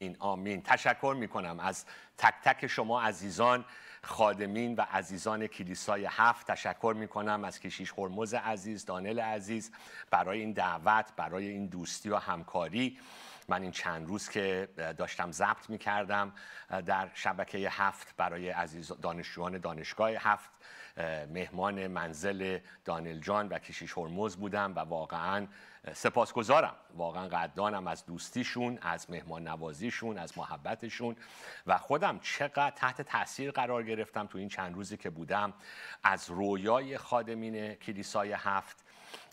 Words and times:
این 0.00 0.16
آمین. 0.18 0.62
تشکر 0.62 1.16
می 1.18 1.28
کنم 1.28 1.60
از 1.60 1.84
تک 2.18 2.34
تک 2.44 2.66
شما 2.66 3.02
عزیزان 3.02 3.64
خادمین 4.02 4.74
و 4.74 4.80
عزیزان 4.92 5.46
کلیسای 5.46 6.08
هفت. 6.10 6.50
تشکر 6.50 6.94
می 6.98 7.08
کنم 7.08 7.44
از 7.44 7.60
کشیش 7.60 7.92
هرمز 7.98 8.34
عزیز 8.34 8.84
دانل 8.84 9.20
عزیز 9.20 9.72
برای 10.10 10.40
این 10.40 10.52
دعوت 10.52 11.12
برای 11.16 11.48
این 11.48 11.66
دوستی 11.66 12.10
و 12.10 12.16
همکاری. 12.16 12.98
من 13.48 13.62
این 13.62 13.70
چند 13.70 14.08
روز 14.08 14.28
که 14.28 14.68
داشتم 14.98 15.32
ضبط 15.32 15.70
می 15.70 15.78
کردم 15.78 16.32
در 16.86 17.10
شبکه 17.14 17.70
هفت 17.70 18.16
برای 18.16 18.50
عزیز 18.50 18.92
دانشجویان 19.02 19.58
دانشگاه 19.58 20.10
هفت 20.10 20.50
مهمان 21.30 21.86
منزل 21.86 22.58
دانل 22.84 23.18
جان 23.20 23.48
و 23.48 23.58
کشیش 23.58 23.98
هرمز 23.98 24.36
بودم 24.36 24.72
و 24.76 24.78
واقعا 24.78 25.46
سپاسگزارم. 25.92 26.74
واقعا 26.94 27.28
قدردانم 27.28 27.86
از 27.86 28.06
دوستیشون 28.06 28.78
از 28.82 29.10
مهمان 29.10 29.48
نوازیشون 29.48 30.18
از 30.18 30.38
محبتشون. 30.38 31.16
و 31.66 31.78
خودم 31.78 32.18
چقدر 32.18 32.70
تحت 32.70 33.02
تاثیر 33.02 33.50
قرار 33.50 33.82
گرفتم 33.82 34.26
تو 34.26 34.38
این 34.38 34.48
چند 34.48 34.74
روزی 34.74 34.96
که 34.96 35.10
بودم. 35.10 35.54
از 36.02 36.30
رویای 36.30 36.98
خادمین 36.98 37.74
کلیسای 37.74 38.32
هفت 38.32 38.84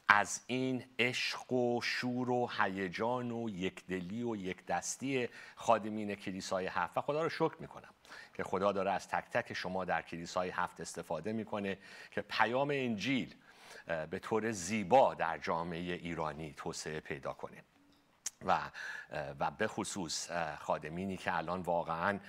از 0.08 0.44
این 0.48 0.86
عشق 1.00 1.54
و 1.54 1.82
شور 1.82 2.30
و 2.30 2.50
هیجان 2.60 3.32
و 3.32 3.50
یکدلی 3.50 4.24
و 4.24 4.36
یک 4.36 4.66
دستی 4.66 5.30
خادمین 5.56 6.16
کلیسای 6.16 6.68
هفت. 6.68 6.98
و 6.98 7.02
خدا 7.02 7.24
رو 7.24 7.30
شکر 7.30 7.56
می‌کنم. 7.60 7.95
که 8.34 8.44
خدا 8.44 8.72
داره 8.72 8.92
از 8.92 9.08
تک 9.08 9.30
تک 9.32 9.54
شما 9.54 9.86
در 9.86 10.02
کلیسای 10.02 10.50
هفت 10.50 10.82
استفاده 10.82 11.34
می‌کنه 11.34 11.78
که 12.12 12.22
پیام 12.22 12.70
انجیل 12.70 13.36
به 14.10 14.20
طور 14.20 14.52
زیبا 14.52 15.14
در 15.14 15.38
جامعه 15.38 15.80
ایرانی 15.80 16.54
توسعه 16.58 17.00
پیدا 17.00 17.34
کنه. 17.34 17.64
و 18.46 18.60
و 19.40 19.52
به 19.52 19.68
خصوص 19.68 20.32
خادمینی 20.60 21.18
که 21.18 21.38
الان 21.38 21.62
واقعا 21.62 22.20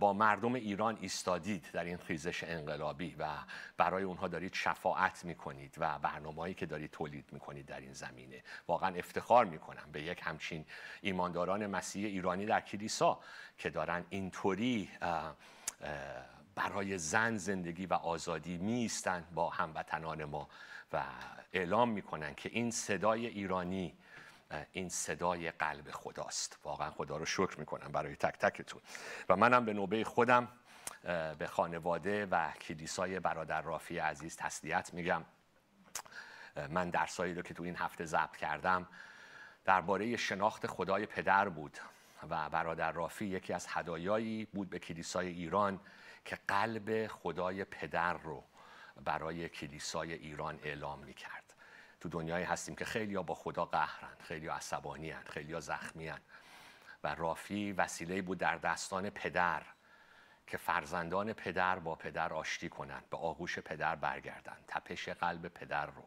با 0.00 0.12
مردم 0.12 0.54
ایران 0.54 0.98
ایستادید 1.00 1.70
در 1.72 1.84
این 1.84 1.96
خیزش 1.96 2.44
انقلابی 2.44 3.14
و 3.18 3.28
برای 3.76 4.04
اونها 4.04 4.28
دارید 4.28 4.54
شفاعت 4.54 5.24
می‌کنید 5.24 5.74
و 5.78 5.98
برنامه‌ای 5.98 6.54
که 6.54 6.66
دارید 6.66 6.90
تولید 6.90 7.24
می‌کنید 7.32 7.66
در 7.66 7.80
این 7.80 7.92
زمینه. 7.92 8.42
واقعا 8.68 8.94
افتخار 8.94 9.44
می‌کنم 9.44 9.92
به 9.92 10.02
یک 10.02 10.20
همچین 10.22 10.64
ایمانداران 11.00 11.66
مسیح 11.66 12.06
ایرانی 12.06 12.46
در 12.46 12.60
کلیسا 12.60 13.20
که 13.58 13.70
دارن 13.70 14.04
اینطوری 14.10 14.90
برای 16.54 16.98
زن 16.98 17.36
زندگی 17.36 17.86
و 17.86 17.94
آزادی 17.94 18.58
میستن 18.58 19.24
با 19.34 19.50
هموطنان 19.50 20.24
ما 20.24 20.48
و 20.92 21.02
اعلام 21.52 21.88
می‌کنن 21.88 22.34
که 22.34 22.50
این 22.52 22.70
صدای 22.70 23.26
ایرانی 23.26 23.94
این 24.72 24.88
صدای 24.88 25.50
قلب 25.50 25.90
خداست. 25.90 26.58
واقعا 26.64 26.90
خدا 26.90 27.16
رو 27.16 27.24
شکر 27.26 27.58
می‌کنم 27.58 27.92
برای 27.92 28.16
تک 28.16 28.38
تکتون. 28.38 28.82
و 29.28 29.36
منم 29.36 29.64
به 29.64 29.72
نوبه 29.72 30.04
خودم 30.04 30.48
به 31.38 31.46
خانواده 31.46 32.26
و 32.26 32.50
کلیسای 32.52 33.20
برادر 33.20 33.62
رافی 33.62 33.98
عزیز 33.98 34.36
تسلیت 34.36 34.94
میگم. 34.94 35.24
من 36.68 36.90
درسایی 36.90 37.34
رو 37.34 37.42
که 37.42 37.54
تو 37.54 37.62
این 37.62 37.76
هفته 37.76 38.04
ضبط 38.04 38.36
کردم 38.36 38.88
درباره 39.64 40.16
شناخت 40.16 40.66
خدای 40.66 41.06
پدر 41.06 41.48
بود 41.48 41.78
و 42.30 42.50
برادر 42.50 42.92
رافی 42.92 43.26
یکی 43.26 43.52
از 43.52 43.66
هدایایی 43.70 44.44
بود 44.44 44.70
به 44.70 44.78
کلیسای 44.78 45.28
ایران 45.28 45.80
که 46.24 46.38
قلب 46.48 47.06
خدای 47.06 47.64
پدر 47.64 48.12
رو 48.12 48.44
برای 49.04 49.48
کلیسای 49.48 50.12
ایران 50.12 50.60
اعلام 50.62 50.98
می‌کرد. 50.98 51.45
تو 52.06 52.18
دنیایی 52.18 52.44
هستیم 52.44 52.74
که 52.74 52.84
خیلی 52.84 53.16
با 53.16 53.34
خدا 53.34 53.64
قهرن 53.64 54.16
خیلی 54.18 54.48
عصبانی 54.48 55.10
هن. 55.10 55.22
خیلی 55.28 55.60
زخمی 55.60 56.08
هن. 56.08 56.20
و 57.04 57.14
رافی 57.14 57.72
وسیله 57.72 58.22
بود 58.22 58.38
در 58.38 58.56
دستان 58.56 59.10
پدر 59.10 59.62
که 60.46 60.56
فرزندان 60.56 61.32
پدر 61.32 61.78
با 61.78 61.94
پدر 61.94 62.32
آشتی 62.32 62.68
کنند 62.68 63.10
به 63.10 63.16
آغوش 63.16 63.58
پدر 63.58 63.96
برگردند 63.96 64.64
تپش 64.68 65.08
قلب 65.08 65.48
پدر 65.48 65.86
رو 65.86 66.02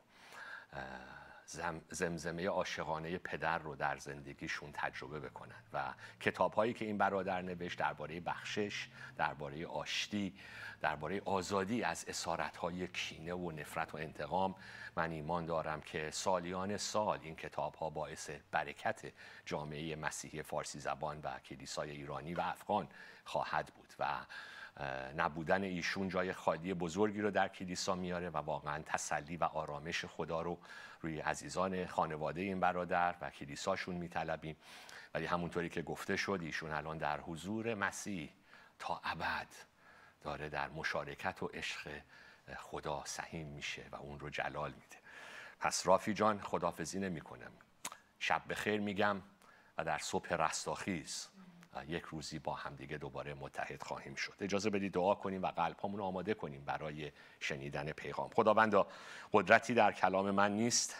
زمزمه 1.90 2.48
عاشقانه 2.48 3.18
پدر 3.18 3.58
رو 3.58 3.76
در 3.76 3.98
زندگیشون 3.98 4.72
تجربه 4.74 5.20
بکنن. 5.20 5.64
و 5.74 5.94
کتاب 6.20 6.54
هایی 6.54 6.74
که 6.74 6.86
این 6.86 6.98
برادر 6.98 7.42
نوشت 7.42 7.80
درباره 7.80 8.20
بخشش 8.20 8.88
درباره 9.18 9.68
آشتی 9.68 10.34
درباره 10.82 11.22
آزادی 11.26 11.84
از 11.84 12.06
اسارت 12.08 12.58
های 12.58 12.88
کینه 12.88 13.34
و 13.34 13.52
نفرت 13.52 13.94
و 13.96 13.98
انتقام 13.98 14.56
من 14.96 15.12
ایمان 15.12 15.46
دارم 15.46 15.82
که 15.82 16.12
سالیان 16.12 16.78
سال 16.78 17.20
این 17.24 17.36
کتاب 17.36 17.76
ها 17.76 17.90
باعث 17.90 18.30
برکت 18.52 19.14
جامعه 19.46 19.96
مسیحی 19.96 20.42
فارسی 20.42 20.80
زبان 20.80 21.20
و 21.24 21.40
کلیسای 21.40 21.92
ایرانی 21.92 22.34
و 22.34 22.42
افغان 22.42 22.88
خواهد 23.26 23.72
بود. 23.76 23.94
و 24.00 24.06
نبودن 25.17 25.63
ایشون 25.63 26.09
جای 26.09 26.34
خالی 26.34 26.73
بزرگی 26.73 27.22
رو 27.22 27.31
در 27.31 27.47
کلیسا 27.47 27.95
میاره 27.95 28.29
و 28.29 28.38
واقعا 28.38 28.84
تسلی 28.85 29.38
و 29.38 29.44
آرامش 29.44 30.06
خدا 30.06 30.41
رو 30.41 30.57
روی 31.01 31.19
عزیزان 31.19 31.85
خانواده 31.85 32.41
این 32.41 32.59
برادر 32.59 33.16
و 33.22 33.29
کلیساشون 33.29 33.95
میطلبیم. 33.95 34.56
ولی 35.13 35.25
همونطوری 35.25 35.69
که 35.69 35.81
گفته 35.81 36.16
شد 36.16 36.39
ایشون 36.41 36.72
الان 36.72 36.97
در 36.97 37.22
حضور 37.22 37.73
مسیح 37.73 38.29
تا 38.79 39.01
ابد 39.03 39.47
داره 40.22 40.50
در 40.50 40.69
مشارکت 40.69 41.44
و 41.44 41.47
عشق 41.47 42.01
خدا 42.57 43.03
سهیم 43.06 43.47
میشه 43.47 43.85
و 43.91 43.95
اون 43.95 44.19
رو 44.19 44.29
جلال 44.29 44.72
میده. 44.72 44.97
پس 45.59 45.88
رافی 45.88 46.13
جان 46.13 46.39
خدافزی 46.41 47.00
نمی 47.00 47.22
کنم 47.22 47.51
شب 48.19 48.41
بخیر 48.50 48.79
میگم 48.79 49.22
و 49.78 49.84
در 49.84 49.97
صبح 49.97 50.34
رستاخیز. 50.34 51.28
یک 51.88 52.03
روزی 52.03 52.40
با 52.40 52.53
همدیگه 52.53 52.97
دوباره 52.97 53.34
متحد 53.34 53.84
خواهیم 53.84 54.16
شد. 54.16 54.34
اجازه 54.41 54.69
بدید 54.69 54.91
دعا 54.91 55.16
کنیم 55.16 55.44
و 55.44 55.47
قلب 55.47 55.75
رو 55.84 56.03
آماده 56.03 56.34
کنیم 56.34 56.66
برای 56.66 57.12
شنیدن 57.40 57.91
پیغام. 57.91 58.30
خداوندا 58.30 58.88
قدرتی 59.34 59.74
در 59.74 59.91
کلام 59.91 60.31
من 60.31 60.52
نیست. 60.52 60.96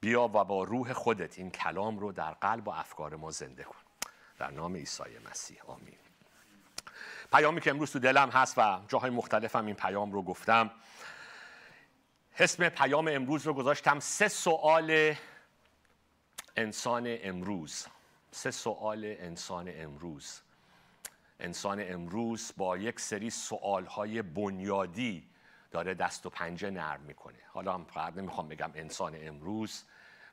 بیا 0.00 0.22
و 0.22 0.44
با 0.44 0.64
روح 0.64 0.92
خودت 0.92 1.38
این 1.38 1.50
کلام 1.50 1.98
رو 1.98 2.12
در 2.12 2.30
قلب 2.30 2.68
و 2.68 2.70
افکار 2.70 3.16
ما 3.16 3.30
زنده 3.30 3.62
کن. 3.62 3.78
در 4.38 4.50
نام 4.50 4.76
عیسی 4.76 5.02
مسیح. 5.30 5.62
آمین. 5.66 5.98
پیامی 7.32 7.60
که 7.60 7.70
امروز 7.70 7.92
تو 7.92 7.98
دلم 7.98 8.30
هست 8.30 8.58
و 8.58 8.80
جاهای 8.88 9.10
مختلفم 9.10 9.66
این 9.66 9.74
پیام 9.74 10.12
رو 10.12 10.22
گفتم 10.22 10.70
اسم 12.38 12.68
پیام 12.68 13.08
امروز 13.08 13.46
رو 13.46 13.54
گذاشتم 13.54 14.00
سه 14.00 14.28
سوال 14.28 15.14
انسان 16.56 17.16
امروز. 17.22 17.86
سه 18.34 18.50
سوال 18.50 19.04
انسان 19.04 19.70
امروز. 19.74 20.40
انسان 21.40 21.92
امروز 21.92 22.52
با 22.56 22.76
یک 22.76 23.00
سری 23.00 23.30
سوالهای 23.30 24.22
بنیادی 24.22 25.28
داره 25.70 25.94
دست 25.94 26.26
و 26.26 26.30
پنجه 26.30 26.70
نرم 26.70 27.00
می‌کنه. 27.00 27.38
حالا 27.48 27.74
هم 27.74 27.84
فقط 27.84 28.16
نمی‌خوام 28.16 28.48
بگم 28.48 28.70
انسان 28.74 29.14
امروز 29.16 29.84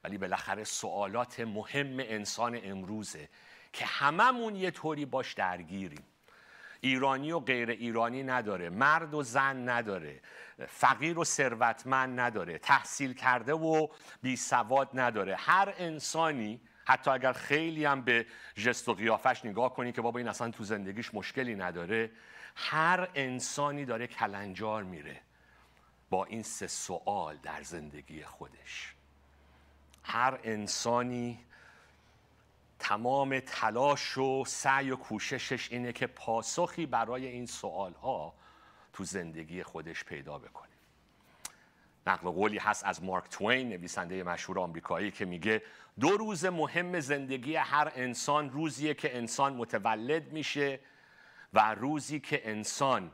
ولی 0.03 0.17
بالاخره 0.17 0.63
سوالات 0.63 1.39
مهم 1.39 1.99
انسان 1.99 2.59
امروزه 2.63 3.29
که 3.73 3.85
هممون 3.85 4.55
یه 4.55 4.71
طوری 4.71 5.05
باش 5.05 5.33
درگیریم. 5.33 6.03
ایرانی 6.81 7.31
و 7.31 7.39
غیر 7.39 7.69
ایرانی 7.69 8.23
نداره 8.23 8.69
مرد 8.69 9.13
و 9.13 9.23
زن 9.23 9.69
نداره 9.69 10.21
فقیر 10.67 11.19
و 11.19 11.23
ثروتمند 11.23 12.19
نداره 12.19 12.57
تحصیل 12.57 13.13
کرده 13.13 13.53
و 13.53 13.87
بی 14.21 14.35
سواد 14.35 14.89
نداره. 14.93 15.35
هر 15.35 15.73
انسانی 15.77 16.61
حتی 16.91 17.11
اگر 17.11 17.33
خیلی 17.33 17.85
هم 17.85 18.01
به 18.01 18.25
جست 18.55 18.89
و 18.89 18.93
قیافش 18.93 19.45
نگاه 19.45 19.73
کنی 19.73 19.91
که 19.91 20.01
بابا 20.01 20.19
این 20.19 20.27
اصلا 20.27 20.51
تو 20.51 20.63
زندگیش 20.63 21.13
مشکلی 21.13 21.55
نداره 21.55 22.11
هر 22.55 23.09
انسانی 23.15 23.85
داره 23.85 24.07
کلنجار 24.07 24.83
میره 24.83 25.21
با 26.09 26.25
این 26.25 26.43
سه 26.43 26.67
سوال 26.67 27.37
در 27.37 27.63
زندگی 27.63 28.23
خودش. 28.23 28.95
هر 30.03 30.39
انسانی 30.43 31.39
تمام 32.79 33.39
تلاش 33.39 34.17
و 34.17 34.45
سعی 34.45 34.91
و 34.91 34.95
کوششش 34.95 35.71
اینه 35.71 35.93
که 35.93 36.07
پاسخی 36.07 36.85
برای 36.85 37.27
این 37.27 37.45
سوال 37.45 37.93
ها 37.93 38.33
تو 38.93 39.03
زندگی 39.03 39.63
خودش 39.63 40.03
پیدا 40.03 40.39
بکنه. 40.39 40.80
نقل 42.07 42.29
قولی 42.29 42.57
هست 42.57 42.85
از 42.85 43.03
مارک 43.03 43.29
توین 43.29 43.69
نویسنده 43.69 44.23
مشهور 44.23 44.59
آمریکایی 44.59 45.11
که 45.11 45.25
میگه 45.25 45.61
دو 45.99 46.09
روز 46.09 46.45
مهم 46.45 46.99
زندگی 46.99 47.55
هر 47.55 47.91
انسان 47.95 48.49
روزیه 48.49 48.93
که 48.93 49.17
انسان 49.17 49.53
متولد 49.53 50.31
میشه 50.31 50.79
و 51.53 51.73
روزی 51.73 52.19
که 52.19 52.49
انسان 52.49 53.11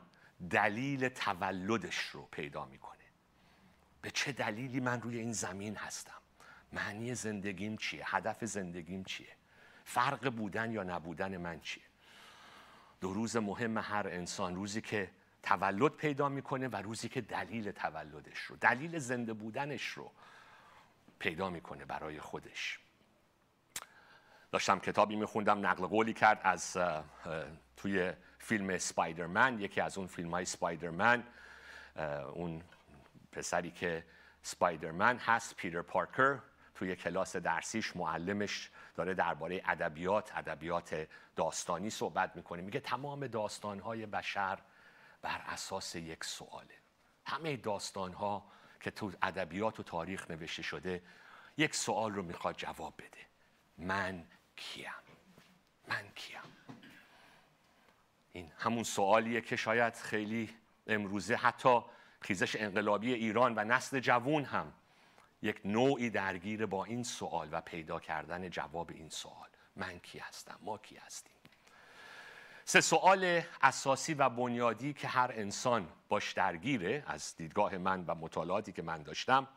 دلیل 0.50 1.08
تولدش 1.08 1.98
رو 1.98 2.28
پیدا 2.30 2.64
می‌کنه. 2.64 2.98
به 4.02 4.10
چه 4.10 4.32
دلیلی 4.32 4.80
من 4.80 5.00
روی 5.00 5.18
این 5.18 5.32
زمین 5.32 5.76
هستم؟ 5.76 6.12
معنی 6.72 7.14
زندگیم 7.14 7.76
چیه؟ 7.76 8.16
هدف 8.16 8.44
زندگیم 8.44 9.04
چیه؟ 9.04 9.28
فرق 9.84 10.30
بودن 10.30 10.72
یا 10.72 10.82
نبودن 10.82 11.36
من 11.36 11.60
چیه؟ 11.60 11.82
دو 13.00 13.12
روز 13.12 13.36
مهم 13.36 13.78
هر 13.78 14.08
انسان 14.08 14.54
روزی 14.54 14.80
که 14.80 15.10
تولد 15.42 15.92
پیدا 15.92 16.28
می‌کنه 16.28 16.68
و 16.68 16.76
روزی 16.76 17.08
که 17.08 17.20
دلیل 17.20 17.70
تولدش 17.70 18.38
رو 18.38 18.56
دلیل 18.56 18.98
زنده 18.98 19.32
بودنش 19.32 19.88
رو 19.88 20.12
پیدا 21.18 21.50
می‌کنه 21.50 21.84
برای 21.84 22.20
خودش. 22.20 22.78
داشتم 24.52 24.78
کتابی 24.78 25.16
میخوندم 25.16 25.66
نقل 25.66 25.86
قولی 25.86 26.12
کرد 26.12 26.40
از 26.44 26.76
توی 27.76 28.12
فیلم 28.38 28.78
سپایدرمن 28.78 29.60
یکی 29.60 29.80
از 29.80 29.98
اون 29.98 30.06
فیلم 30.06 30.30
های 30.30 30.44
سپایدرمن 30.44 31.24
اون 32.32 32.62
پسری 33.32 33.70
که 33.70 34.04
سپایدرمن 34.42 35.18
هست 35.18 35.56
پیتر 35.56 35.82
پارکر 35.82 36.38
توی 36.74 36.96
کلاس 36.96 37.36
درسیش 37.36 37.96
معلمش 37.96 38.70
داره 38.94 39.14
درباره 39.14 39.62
ادبیات 39.64 40.36
ادبیات 40.36 41.08
داستانی 41.36 41.90
صحبت 41.90 42.36
می‌کنه. 42.36 42.62
میگه 42.62 42.80
تمام 42.80 43.26
داستانهای 43.26 44.06
بشر 44.06 44.58
بر 45.22 45.42
اساس 45.46 45.94
یک 45.94 46.24
سواله 46.24 46.74
همه 47.26 47.56
داستانها 47.56 48.52
که 48.80 48.90
تو 48.90 49.12
ادبیات 49.22 49.80
و 49.80 49.82
تاریخ 49.82 50.30
نوشته 50.30 50.62
شده 50.62 51.02
یک 51.56 51.74
سوال 51.74 52.12
رو 52.12 52.22
می‌خواد 52.22 52.56
جواب 52.56 52.94
بده. 52.98 53.26
من 53.78 54.26
کیم؟ 54.56 54.92
من 55.88 56.08
کیم؟ 56.14 56.40
این 58.32 58.52
همون 58.58 58.84
سوالیه 58.84 59.40
که 59.40 59.56
شاید 59.56 59.94
خیلی 59.94 60.50
امروزه 60.86 61.34
حتی 61.34 61.80
خیزش 62.20 62.56
انقلابی 62.56 63.14
ایران 63.14 63.54
و 63.56 63.64
نسل 63.64 64.00
جوون 64.00 64.44
هم 64.44 64.72
یک 65.42 65.60
نوعی 65.64 66.10
درگیر 66.10 66.66
با 66.66 66.84
این 66.84 67.02
سوال 67.02 67.48
و 67.52 67.60
پیدا 67.60 68.00
کردن 68.00 68.50
جواب 68.50 68.90
این 68.90 69.08
سوال 69.08 69.48
من 69.76 69.98
کی 69.98 70.18
هستم؟ 70.18 70.58
ما 70.62 70.78
کی 70.78 70.96
هستیم؟ 70.96 71.37
سه 72.70 72.80
سوال 72.80 73.42
اساسی 73.62 74.14
و 74.14 74.28
بنیادی 74.28 74.92
که 74.92 75.08
هر 75.08 75.30
انسان 75.34 75.88
باش 76.08 76.32
درگیره 76.32 77.04
از 77.06 77.36
دیدگاه 77.36 77.78
من 77.78 78.04
و 78.06 78.14
مطالعاتی 78.14 78.72
که 78.72 78.82
من 78.82 79.02
داشتم. 79.02 79.48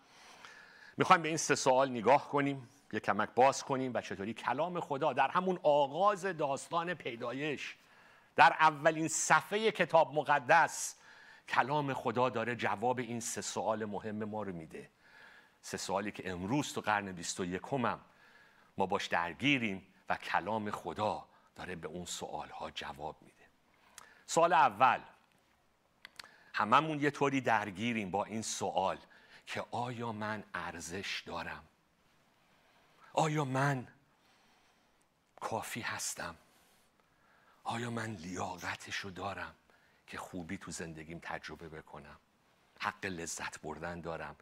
می‌خوایم 0.97 1.21
به 1.21 1.27
این 1.27 1.37
سه 1.37 1.55
سوال 1.55 1.89
نگاه 1.89 2.29
کنیم 2.29 2.69
یک 2.93 3.03
کمک 3.03 3.29
باز 3.35 3.63
کنیم 3.63 3.91
و 3.93 4.01
چطوری 4.01 4.33
کلام 4.33 4.79
خدا 4.79 5.13
در 5.13 5.27
همون 5.27 5.59
آغاز 5.63 6.25
داستان 6.25 6.93
پیدایش 6.93 7.75
در 8.35 8.55
اولین 8.59 9.07
صفحه 9.07 9.71
کتاب 9.71 10.13
مقدس 10.13 10.95
کلام 11.49 11.93
خدا 11.93 12.29
داره 12.29 12.55
جواب 12.55 12.99
این 12.99 13.19
سه 13.19 13.41
سوال 13.41 13.85
مهم 13.85 14.23
ما 14.23 14.43
رو 14.43 14.53
میده. 14.53 14.89
سه 15.61 15.77
سوالی 15.77 16.11
که 16.11 16.31
امروز 16.31 16.73
تو 16.73 16.81
قرن 16.81 17.11
21 17.11 17.61
هم 17.71 17.99
ما 18.77 18.85
باش 18.85 19.07
درگیریم 19.07 19.87
و 20.09 20.15
کلام 20.15 20.71
خدا 20.71 21.30
داره 21.55 21.75
به 21.75 21.87
اون 21.87 22.05
سوال 22.05 22.49
ها 22.49 22.71
جواب 22.71 23.21
میده. 23.21 23.45
سوال 24.25 24.53
اول. 24.53 25.01
هممون 26.53 26.99
یه 26.99 27.11
طوری 27.11 27.41
درگیریم 27.41 28.11
با 28.11 28.25
این 28.25 28.41
سوال 28.41 28.97
که 29.45 29.65
آیا 29.71 30.11
من 30.11 30.43
ارزش 30.53 31.23
دارم؟ 31.25 31.63
آیا 33.13 33.45
من 33.45 33.87
کافی 35.39 35.81
هستم؟ 35.81 36.35
آیا 37.63 37.91
من 37.91 38.11
لیاقتشو 38.15 39.09
دارم 39.09 39.55
که 40.07 40.17
خوبی 40.17 40.57
تو 40.57 40.71
زندگیم 40.71 41.19
تجربه 41.23 41.69
بکنم؟ 41.69 42.17
حق 42.79 43.05
لذت 43.05 43.61
بردن 43.61 44.01
دارم. 44.01 44.35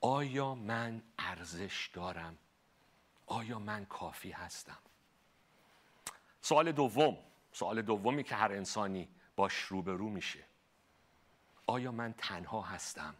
آیا 0.00 0.54
من 0.54 1.02
ارزش 1.18 1.90
دارم؟ 1.92 2.38
آیا 3.26 3.58
من 3.58 3.84
کافی 3.84 4.30
هستم؟ 4.30 4.78
سوال 6.42 6.72
دوم 6.72 7.18
سوال 7.52 7.82
دومی 7.82 8.24
که 8.24 8.34
هر 8.34 8.52
انسانی 8.52 9.08
باش 9.36 9.54
روبرو 9.54 10.08
میشه. 10.08 10.44
آیا 11.66 11.92
من 11.92 12.12
تنها 12.12 12.62
هستم؟ 12.62 13.14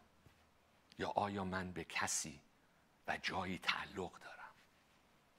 یا 0.99 1.09
آیا 1.09 1.45
من 1.45 1.73
به 1.73 1.85
کسی 1.85 2.41
و 3.09 3.19
جایی 3.23 3.59
تعلق 3.59 4.13
دارم؟ 4.21 4.53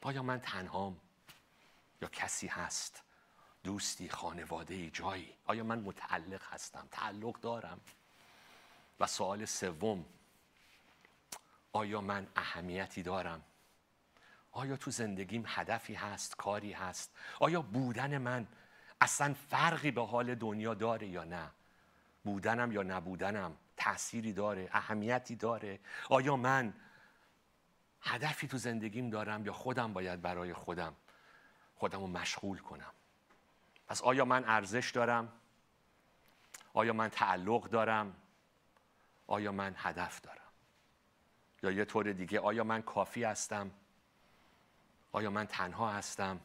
آیا 0.01 0.24
من 0.24 0.39
تنهام؟ 0.39 1.00
یا 2.01 2.07
کسی 2.07 2.47
هست؟ 2.47 3.03
دوستی 3.63 4.09
خانواده 4.09 4.89
جایی. 4.89 5.33
آیا 5.45 5.63
من 5.63 5.79
متعلق 5.79 6.44
هستم؟ 6.44 6.88
تعلق 6.91 7.39
دارم. 7.39 7.81
و 9.00 9.07
سوال 9.07 9.45
سوم 9.45 10.06
آیا 11.74 12.01
من 12.01 12.27
اهمیتی 12.36 13.03
دارم؟ 13.03 13.44
آیا 14.53 14.77
تو 14.77 14.91
زندگیم 14.91 15.44
هدفی 15.47 15.94
هست 15.94 16.38
کاری 16.38 16.71
هست؟ 16.71 17.15
آیا 17.39 17.61
بودن 17.61 18.17
من 18.17 18.47
اصلا 19.01 19.33
فرقی 19.50 19.91
به 19.91 20.05
حال 20.05 20.35
دنیا 20.35 20.73
داره 20.73 21.07
یا 21.07 21.23
نه؟ 21.23 21.51
بودنم 22.23 22.71
یا 22.71 22.83
نبودنم 22.83 23.57
تأثیری 23.77 24.33
داره 24.33 24.69
اهمیتی 24.71 25.35
داره؟ 25.35 25.79
آیا 26.09 26.35
من 26.35 26.73
هدفی 28.01 28.47
تو 28.47 28.57
زندگیم 28.57 29.09
دارم 29.09 29.45
یا 29.45 29.53
خودم 29.53 29.94
باید 29.94 30.21
برای 30.21 30.53
خودم 30.53 30.95
خودم 31.75 32.00
رو 32.00 32.07
مشغول 32.07 32.57
کنم؟ 32.57 32.94
پس 33.88 34.01
آیا 34.01 34.25
من 34.25 34.44
ارزش 34.45 34.91
دارم؟ 34.91 35.31
آیا 36.73 36.94
من 36.94 37.09
تعلق 37.09 37.69
دارم؟ 37.69 38.15
آیا 39.27 39.51
من 39.51 39.75
هدف 39.77 40.21
دارم؟ 40.21 40.39
یا 41.63 41.71
یه 41.71 41.85
طور 41.85 42.11
دیگه 42.11 42.39
آیا 42.39 42.63
من 42.63 42.81
کافی 42.81 43.23
هستم؟ 43.23 43.71
آیا 45.13 45.30
من 45.30 45.48
تنها 45.48 45.92
هستم؟ 45.92 46.39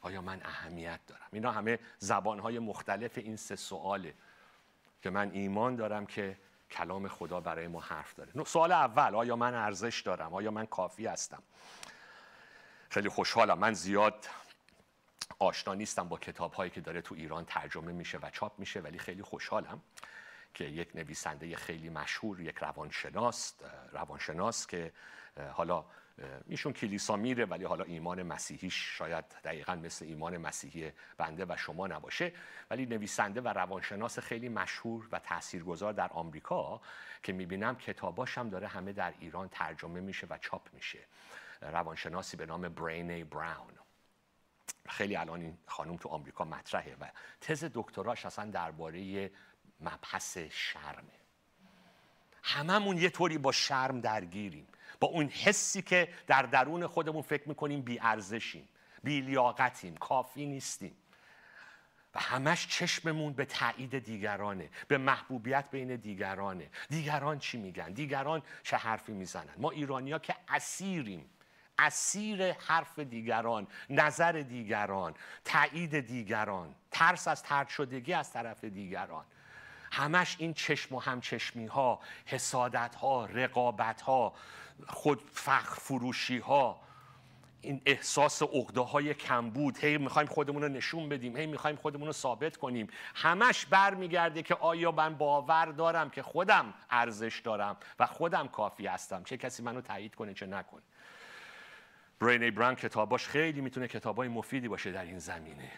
آیا 0.00 0.20
من 0.20 0.40
اهمیت 0.44 1.00
دارم؟ 1.06 1.26
اینا 1.32 1.52
همه 1.52 1.78
زبانهای 1.98 2.58
مختلف 2.58 3.18
این 3.18 3.36
سه 3.36 3.56
سواله 3.56 4.14
که 5.02 5.10
من 5.10 5.30
ایمان 5.30 5.76
دارم 5.76 6.06
که 6.06 6.38
کلام 6.70 7.08
خدا 7.08 7.40
برای 7.40 7.66
ما 7.68 7.80
حرف 7.80 8.14
داره. 8.14 8.44
سوال 8.44 8.72
اول 8.72 9.14
آیا 9.14 9.36
من 9.36 9.54
ارزش 9.54 10.00
دارم؟ 10.00 10.34
آیا 10.34 10.50
من 10.50 10.66
کافی 10.66 11.06
هستم؟ 11.06 11.42
خیلی 12.90 13.08
خوشحالم. 13.08 13.58
من 13.58 13.74
زیاد 13.74 14.26
آشنا 15.38 15.74
نیستم 15.74 16.08
با 16.08 16.18
کتاب 16.18 16.52
هایی 16.52 16.70
که 16.70 16.80
داره 16.80 17.00
تو 17.00 17.14
ایران 17.14 17.44
ترجمه 17.44 17.92
میشه 17.92 18.18
و 18.18 18.30
چاپ 18.30 18.58
میشه 18.58 18.80
ولی 18.80 18.98
خیلی 18.98 19.22
خوشحالم 19.22 19.82
که 20.54 20.64
یک 20.64 20.96
نویسنده 20.96 21.56
خیلی 21.56 21.88
مشهور 21.88 22.40
یک 22.40 22.58
روانشناس 22.58 23.54
روانشناس 23.92 24.66
که 24.66 24.92
حالا 25.52 25.84
ایشون 26.48 26.72
کلیسا 26.72 27.16
میره 27.16 27.44
ولی 27.44 27.64
حالا 27.64 27.84
ایمان 27.84 28.22
مسیحیش 28.22 28.98
شاید 28.98 29.24
دقیقا 29.44 29.74
مثل 29.74 30.04
ایمان 30.04 30.36
مسیحی 30.36 30.92
بنده 31.16 31.44
و 31.48 31.56
شما 31.56 31.86
نباشه. 31.86 32.32
ولی 32.70 32.86
نویسنده 32.86 33.40
و 33.40 33.48
روانشناس 33.48 34.18
خیلی 34.18 34.48
مشهور 34.48 35.08
و 35.12 35.18
تاثیرگذار 35.18 35.92
در 35.92 36.08
آمریکا 36.08 36.80
که 37.22 37.32
می‌بینم 37.32 37.76
کتاباش 37.76 38.38
هم 38.38 38.48
داره 38.48 38.66
همه 38.66 38.92
در 38.92 39.14
ایران 39.20 39.48
ترجمه 39.48 40.00
میشه 40.00 40.26
و 40.30 40.38
چاپ 40.38 40.68
میشه. 40.72 40.98
روانشناسی 41.62 42.36
به 42.36 42.46
نام 42.46 42.68
برینی 42.68 43.24
براون. 43.24 43.72
خیلی 44.88 45.16
الان 45.16 45.40
این 45.40 45.58
خانم 45.66 45.96
تو 45.96 46.08
آمریکا 46.08 46.44
مطرحه 46.44 46.96
و 47.00 47.10
تز 47.40 47.64
دکتراش 47.74 48.26
اصلا 48.26 48.50
درباره 48.50 49.30
مبحث 49.80 50.38
شرمه. 50.38 51.27
هممون 52.48 52.98
یه 52.98 53.10
طوری 53.10 53.38
با 53.38 53.52
شرم 53.52 54.00
درگیریم. 54.00 54.66
با 55.00 55.08
اون 55.08 55.28
حسی 55.28 55.82
که 55.82 56.08
در 56.26 56.42
درون 56.42 56.86
خودمون 56.86 57.22
فکر 57.22 57.48
می‌کنیم 57.48 57.80
بی 57.80 57.98
ارزشیم 58.00 58.68
بی 59.02 59.20
لیاقتیم 59.20 59.96
کافی 59.96 60.46
نیستیم. 60.46 60.96
و 62.14 62.20
همش 62.20 62.66
چشممون 62.66 63.32
به 63.32 63.44
تایید 63.44 63.98
دیگرانه 63.98 64.70
به 64.88 64.98
محبوبیت 64.98 65.70
بین 65.70 65.96
دیگرانه. 65.96 66.70
دیگران 66.88 67.38
چی 67.38 67.58
میگن؟ 67.58 67.92
دیگران 67.92 68.42
چه 68.62 68.76
حرفی 68.76 69.12
می‌زنن؟ 69.12 69.54
ما 69.56 69.70
ایرانیا 69.70 70.18
که 70.18 70.34
اسیریم. 70.48 71.30
اسیر 71.78 72.52
حرف 72.52 72.98
دیگران 72.98 73.66
نظر 73.90 74.32
دیگران 74.32 75.14
تایید 75.44 76.00
دیگران. 76.00 76.74
ترس 76.90 77.28
از 77.28 77.42
ترد 77.42 77.68
شدگی 77.68 78.12
از 78.12 78.32
طرف 78.32 78.64
دیگران. 78.64 79.24
همش 79.90 80.36
این 80.38 80.54
چشم 80.54 80.94
و 80.94 80.98
همچشمی 80.98 81.66
ها 81.66 82.00
حسادت 82.26 82.94
ها 82.94 83.24
رقابت 83.24 84.00
ها 84.00 84.34
خود 84.88 85.20
فخر 85.32 85.80
فروشی 85.80 86.38
ها 86.38 86.80
این 87.60 87.82
احساس 87.86 88.42
عقده 88.42 88.80
های 88.80 89.14
کمبود 89.14 89.78
هی 89.78 89.98
می‌خوایم 89.98 90.28
خودمون 90.28 90.62
رو 90.62 90.68
نشون 90.68 91.08
بدیم 91.08 91.36
هی 91.36 91.46
می‌خوایم 91.46 91.76
خودمون 91.76 92.06
رو 92.06 92.12
ثابت 92.12 92.56
کنیم. 92.56 92.88
همش 93.14 93.66
برمیگرده 93.66 94.42
که 94.42 94.54
آیا 94.54 94.92
من 94.92 95.14
باور 95.14 95.66
دارم 95.66 96.10
که 96.10 96.22
خودم 96.22 96.74
ارزش 96.90 97.40
دارم 97.44 97.76
و 97.98 98.06
خودم 98.06 98.48
کافی 98.48 98.86
هستم. 98.86 99.24
چه 99.24 99.36
کسی 99.36 99.62
منو 99.62 99.80
تایید 99.80 100.14
کنه 100.14 100.34
چه 100.34 100.46
نکنه. 100.46 100.82
برین 102.20 102.54
بران 102.54 102.74
کتاباش 102.74 103.28
خیلی 103.28 103.60
می‌تونه 103.60 103.88
کتابای 103.88 104.28
مفیدی 104.28 104.68
باشه 104.68 104.92
در 104.92 105.04
این 105.04 105.18
زمینه. 105.18 105.70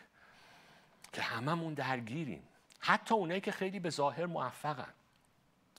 که 1.13 1.23
هممون 1.23 1.75
درگیریم. 1.75 2.43
حتی 2.81 3.15
اونایی 3.15 3.41
که 3.41 3.53
خیلی 3.53 3.81
به 3.81 3.91
ظاهر 3.91 4.27
موفقن. 4.27 4.93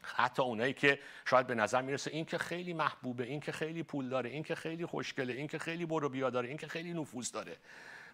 حتی 0.03 0.41
اونایی 0.41 0.73
که 0.73 0.99
شاید 1.25 1.47
به 1.47 1.55
نظر 1.55 1.81
می‌رسه 1.81 2.11
این 2.11 2.25
که 2.25 2.37
خیلی 2.37 2.73
محبوبه 2.73 3.23
این 3.23 3.39
که 3.39 3.51
خیلی 3.51 3.83
پول 3.83 4.09
داره 4.09 4.29
این 4.29 4.43
که 4.43 4.55
خیلی 4.55 4.85
خوشگله 4.85 5.33
این 5.33 5.47
که 5.47 5.59
خیلی 5.59 5.85
برو 5.85 6.09
بیا 6.09 6.29
داره 6.29 6.47
این 6.47 6.57
که 6.57 6.67
خیلی 6.67 6.93
نفوذ 6.93 7.31
داره. 7.31 7.57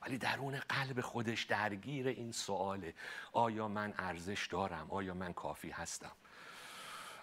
ولی 0.01 0.17
درون 0.17 0.59
قلب 0.59 1.01
خودش 1.01 1.43
درگیر 1.43 2.07
این 2.07 2.31
سواله. 2.31 2.93
آیا 3.31 3.67
من 3.67 3.93
ارزش 3.97 4.47
دارم؟ 4.47 4.87
آیا 4.89 5.13
من 5.13 5.33
کافی 5.33 5.69
هستم؟ 5.69 6.11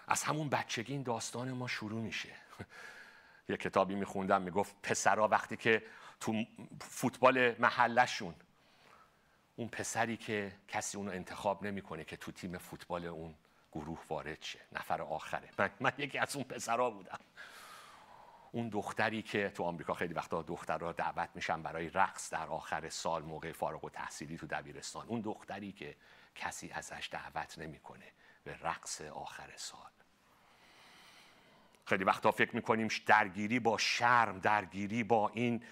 از 0.07 0.23
همون 0.23 0.49
بچگی 0.49 0.93
این 0.93 1.03
داستان 1.03 1.51
ما 1.51 1.67
شروع 1.67 2.01
میشه. 2.01 2.29
یه 3.49 3.57
کتابی 3.57 3.95
میخوندم 3.95 4.41
می‌گفت 4.41 4.75
پسرا 4.83 5.27
وقتی 5.27 5.57
که 5.57 5.83
تو 6.19 6.43
فوتبال 6.81 7.55
محلشون 7.59 8.35
اون 9.55 9.67
پسری 9.67 10.17
که 10.17 10.51
کسی 10.67 10.97
اونو 10.97 11.11
انتخاب 11.11 11.65
نمی‌کنه 11.65 12.03
که 12.03 12.17
تو 12.17 12.31
تیم 12.31 12.57
فوتبال 12.57 13.05
اون 13.05 13.35
گروه 13.71 13.99
وارد 14.09 14.41
شه. 14.41 14.59
نفر 14.71 15.01
آخره. 15.01 15.49
من, 15.57 15.69
من 15.79 15.91
یکی 15.97 16.17
از 16.17 16.35
اون 16.35 16.45
پسرا 16.45 16.89
بودم. 16.89 17.19
اون 18.51 18.69
دختری 18.69 19.21
که 19.21 19.49
تو 19.49 19.63
آمریکا 19.63 19.93
خیلی 19.93 20.13
وقتا 20.13 20.41
دخترها 20.41 20.91
دعوت 20.91 21.29
میشن 21.35 21.61
برای 21.61 21.89
رقص 21.89 22.29
در 22.29 22.47
آخر 22.47 22.89
سال 22.89 23.23
موقع 23.23 23.51
فارغ 23.51 23.85
و 23.85 23.89
تحصیلی 23.89 24.37
تو 24.37 24.47
دبیرستان. 24.47 25.07
اون 25.07 25.21
دختری 25.21 25.71
که 25.71 25.95
کسی 26.35 26.71
ازش 26.71 27.09
دعوت 27.11 27.59
نمی‌کنه 27.59 28.05
به 28.43 28.57
رقص 28.61 29.01
آخر 29.01 29.49
سال. 29.55 29.79
خیلی 31.85 32.03
وقتا 32.03 32.31
فکر 32.31 32.55
می‌کنیم 32.55 32.87
درگیری 33.05 33.59
با 33.59 33.77
شرم 33.77 34.39
درگیری 34.39 35.03
با 35.03 35.29
این 35.29 35.63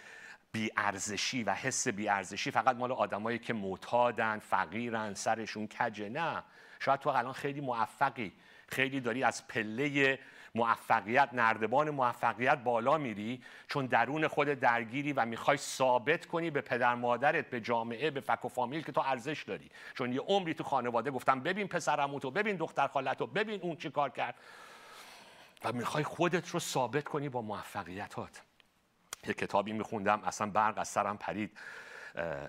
بیارزشی 0.54 1.44
و 1.44 1.54
حس 1.54 1.88
بیارزشی 1.88 2.52
فقط 2.52 2.76
مال 2.76 2.92
آدمایی 2.92 3.40
که 3.40 3.54
معتادن 3.54 4.40
فقیرن 4.40 5.14
سرشون 5.14 5.68
کجه 5.68 6.10
نه. 6.10 6.44
شاید 6.80 7.00
تو 7.00 7.10
الان 7.10 7.34
خیلی 7.34 7.62
موفقی. 7.62 8.34
خیلی 8.68 9.00
داری 9.00 9.24
از 9.24 9.48
پله 9.48 10.20
موفقیت 10.56 11.30
نردبان 11.34 11.90
موفقیت 11.90 12.58
بالا 12.58 12.98
میری. 12.98 13.44
چون 13.68 13.86
درون 13.86 14.28
خود 14.28 14.48
درگیری 14.48 15.14
و 15.14 15.26
می‌خوای 15.26 15.58
ثابت 15.58 16.26
کنی 16.26 16.50
به 16.50 16.62
پدر 16.62 16.96
مادرت 16.96 17.50
به 17.50 17.62
جامعه 17.62 18.12
به 18.12 18.22
فک 18.22 18.46
و 18.46 18.48
فامیل 18.48 18.82
که 18.82 18.92
تو 18.92 19.02
ارزش 19.02 19.44
داری. 19.44 19.70
چون 19.98 20.14
یه 20.14 20.22
عمری 20.22 20.54
تو 20.54 20.64
خانواده 20.64 21.12
گفتم 21.12 21.40
ببین 21.40 21.68
پسرمو 21.68 22.20
تو 22.20 22.32
ببین 22.32 22.56
دختر 22.56 22.88
خالتو 22.88 23.28
ببین 23.28 23.62
اون 23.62 23.76
چی 23.76 23.90
کار 23.90 24.10
کرد. 24.10 24.36
و 25.64 25.72
می‌خوای 25.72 26.04
خودت 26.04 26.50
رو 26.50 26.60
ثابت 26.60 27.04
کنی 27.04 27.30
با 27.30 27.42
موفقیتات. 27.42 28.42
یه 29.28 29.34
کتابی 29.34 29.74
میخوندم 29.74 30.22
اصلا 30.24 30.50
برق 30.50 30.78
از 30.78 30.88
سرم 30.88 31.18
پرید. 31.18 31.58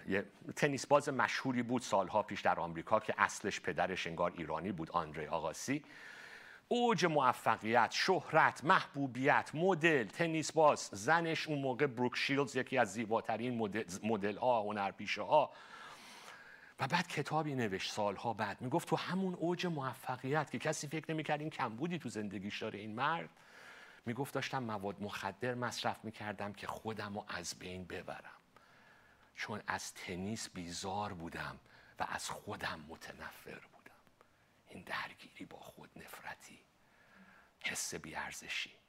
یه 0.09 0.25
تنیس 0.57 0.87
باز 0.87 1.09
مشهوری 1.09 1.63
بود 1.63 1.83
سالها 1.83 2.23
پیش 2.23 2.41
در 2.41 2.61
آمریکا 2.61 3.01
که 3.01 3.15
اصلش 3.19 3.61
پدرش 3.61 4.07
انگار 4.07 4.33
ایرانی 4.37 4.73
بود 4.73 4.91
آندره 4.91 5.29
آقاسی 5.29 5.85
اوج 6.69 7.05
موفقیت 7.05 7.91
شهرت 7.91 8.65
محبوبیت 8.65 9.51
مدل 9.55 10.05
تنیس 10.05 10.53
باز 10.53 10.89
زنش 10.93 11.49
اون 11.49 11.59
موقع 11.59 11.87
بروک 11.87 12.17
شیلز 12.17 12.57
یکی 12.57 12.79
از 12.79 12.93
زیباترین 12.93 13.85
مدل 14.03 14.37
ها 14.37 14.61
هنرپیشه 14.63 15.23
ها 15.23 15.51
و 16.81 16.87
بعد 16.89 17.09
کتابی 17.09 17.55
نوشت 17.55 17.93
سالها 17.93 18.33
بعد. 18.33 18.61
می‌گفت 18.61 18.89
تو 18.89 18.97
همون 18.97 19.35
اوج 19.35 19.67
موفقیت 19.67 20.51
که 20.51 20.59
کسی 20.59 20.89
فکر 20.89 21.13
نمی‌کرد 21.13 21.41
این 21.41 21.51
کمبودی 21.51 21.99
تو 21.99 22.09
زندگیش 22.09 22.63
داره 22.63 22.79
این 22.79 22.95
مرد 22.95 23.31
می‌گفت 24.07 24.35
داشتم 24.35 24.63
مواد 24.63 25.03
مخدر 25.03 25.55
مصرف 25.55 26.05
می‌کردم 26.05 26.53
که 26.53 26.67
خودم 26.67 27.15
رو 27.15 27.25
از 27.29 27.55
بین 27.55 27.85
ببرم. 27.85 28.41
چون 29.35 29.63
از 29.67 29.95
تنیس 29.95 30.51
بیزار 30.51 31.15
بودم 31.15 31.61
و 31.99 32.07
از 32.09 32.31
خودم 32.31 32.85
متنفر 32.89 33.59
بودم. 33.73 33.95
این 34.69 34.83
درگیری 34.83 35.45
با 35.45 35.59
خود 35.59 35.91
نفرتی 35.97 36.61
حس 37.61 37.95
بیارزشی. 37.95 38.84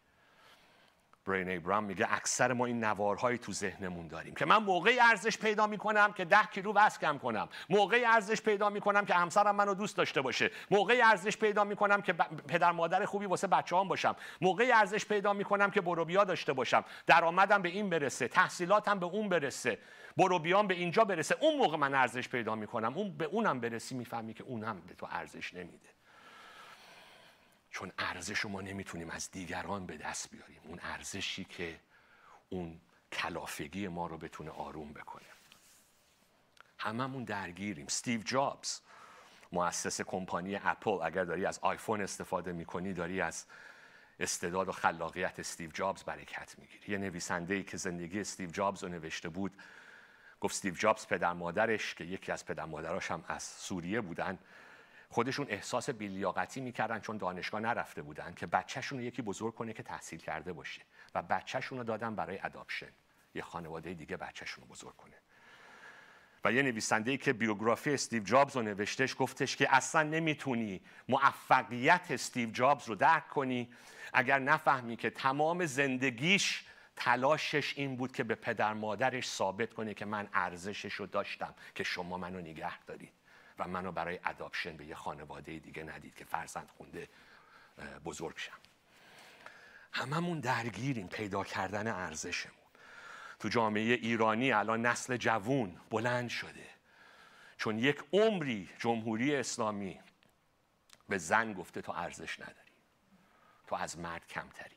برین 1.25 1.49
ایبرام 1.49 1.83
میگه 1.83 2.13
اکثر 2.13 2.53
ما 2.53 2.65
این 2.65 2.83
نوارهایی 2.83 3.37
تو 3.37 3.51
ذهنمون 3.51 4.07
داریم 4.07 4.35
که 4.35 4.45
من 4.45 4.57
موقعی 4.57 4.99
ارزش 4.99 5.37
پیدا 5.37 5.67
می‌کنم 5.67 6.13
که 6.13 6.25
ده 6.25 6.43
کیلو 6.51 6.73
وزن 6.73 6.99
کم 6.99 7.17
کنم. 7.17 7.49
موقعی 7.69 8.05
ارزش 8.05 8.41
پیدا 8.41 8.69
می‌کنم 8.69 9.05
که 9.05 9.13
همسرم 9.13 9.55
منو 9.55 9.73
دوست 9.73 9.97
داشته 9.97 10.21
باشه. 10.21 10.51
موقعی 10.71 11.01
ارزش 11.01 11.37
پیدا 11.37 11.63
می‌کنم 11.63 12.01
که 12.01 12.13
پدر 12.47 12.71
مادر 12.71 13.05
خوبی 13.05 13.25
واسه 13.25 13.47
بچه‌هام 13.47 13.87
باشم. 13.87 14.15
موقعی 14.41 14.71
ارزش 14.71 15.05
پیدا 15.05 15.33
می‌کنم 15.33 15.71
که 15.71 15.81
بروبیا 15.81 16.23
داشته 16.23 16.53
باشم. 16.53 16.85
درآمدم 17.07 17.61
به 17.61 17.69
این 17.69 17.89
برسه. 17.89 18.27
تحصیلاتم 18.27 18.99
به 18.99 19.05
اون 19.05 19.29
برسه. 19.29 19.79
بروبیام 20.17 20.67
به 20.67 20.73
اینجا 20.73 21.03
برسه. 21.03 21.35
اون 21.41 21.57
موقع 21.57 21.77
من 21.77 21.95
ارزش 21.95 22.29
پیدا 22.29 22.55
می‌کنم. 22.55 22.93
اون 22.97 23.17
به 23.17 23.25
اونم 23.25 23.59
برسی 23.59 23.95
می‌فهمی 23.95 24.33
که 24.33 24.43
اونم 24.43 24.81
به 24.87 24.93
تو 24.93 25.07
ارزش 25.11 25.53
نمیده. 25.53 25.94
چون 27.75 27.91
ارزش 27.97 28.45
ما 28.45 28.61
نمی‌تونیم 28.61 29.09
از 29.09 29.31
دیگران 29.31 29.85
به 29.85 29.97
دست 29.97 30.29
بیاریم. 30.29 30.61
اون 30.63 30.79
ارزشی 30.83 31.43
که 31.43 31.79
اون 32.49 32.81
کلافگی 33.11 33.87
ما 33.87 34.07
رو 34.07 34.17
بتونه 34.17 34.51
آروم 34.51 34.93
بکنه. 34.93 35.25
هممون 36.79 37.23
درگیریم. 37.23 37.87
ستیو 37.87 38.21
جابز 38.21 38.79
مؤسس 39.51 40.01
کمپانی 40.01 40.55
اپل 40.55 41.01
اگر 41.03 41.23
داری 41.23 41.45
از 41.45 41.59
آیفون 41.59 42.01
استفاده 42.01 42.51
می‌کنی 42.51 42.93
داری 42.93 43.21
از 43.21 43.45
استعداد 44.19 44.69
و 44.69 44.71
خلاقیت 44.71 45.39
استیو 45.39 45.71
جابز 45.71 46.03
برکت 46.03 46.59
می‌گیری. 46.59 46.91
یه 46.91 46.97
نویسنده 46.97 47.53
ای 47.53 47.63
که 47.63 47.77
زندگی 47.77 48.19
استیو 48.19 48.51
جابز 48.51 48.83
رو 48.83 48.89
نوشته 48.89 49.29
بود 49.29 49.57
گفت 50.41 50.55
استیو 50.55 50.75
جابز 50.75 51.07
پدر 51.07 51.33
مادرش 51.33 51.95
که 51.95 52.03
یکی 52.03 52.31
از 52.31 52.45
پدر 52.45 52.65
مادراش 52.65 53.11
هم 53.11 53.23
از 53.27 53.43
سوریه 53.43 54.01
بودن 54.01 54.39
خودشون 55.09 55.45
احساس 55.49 55.89
بیلیاقتی 55.89 56.61
می‌کردن 56.61 56.99
چون 56.99 57.17
دانشگاه 57.17 57.61
نرفته 57.61 58.01
بودن 58.01 58.33
که 58.33 58.47
بچهشون 58.47 58.97
رو 58.97 59.03
یکی 59.03 59.21
بزرگ 59.21 59.55
کنه 59.55 59.73
که 59.73 59.83
تحصیل 59.83 60.19
کرده 60.19 60.53
باشه 60.53 60.81
و 61.15 61.21
بچهشون 61.21 61.77
رو 61.77 61.83
دادن 61.83 62.15
برای 62.15 62.39
adoption 62.43 62.91
یه 63.35 63.41
خانواده 63.41 63.93
دیگه 63.93 64.17
بچهشون 64.17 64.63
رو 64.63 64.69
بزرگ 64.69 64.95
کنه. 64.95 65.15
و 66.45 66.51
یه 66.51 66.61
نویسنده 66.61 67.17
که 67.17 67.33
بیوگرافی 67.33 67.93
استیو 67.93 68.23
جابز 68.23 68.55
رو 68.55 68.61
نوشتش 68.61 69.15
گفتش 69.19 69.55
که 69.55 69.75
اصلا 69.75 70.03
نمی‌تونی 70.03 70.81
موفقیت 71.09 72.07
استیو 72.09 72.51
جابز 72.51 72.87
رو 72.87 72.95
درک 72.95 73.27
کنی 73.27 73.73
اگر 74.13 74.39
نفهمی 74.39 74.95
که 74.95 75.09
تمام 75.09 75.65
زندگیش 75.65 76.65
تلاشش 76.95 77.73
این 77.77 77.95
بود 77.95 78.11
که 78.11 78.23
به 78.23 78.35
پدر 78.35 78.73
مادرش 78.73 79.27
ثابت 79.27 79.73
کنه 79.73 79.93
که 79.93 80.05
من 80.05 80.29
ارزشش 80.33 80.93
رو 80.93 81.05
داشتم 81.05 81.55
که 81.75 81.83
شما 81.83 82.17
منو 82.17 82.39
نگه 82.39 82.79
دارید 82.79 83.13
و 83.59 83.67
منو 83.67 83.91
برای 83.91 84.19
اداپشن 84.25 84.77
به 84.77 84.85
یه 84.85 84.95
خانواده 84.95 85.59
دیگه 85.59 85.83
ندید 85.83 86.15
که 86.15 86.25
فرزند 86.25 86.69
خونده 86.77 87.09
بزرگ 88.05 88.37
شم. 88.37 88.57
هممون 89.91 90.39
درگیریم 90.39 91.07
پیدا 91.07 91.43
کردن 91.43 91.87
ارزشمون. 91.87 92.55
تو 93.39 93.49
جامعه 93.49 93.81
ایرانی 93.81 94.51
الان 94.51 94.85
نسل 94.85 95.17
جوون 95.17 95.77
بلند 95.89 96.29
شده. 96.29 96.69
چون 97.57 97.79
یک 97.79 98.03
عمری 98.13 98.69
جمهوری 98.79 99.35
اسلامی 99.35 99.99
به 101.09 101.17
زن 101.17 101.53
گفته 101.53 101.81
تو 101.81 101.91
ارزش 101.91 102.39
نداری. 102.39 102.71
تو 103.67 103.75
از 103.75 103.99
مرد 103.99 104.27
کمتری. 104.27 104.75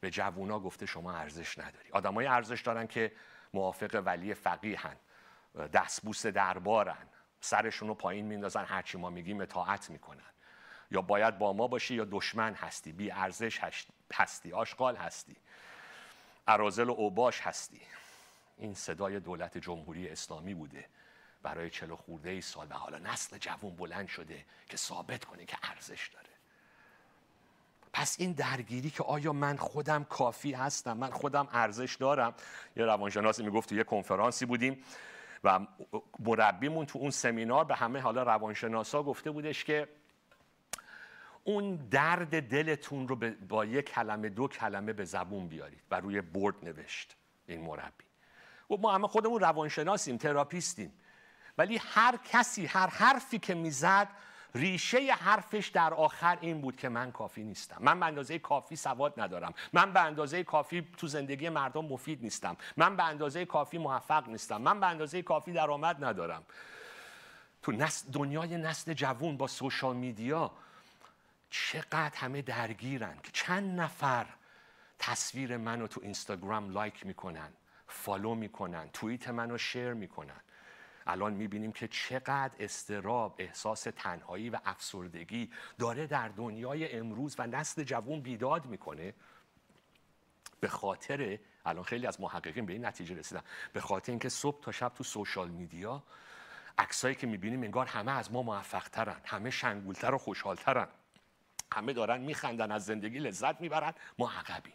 به 0.00 0.10
جوونا 0.10 0.60
گفته 0.60 0.86
شما 0.86 1.12
ارزش 1.12 1.58
نداری. 1.58 1.90
آدمای 1.90 2.26
ارزش 2.26 2.62
دارن 2.62 2.86
که 2.86 3.12
موافق 3.54 4.02
ولی 4.04 4.34
فقیهن. 4.34 4.96
دستبوس 5.72 6.26
دربارن. 6.26 7.06
سرشون 7.44 7.88
رو 7.88 7.94
پایین 7.94 8.26
میندازن 8.26 8.64
هرچی 8.64 8.98
ما 8.98 9.10
میگیم 9.10 9.40
اطاعت 9.40 9.90
می‌کنن. 9.90 10.22
یا 10.90 11.02
باید 11.02 11.38
با 11.38 11.52
ما 11.52 11.66
باشی 11.66 11.94
یا 11.94 12.04
دشمن 12.10 12.54
هستی 12.54 12.92
بی 12.92 13.10
ارزش 13.10 13.60
هستی 14.12 14.52
آشغال 14.52 14.96
هستی. 14.96 15.36
ارازل 16.48 16.88
و 16.88 16.92
اوباش 16.92 17.40
هستی. 17.40 17.80
این 18.58 18.74
صدای 18.74 19.20
دولت 19.20 19.58
جمهوری 19.58 20.08
اسلامی 20.08 20.54
بوده. 20.54 20.84
برای 21.42 21.70
چلو 21.70 21.96
خورده 21.96 22.30
ای 22.30 22.40
سال 22.40 22.66
و 22.70 22.74
حالا 22.74 22.98
نسل 22.98 23.38
جوون 23.38 23.76
بلند 23.76 24.08
شده 24.08 24.44
که 24.68 24.76
ثابت 24.76 25.24
کنه 25.24 25.44
که 25.44 25.56
ارزش 25.62 26.08
داره. 26.08 26.28
پس 27.92 28.16
این 28.18 28.32
درگیری 28.32 28.90
که 28.90 29.02
آیا 29.02 29.32
من 29.32 29.56
خودم 29.56 30.04
کافی 30.04 30.52
هستم؟ 30.52 30.96
من 30.96 31.10
خودم 31.10 31.48
ارزش 31.52 31.94
دارم؟ 31.94 32.34
یه 32.76 32.84
روانشناسی 32.84 33.42
می‌گفت 33.42 33.68
تو 33.68 33.74
یه 33.74 33.84
کنفرانسی 33.84 34.46
بودیم. 34.46 34.84
و 35.44 35.66
مربیمون 36.18 36.86
تو 36.86 36.98
اون 36.98 37.10
سمینار 37.10 37.64
به 37.64 37.74
همه 37.74 38.00
حالا 38.00 38.22
روانشناسا 38.22 39.02
گفته 39.02 39.30
بودش 39.30 39.64
که 39.64 39.88
اون 41.44 41.76
درد 41.76 42.48
دلتون 42.48 43.08
رو 43.08 43.16
با 43.48 43.64
یک 43.64 43.90
کلمه 43.90 44.28
دو 44.28 44.48
کلمه 44.48 44.92
به 44.92 45.04
زبون 45.04 45.48
بیارید 45.48 45.82
و 45.90 46.00
روی 46.00 46.20
board 46.20 46.54
نوشت 46.62 47.16
این 47.46 47.60
مربی. 47.60 48.04
و 48.70 48.76
ما 48.76 48.92
همه 48.92 49.08
خودمون 49.08 49.40
روانشناسیم 49.40 50.16
therapist 50.16 50.73
یم. 50.73 50.92
ولی 51.58 51.76
هر 51.76 52.18
کسی 52.24 52.66
هر 52.66 52.86
حرفی 52.86 53.38
که 53.38 53.54
می‌زد 53.54 54.08
ریشه 54.54 55.14
حرفش 55.14 55.68
در 55.68 55.94
آخر 55.94 56.38
این 56.40 56.60
بود 56.60 56.76
که 56.76 56.88
من 56.88 57.12
کافی 57.12 57.44
نیستم. 57.44 57.76
من 57.80 58.00
به 58.00 58.06
اندازه 58.06 58.38
کافی 58.38 58.76
سواد 58.76 59.20
ندارم. 59.20 59.54
من 59.72 59.92
به 59.92 60.00
اندازه 60.00 60.44
کافی 60.44 60.88
تو 60.96 61.06
زندگی 61.06 61.48
مردم 61.48 61.84
مفید 61.84 62.22
نیستم. 62.22 62.56
من 62.76 62.96
به 62.96 63.04
اندازه 63.04 63.44
کافی 63.44 63.78
موفق 63.78 64.28
نیستم. 64.28 64.56
من 64.56 64.80
به 64.80 64.86
اندازه 64.86 65.22
کافی 65.22 65.52
درآمد 65.52 66.04
ندارم. 66.04 66.42
تو 67.62 67.72
نسل 67.72 68.10
دنیای 68.10 68.56
نسل 68.56 68.92
جوون 68.92 69.36
با 69.36 69.46
social 69.46 69.96
media 69.96 70.50
چقدر 71.50 72.16
همه 72.16 72.42
درگیرن 72.42 73.14
که 73.22 73.30
چند 73.32 73.80
نفر 73.80 74.26
تصویر 74.98 75.56
منو 75.56 75.86
تو 75.86 76.00
اینستاگرام 76.02 76.70
like 76.70 77.06
می‌کنن 77.06 77.48
follow 77.88 78.34
می‌کنن 78.34 78.88
توییت 78.92 79.28
منو 79.28 79.58
share 79.58 79.92
می‌کنن. 79.92 80.40
الان 81.06 81.32
می‌بینیم 81.32 81.72
که 81.72 81.88
چقدر 81.88 82.54
اضطراب 82.58 83.34
احساس 83.38 83.82
تنهایی 83.96 84.50
و 84.50 84.58
افسردگی 84.64 85.50
داره 85.78 86.06
در 86.06 86.28
دنیای 86.28 86.92
امروز 86.92 87.36
و 87.38 87.46
نسل 87.46 87.84
جوون 87.84 88.20
بیداد 88.20 88.66
می‌کنه. 88.66 89.14
به 90.60 90.68
خاطر 90.68 91.38
الان 91.66 91.84
خیلی 91.84 92.06
از 92.06 92.20
محققین 92.20 92.66
به 92.66 92.72
این 92.72 92.84
نتیجه 92.84 93.14
رسیدن. 93.14 93.42
به 93.72 93.80
خاطر 93.80 94.12
اینکه 94.12 94.28
صبح 94.28 94.60
تا 94.60 94.72
شب 94.72 94.92
تو 94.94 95.04
سوشال 95.04 95.48
میدیا 95.48 96.02
عکسایی 96.78 97.14
که 97.14 97.26
می‌بینیم 97.26 97.62
انگار 97.62 97.86
همه 97.86 98.12
از 98.12 98.32
ما 98.32 98.42
موفق 98.42 98.88
ترن 98.88 99.20
همه 99.24 99.50
شنگولتر 99.50 100.14
و 100.14 100.18
خوشحالترن 100.18 100.88
همه 101.72 101.92
دارن 101.92 102.20
میخندن 102.20 102.72
از 102.72 102.84
زندگی 102.84 103.18
لذت 103.18 103.60
می‌برن 103.60 103.92
ما 104.18 104.30
عقبیم. 104.30 104.74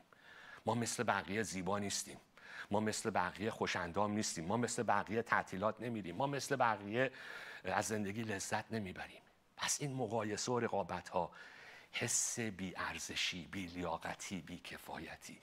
ما 0.65 0.75
مثل 0.75 1.03
بقیه 1.03 1.43
زیبا 1.43 1.79
نیستیم. 1.79 2.17
ما 2.71 2.79
مثل 2.79 3.09
بقیه 3.09 3.51
خوشندام 3.51 4.11
نیستیم. 4.11 4.45
ما 4.45 4.57
مثل 4.57 4.83
بقیه 4.83 5.21
تعطیلات 5.21 5.81
نمیریم 5.81 6.15
ما 6.15 6.27
مثل 6.27 6.55
بقیه 6.55 7.11
از 7.63 7.85
زندگی 7.85 8.23
لذت 8.23 8.71
نمی‌بریم. 8.71 9.21
پس 9.57 9.77
این 9.81 9.93
مقایسه 9.93 10.51
و 10.51 10.59
رقابت 10.59 11.09
ها 11.09 11.31
حس 11.91 12.39
بی 12.39 12.73
ارزشی 12.77 13.47
بی 13.51 13.65
لیاقتی 13.65 14.41
بی 14.41 14.57
کفایتی 14.57 15.39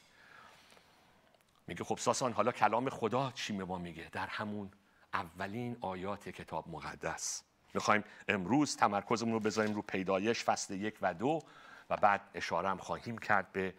میگه 1.67 1.85
خب 1.85 1.99
ساسان 1.99 2.33
حالا 2.33 2.53
کلام 2.53 2.91
خدا 2.91 3.33
چی 3.35 3.53
به 3.53 3.65
ما 3.65 3.79
میگه؟ 3.79 4.09
در 4.13 4.27
همون 4.27 4.71
اولین 5.15 5.77
آیات 5.81 6.29
کتاب 6.29 6.69
مقدس. 6.69 7.43
می‌خوایم 7.75 8.05
امروز 8.29 8.77
تمرکزمون 8.77 9.33
رو 9.33 9.41
بذاریم 9.41 9.75
رو 9.75 9.83
پیدایش 9.83 10.45
فصل 10.45 10.75
یک 10.75 10.99
و 11.03 11.15
دو 11.15 11.43
و 11.91 11.97
بعد 11.97 12.21
اشاره 12.35 12.69
هم 12.69 12.79
خواهیم 12.79 13.19
کرد 13.19 13.53
به 13.53 13.75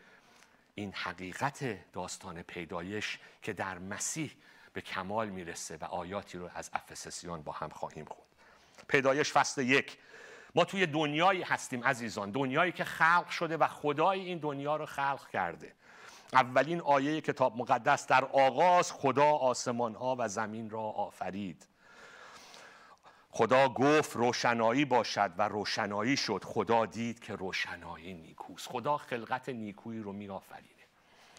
این 0.76 0.94
حقیقت 0.94 1.92
داستان 1.92 2.42
پیدایش 2.42 3.20
که 3.42 3.54
در 3.54 3.80
مسیح 3.80 4.32
به 4.74 4.82
کمال 4.82 5.30
می‌رسه 5.30 5.78
و 5.82 5.84
آیاتی 5.84 6.38
رو 6.38 6.50
از 6.56 6.70
افسسیان 6.74 7.42
با 7.42 7.52
هم 7.52 7.70
خواهیم 7.70 8.06
خوند 8.06 8.28
پیدایش 8.88 9.32
فصل 9.32 9.62
یک. 9.62 9.98
ما 10.56 10.66
توی 10.66 10.86
دنیایی 10.86 11.42
هستیم 11.42 11.84
عزیزان 11.84 12.32
دنیایی 12.32 12.72
که 12.72 12.84
خلق 12.84 13.30
شده 13.30 13.58
و 13.58 13.68
خدای 13.68 14.20
این 14.20 14.38
دنیا 14.38 14.76
رو 14.76 14.86
خلق 14.86 15.30
کرده. 15.30 15.74
اولین 16.34 16.82
آیه 16.82 17.22
کتاب 17.22 17.58
مقدس 17.58 18.08
در 18.08 18.26
آغاز 18.26 18.92
خدا 18.92 19.26
آسمان 19.26 19.96
ها 19.96 20.16
و 20.20 20.28
زمین 20.28 20.70
را 20.70 20.82
آفرید. 20.82 21.68
خدا 23.38 23.70
گفت 23.70 24.16
روشنایی 24.16 24.86
باشد 24.86 25.32
و 25.38 25.48
روشنایی 25.48 26.18
شد. 26.18 26.44
خدا 26.44 26.86
دید 26.86 27.20
که 27.20 27.36
روشنایی 27.36 28.14
نیکوست. 28.14 28.68
خدا 28.68 28.98
خلقت 28.98 29.50
نیکویی 29.50 30.00
رو 30.00 30.14
می 30.14 30.30
آفرینه 30.30 30.84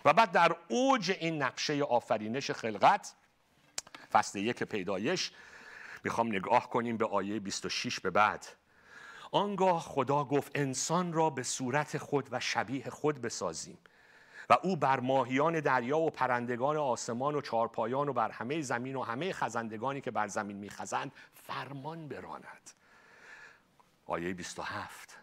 و 0.04 0.12
بعد 0.12 0.32
در 0.32 0.56
اوج 0.68 1.16
این 1.20 1.42
نقشه 1.42 1.82
آفرینش 1.82 2.50
خلقت 2.50 3.14
فصل 4.12 4.38
یک 4.38 4.62
پیدایش 4.62 5.32
می‌خوام 6.04 6.28
نگاه 6.28 6.70
کنیم 6.70 6.96
به 6.96 7.06
آیه 7.06 7.40
26 7.40 8.00
به 8.00 8.10
بعد. 8.10 8.46
آنگاه 9.30 9.80
خدا 9.80 10.24
گفت 10.24 10.52
انسان 10.54 11.12
را 11.12 11.30
به 11.30 11.42
صورت 11.42 11.98
خود 11.98 12.28
و 12.30 12.40
شبیه 12.40 12.90
خود 12.90 13.20
بسازیم. 13.20 13.78
و 14.50 14.56
او 14.62 14.76
بر 14.76 15.00
ماهیان 15.00 15.60
دریا 15.60 15.98
و 15.98 16.10
پرندگان 16.10 16.76
آسمان 16.76 17.34
و 17.34 17.40
چارپایان 17.40 18.08
و 18.08 18.12
بر 18.12 18.30
همه 18.30 18.60
زمین 18.60 18.96
و 18.96 19.02
همه 19.02 19.32
خزندگانی 19.32 20.00
که 20.00 20.10
بر 20.10 20.26
زمین 20.26 20.56
میخزند 20.56 21.12
فرمان 21.34 22.08
براند. 22.08 22.70
آیه 24.06 24.34
27 24.34 25.16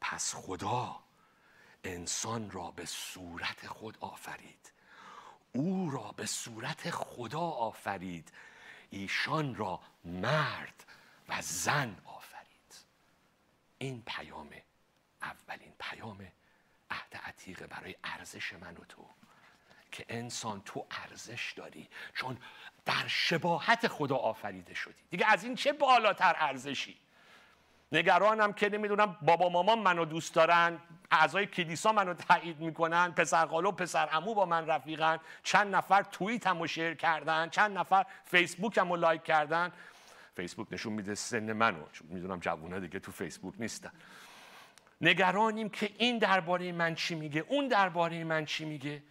پس 0.00 0.34
خدا 0.34 0.96
انسان 1.84 2.50
را 2.50 2.70
به 2.70 2.84
صورت 2.84 3.66
خود 3.66 3.98
آفرید. 4.00 4.72
او 5.52 5.90
را 5.90 6.14
به 6.16 6.26
صورت 6.26 6.90
خدا 6.90 7.40
آفرید. 7.40 8.32
ایشان 8.90 9.54
را 9.54 9.80
مرد 10.04 10.84
و 11.28 11.42
زن 11.42 11.96
آفرید. 12.04 12.84
این 13.78 14.02
پیام 14.06 14.48
اولین 15.22 15.72
پیام 15.78 16.26
عهد 16.92 17.20
عتیقه 17.26 17.66
برای 17.66 17.96
ارزش 18.04 18.52
من 18.52 18.72
و 18.72 18.84
تو. 18.88 19.06
که 19.92 20.04
انسان 20.08 20.62
تو 20.64 20.86
ارزش 20.90 21.52
داری. 21.56 21.88
چون 22.14 22.38
در 22.84 23.06
شباهت 23.06 23.88
خدا 23.88 24.16
آفریده 24.16 24.74
شدی. 24.74 25.02
دیگه 25.10 25.26
از 25.26 25.44
این 25.44 25.54
چه 25.54 25.72
بالاتر 25.72 26.36
ارزشی؟ 26.38 26.96
نگرانم 27.92 28.52
که 28.52 28.68
نمی‌دونم 28.68 29.16
بابا 29.22 29.48
مامان 29.48 29.78
منو 29.78 30.04
دوست 30.04 30.34
دارن 30.34 30.78
اعضای 31.10 31.46
کلیسا 31.46 31.92
منو 31.92 32.14
تایید 32.14 32.60
می‌کنن 32.60 33.12
پسر 33.12 33.46
خالو 33.46 33.72
پسر 33.72 34.06
عمو 34.06 34.34
با 34.34 34.46
من 34.46 34.66
رفیقن 34.66 35.18
چند 35.42 35.74
نفر 35.74 36.02
توییتمو 36.02 36.66
شیر 36.66 36.94
کردن 36.94 37.48
چند 37.48 37.78
نفر 37.78 38.06
فیسبوکمو 38.24 38.96
لایک 38.96 39.24
کردن. 39.24 39.72
فیسبوک 40.36 40.66
نشون 40.70 40.92
میده 40.92 41.14
سن 41.14 41.52
منو. 41.52 41.88
چون 41.92 42.06
می‌دونم 42.10 42.38
جوونا 42.40 42.78
دیگه 42.78 42.98
تو 42.98 43.12
فیسبوک 43.12 43.54
نیستن. 43.58 43.92
نگرانیم 45.02 45.68
که 45.68 45.90
این 45.98 46.18
درباره 46.18 46.72
من 46.72 46.94
چی 46.94 47.14
میگه 47.14 47.44
اون 47.48 47.68
درباره 47.68 48.24
من 48.24 48.44
چی 48.44 48.64
میگه. 48.64 49.02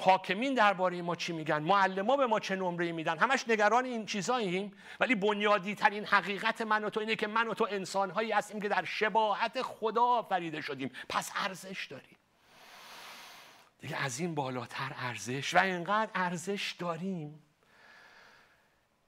حاکمین 0.00 0.54
درباره 0.54 1.02
ما 1.02 1.16
چی 1.16 1.32
میگن؟ 1.32 1.58
معلما 1.58 2.16
به 2.16 2.26
ما 2.26 2.40
چه 2.40 2.56
نمره 2.56 2.92
میدن؟ 2.92 3.18
همش 3.18 3.44
نگران 3.48 3.84
این 3.84 4.06
چیزاییم 4.06 4.72
ولی 5.00 5.14
بنیادی 5.14 5.74
ترین 5.74 6.04
حقیقت 6.04 6.60
من 6.60 6.84
و 6.84 6.90
تو 6.90 7.00
اینه 7.00 7.16
که 7.16 7.26
من 7.26 7.48
و 7.48 7.54
تو 7.54 7.66
انسان 7.70 8.10
هایی 8.10 8.32
هستیم 8.32 8.60
که 8.60 8.68
در 8.68 8.84
شباهت 8.84 9.62
خدا 9.62 10.02
آفریده 10.02 10.60
شدیم. 10.60 10.90
پس 11.08 11.32
ارزش 11.36 11.86
داریم. 11.90 12.16
دیگه 13.78 14.04
از 14.04 14.20
این 14.20 14.34
بالاتر 14.34 14.92
ارزش. 14.96 15.54
و 15.54 15.58
اینقدر 15.58 16.10
ارزش 16.14 16.74
داریم 16.78 17.42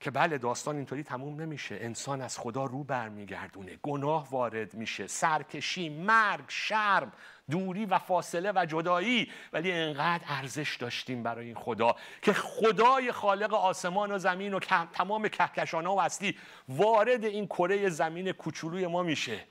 که 0.00 0.10
بله 0.10 0.38
داستان 0.38 0.76
اینطوری 0.76 1.02
تموم 1.02 1.40
نمیشه. 1.40 1.78
انسان 1.80 2.20
از 2.20 2.38
خدا 2.38 2.64
رو 2.64 2.84
برمیگردونه. 2.84 3.78
گناه 3.82 4.30
وارد 4.30 4.74
میشه. 4.74 5.06
سرکشی 5.06 5.88
مرگ 5.88 6.44
شرم 6.48 7.12
دوری 7.50 7.86
و 7.86 7.98
فاصله 7.98 8.52
و 8.54 8.66
جدایی. 8.66 9.32
ولی 9.52 9.72
انقدر 9.72 10.24
ارزش 10.28 10.76
داشتیم 10.76 11.22
برای 11.22 11.46
این 11.46 11.54
خدا 11.54 11.96
که 12.22 12.32
خدای 12.32 13.12
خالق 13.12 13.54
آسمان 13.54 14.12
و 14.12 14.18
زمین 14.18 14.54
و 14.54 14.58
تمام 14.92 15.28
کهکشان 15.28 15.86
ها 15.86 15.94
و 15.94 16.00
اصلی 16.00 16.38
وارد 16.68 17.24
این 17.24 17.46
کره 17.46 17.88
زمین 17.88 18.32
کوچولوی 18.32 18.86
ما 18.86 19.02
میشه. 19.02 19.44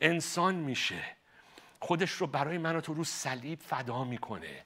انسان 0.00 0.54
میشه. 0.54 1.04
خودش 1.80 2.10
رو 2.10 2.26
برای 2.26 2.58
من 2.58 2.76
و 2.76 2.80
تو 2.80 2.94
رو 2.94 3.04
صلیب 3.04 3.60
فدا 3.60 4.04
می‌کنه. 4.04 4.64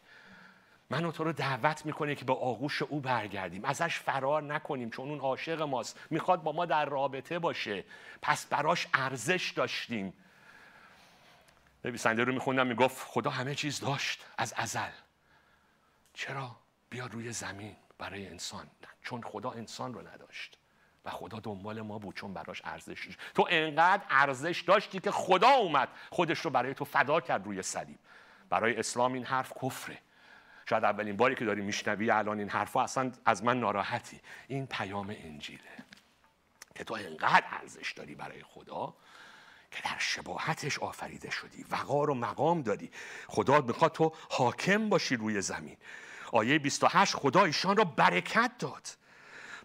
من 0.91 1.05
و 1.05 1.13
تو 1.13 1.25
رو 1.25 1.33
دعوت 1.33 1.87
می‌کنه 1.87 2.15
که 2.15 2.25
به 2.25 2.33
آغوش 2.33 2.83
او 2.83 3.01
برگردیم. 3.01 3.65
ازش 3.65 3.99
فرار 3.99 4.43
نکنیم 4.43 4.91
چون 4.91 5.09
اون 5.09 5.21
عاشق 5.21 5.63
ماست. 5.63 6.01
می‌خواد 6.11 6.43
با 6.43 6.53
ما 6.53 6.67
در 6.67 6.85
رابطه 6.85 7.39
باشه. 7.39 7.85
پس 8.23 8.47
براش 8.47 8.87
ارزش 8.95 9.53
داشتیم. 9.57 10.13
نویسنده 11.85 12.25
رو 12.25 12.33
میخوندم 12.33 12.67
می‌گفت 12.67 13.07
خدا 13.07 13.31
همه 13.31 13.55
چیز 13.55 13.81
داشت 13.81 14.27
از 14.39 14.55
ازل. 14.57 14.91
چرا؟ 16.15 16.57
بیا 16.91 17.07
روی 17.07 17.33
زمین 17.33 17.77
برای 17.99 18.27
انسان. 18.27 18.67
چون 19.03 19.23
خدا 19.23 19.51
انسان 19.51 19.95
رو 19.95 20.09
نداشت 20.09 20.59
و 21.05 21.11
خدا 21.11 21.41
دنبال 21.41 21.81
ما 21.81 21.99
بود 21.99 22.15
چون 22.15 22.35
براش 22.35 22.63
ارزش 22.65 23.07
داشت. 23.07 23.19
تو 23.35 23.47
انقدر 23.51 24.03
ارزش 24.11 24.61
داشتی 24.61 25.01
که 25.01 25.11
خدا 25.11 25.49
اومد 25.49 25.89
خودش 26.11 26.39
رو 26.39 26.51
برای 26.51 26.75
تو 26.75 26.85
فدا 26.85 27.21
کرد 27.21 27.45
روی 27.45 27.63
صلیب. 27.63 27.99
برای 28.49 28.77
اسلام 28.77 29.13
این 29.13 29.25
حرف 29.25 29.53
کفره. 29.63 29.99
شاید 30.69 30.85
اولین 30.85 31.17
باری 31.17 31.35
که 31.35 31.45
داری 31.45 31.63
میشنوی 31.63 32.11
الان 32.11 32.39
این 32.39 32.49
حرفا 32.49 32.83
اصلا 32.83 33.13
از 33.25 33.45
من 33.45 33.61
ناراحتی. 33.61 34.21
این 34.49 34.67
پیام 34.67 35.11
انجیله. 35.11 35.61
که 36.75 36.85
تو 36.85 36.95
انقدر 36.95 37.45
ارزش 37.51 37.93
داری 37.93 38.15
برای 38.15 38.43
خدا 38.43 38.95
که 39.71 39.83
در 39.85 39.99
شباهتش 39.99 40.79
آفریده 40.79 41.31
شدی 41.31 41.65
وقار 41.71 42.11
و 42.11 42.15
مقام 42.15 42.63
داری 42.63 42.91
خدا 43.29 43.61
می‌خواد 43.61 43.93
تو 43.93 44.13
حاکم 44.31 44.89
باشی 44.89 45.17
روی 45.17 45.41
زمین. 45.41 45.77
آیه 46.33 46.59
28 46.59 47.15
خدا 47.15 47.45
ایشان 47.45 47.77
را 47.77 47.85
برکت 47.85 48.53
داد. 48.59 48.89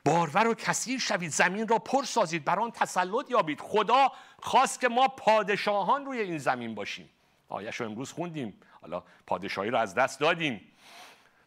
بارور 0.06 0.48
و 0.48 0.54
کثیر 0.54 1.00
شوید 1.00 1.32
زمین 1.32 1.68
را 1.68 1.80
پر 1.80 2.04
سازید 2.04 2.46
بر 2.46 2.60
آن 2.60 2.72
تسلط 2.72 3.32
یابید. 3.32 3.62
خدا 3.62 4.12
خواست 4.40 4.82
که 4.82 4.90
ما 4.90 5.08
پادشاهان 5.08 6.06
روی 6.06 6.20
این 6.20 6.38
زمین 6.38 6.76
باشیم. 6.76 7.10
آیش 7.50 7.76
رو 7.76 7.86
امروز 7.86 8.12
خوندیم. 8.12 8.60
حالا 8.82 9.04
پادشاهی 9.28 9.70
رو 9.70 9.78
از 9.78 9.96
دست 9.96 10.20
دادیم. 10.20 10.73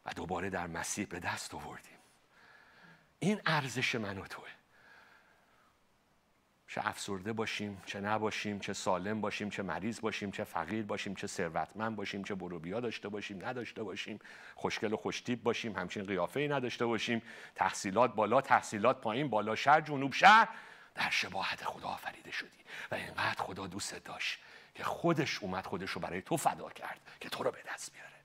و 0.07 0.11
دوباره 0.17 0.51
در 0.51 0.67
مسیح 0.67 1.07
به 1.07 1.21
دست 1.21 1.55
آوردیم. 1.55 1.99
این 3.19 3.41
ارزش 3.47 3.95
من 3.95 4.19
و 4.19 4.27
توه. 4.27 4.49
چه 6.69 6.81
افسرده 6.87 7.33
باشیم 7.33 7.83
چه 7.87 8.01
نباشیم 8.01 8.59
چه 8.59 8.73
سالم 8.73 9.21
باشیم 9.21 9.51
چه 9.51 9.63
مریض 9.63 10.01
باشیم 10.01 10.31
چه 10.31 10.45
فقیر 10.45 10.85
باشیم 10.85 11.15
چه 11.15 11.27
ثروتمند 11.27 11.97
باشیم 11.97 12.25
چه 12.25 12.35
بروبیا 12.35 12.81
داشته 12.81 13.09
باشیم 13.09 13.45
نداشته 13.45 13.83
باشیم 13.83 14.19
خوشگل 14.55 14.93
و 14.93 14.97
خوشتیب 14.97 15.43
باشیم 15.43 15.77
همچین 15.77 16.05
قیافه 16.05 16.41
ای 16.41 16.49
نداشته 16.49 16.87
باشیم. 16.87 17.23
تحصیلات 17.55 18.15
بالا 18.15 18.41
تحصیلات 18.41 19.01
پایین 19.01 19.29
بالا 19.29 19.55
شهر 19.55 19.81
جنوب 19.81 20.13
شهر. 20.13 20.49
در 20.95 21.11
شباهت 21.11 21.65
خدا 21.65 21.89
آفریده 21.89 22.31
شدی 22.31 22.59
و 22.91 22.95
اینقدر 22.95 23.43
خدا 23.43 23.67
دوست 23.67 23.95
داشت 23.95 24.39
که 24.75 24.85
خودش 24.85 25.39
اومد 25.39 25.67
خودش 25.67 25.91
رو 25.91 26.01
برای 26.01 26.23
تو 26.23 26.37
فدا 26.37 26.71
کرد 26.71 27.01
که 27.21 27.29
تو 27.29 27.43
رو 27.43 27.51
به 27.51 27.63
دست 27.75 27.93
بیاره. 27.93 28.16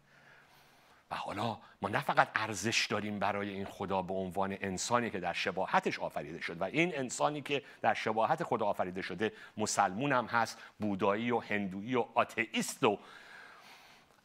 و 1.12 1.16
حالا 1.16 1.58
ما 1.82 1.90
نه 1.90 2.00
فقط 2.00 2.28
ارزش 2.36 2.86
داریم 2.86 3.20
برای 3.20 3.50
این 3.50 3.66
خدا 3.66 4.02
به 4.02 4.14
عنوان 4.14 4.58
انسانی 4.62 5.10
که 5.10 5.20
در 5.20 5.34
شباهتش 5.34 6.00
آفریده 6.00 6.42
شد 6.42 6.62
و 6.62 6.64
این 6.64 6.98
انسانی 6.98 7.42
که 7.42 7.64
در 7.82 7.94
شباهت 7.94 8.44
خدا 8.44 8.66
آفریده 8.66 9.02
شده 9.02 9.32
مسلمون 9.58 10.12
هم 10.12 10.26
هست 10.26 10.58
بودایی 10.80 11.32
و 11.32 11.40
هندویی 11.40 11.96
و 11.96 12.06
آتئیست 12.14 12.84
و 12.84 13.00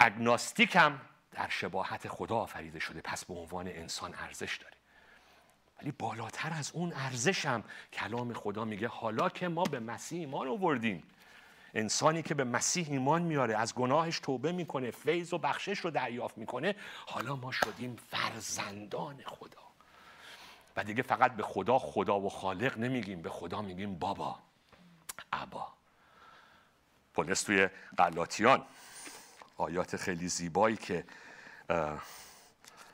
اگناستیک 0.01 0.77
هم 0.77 1.01
در 1.33 1.49
شباهت 1.49 2.09
خدا 2.09 2.37
آفریده 2.37 2.79
شده. 2.79 3.01
پس 3.01 3.25
به 3.25 3.35
عنوان 3.35 3.69
انسان 3.69 4.15
ارزش 4.15 4.57
داره 4.57 4.77
ولی 5.79 5.93
بالاتر 5.93 6.53
از 6.53 6.71
اون 6.75 6.93
ارزشم 6.93 7.65
کلام 7.93 8.33
خدا 8.33 8.65
میگه 8.65 8.89
حالا 8.89 9.29
که 9.29 9.49
ما 9.49 9.65
به 9.65 9.81
مسیح 9.81 10.21
ایمان 10.21 10.49
آوردیم 10.49 11.03
انسانی 11.75 12.23
که 12.23 12.35
به 12.35 12.45
مسیح 12.45 12.87
ایمان 12.91 13.23
میاره 13.23 13.57
از 13.57 13.75
گناهش 13.75 14.19
توبه 14.19 14.53
می‌کنه 14.53 14.91
فیض 14.91 15.33
و 15.33 15.39
بخشش 15.39 15.79
رو 15.79 15.91
دریافت 15.91 16.39
می‌کنه. 16.39 16.75
حالا 17.07 17.37
ما 17.37 17.53
شدیم 17.53 17.97
فرزندان 18.11 19.23
خدا. 19.27 19.67
و 20.77 20.85
دیگه 20.85 21.03
فقط 21.03 21.33
به 21.33 21.43
خدا 21.43 21.79
خدا 21.79 22.21
و 22.21 22.31
خالق 22.31 22.79
نمیگیم 22.79 23.23
به 23.23 23.31
خدا 23.31 23.63
میگیم 23.63 23.99
بابا 23.99 24.39
ابا. 25.33 25.69
پولس 27.15 27.43
توی 27.43 27.69
قلاتیان 27.97 28.67
آیات 29.57 29.97
خیلی 29.97 30.29
زیبایی 30.29 30.77
که 30.77 31.05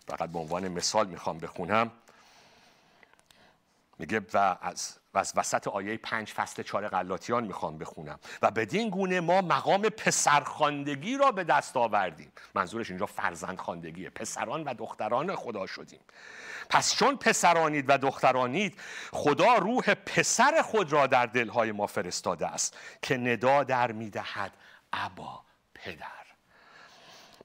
فقط 0.06 0.30
به 0.30 0.38
عنوان 0.38 0.68
مثال 0.68 1.06
می‌خوام 1.06 1.38
بخونم. 1.38 1.90
میگه 3.98 4.20
و 4.34 4.56
از, 4.60 4.98
و 5.14 5.18
از 5.18 5.32
وسط 5.36 5.68
آیه 5.68 5.96
پنج 5.96 6.32
فصل 6.32 6.62
چهار 6.62 6.88
قلاتیان 6.88 7.44
می‌خوام 7.44 7.78
بخونم. 7.78 8.18
و 8.42 8.50
بدین 8.50 8.90
گونه 8.90 9.20
ما 9.20 9.40
مقام 9.40 9.82
پسرخواندگی 9.82 11.16
را 11.16 11.32
به 11.32 11.44
دست 11.44 11.76
آوردیم. 11.76 12.32
منظورش 12.54 12.90
اینجا 12.90 13.06
فرزندخواندگیه 13.06 14.10
پسران 14.10 14.64
و 14.64 14.74
دختران 14.74 15.36
خدا 15.36 15.66
شدیم. 15.66 16.00
پس 16.70 16.94
چون 16.94 17.16
پسرانید 17.16 17.84
و 17.88 17.98
دخترانید 17.98 18.80
خدا 19.12 19.54
روح 19.54 19.94
پسر 19.94 20.62
خود 20.62 20.92
را 20.92 21.06
در 21.06 21.26
دلهای 21.26 21.72
ما 21.72 21.86
فرستاده 21.86 22.46
است 22.46 22.76
که 23.02 23.16
ندا 23.16 23.64
در 23.64 23.92
می‌دهد 23.92 24.52
ابا 24.92 25.40
پدر. 25.74 26.06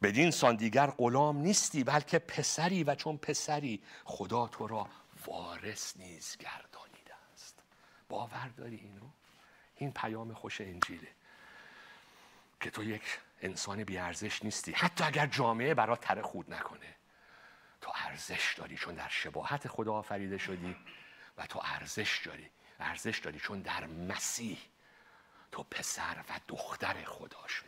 بدین 0.02 0.32
سان 0.32 0.56
دیگر 0.56 0.88
غلام 0.88 1.38
نیستی 1.38 1.84
بلکه 1.84 2.20
پسری 2.20 2.84
و 2.84 2.96
چون 2.96 3.18
پسری 3.18 3.84
خدا 4.06 4.48
تو 4.48 4.68
را 4.68 4.88
وارث 5.26 5.98
نیز 5.98 6.18
است 6.18 6.67
باور 8.10 8.48
داری 8.48 8.76
اینو؟ 8.76 9.10
این 9.76 9.92
پیام 9.92 10.34
خوش 10.34 10.62
انجیله. 10.62 11.08
که 12.60 12.70
تو 12.72 12.84
یک 12.84 13.20
انسان 13.42 13.84
بیارزش 13.84 14.44
نیستی. 14.44 14.72
حتی 14.72 15.04
اگر 15.04 15.28
جامعه 15.28 15.74
برات 15.74 16.02
تره 16.02 16.22
خود 16.22 16.54
نکنه. 16.54 16.96
تو 17.82 17.92
ارزش 17.96 18.54
داری 18.58 18.78
چون 18.78 18.96
در 18.96 19.08
شباهت 19.08 19.68
خدا 19.68 19.94
آفریده 19.94 20.38
شدی 20.38 20.76
و 21.38 21.46
تو 21.46 21.62
ارزش 21.64 22.22
داری. 22.26 22.50
ارزش 22.80 23.20
داری 23.20 23.40
چون 23.40 23.62
در 23.62 23.86
مسیح 23.86 24.60
تو 25.52 25.64
پسر 25.64 26.24
و 26.30 26.40
دختر 26.48 27.04
خدا 27.04 27.48
شدی 27.48 27.68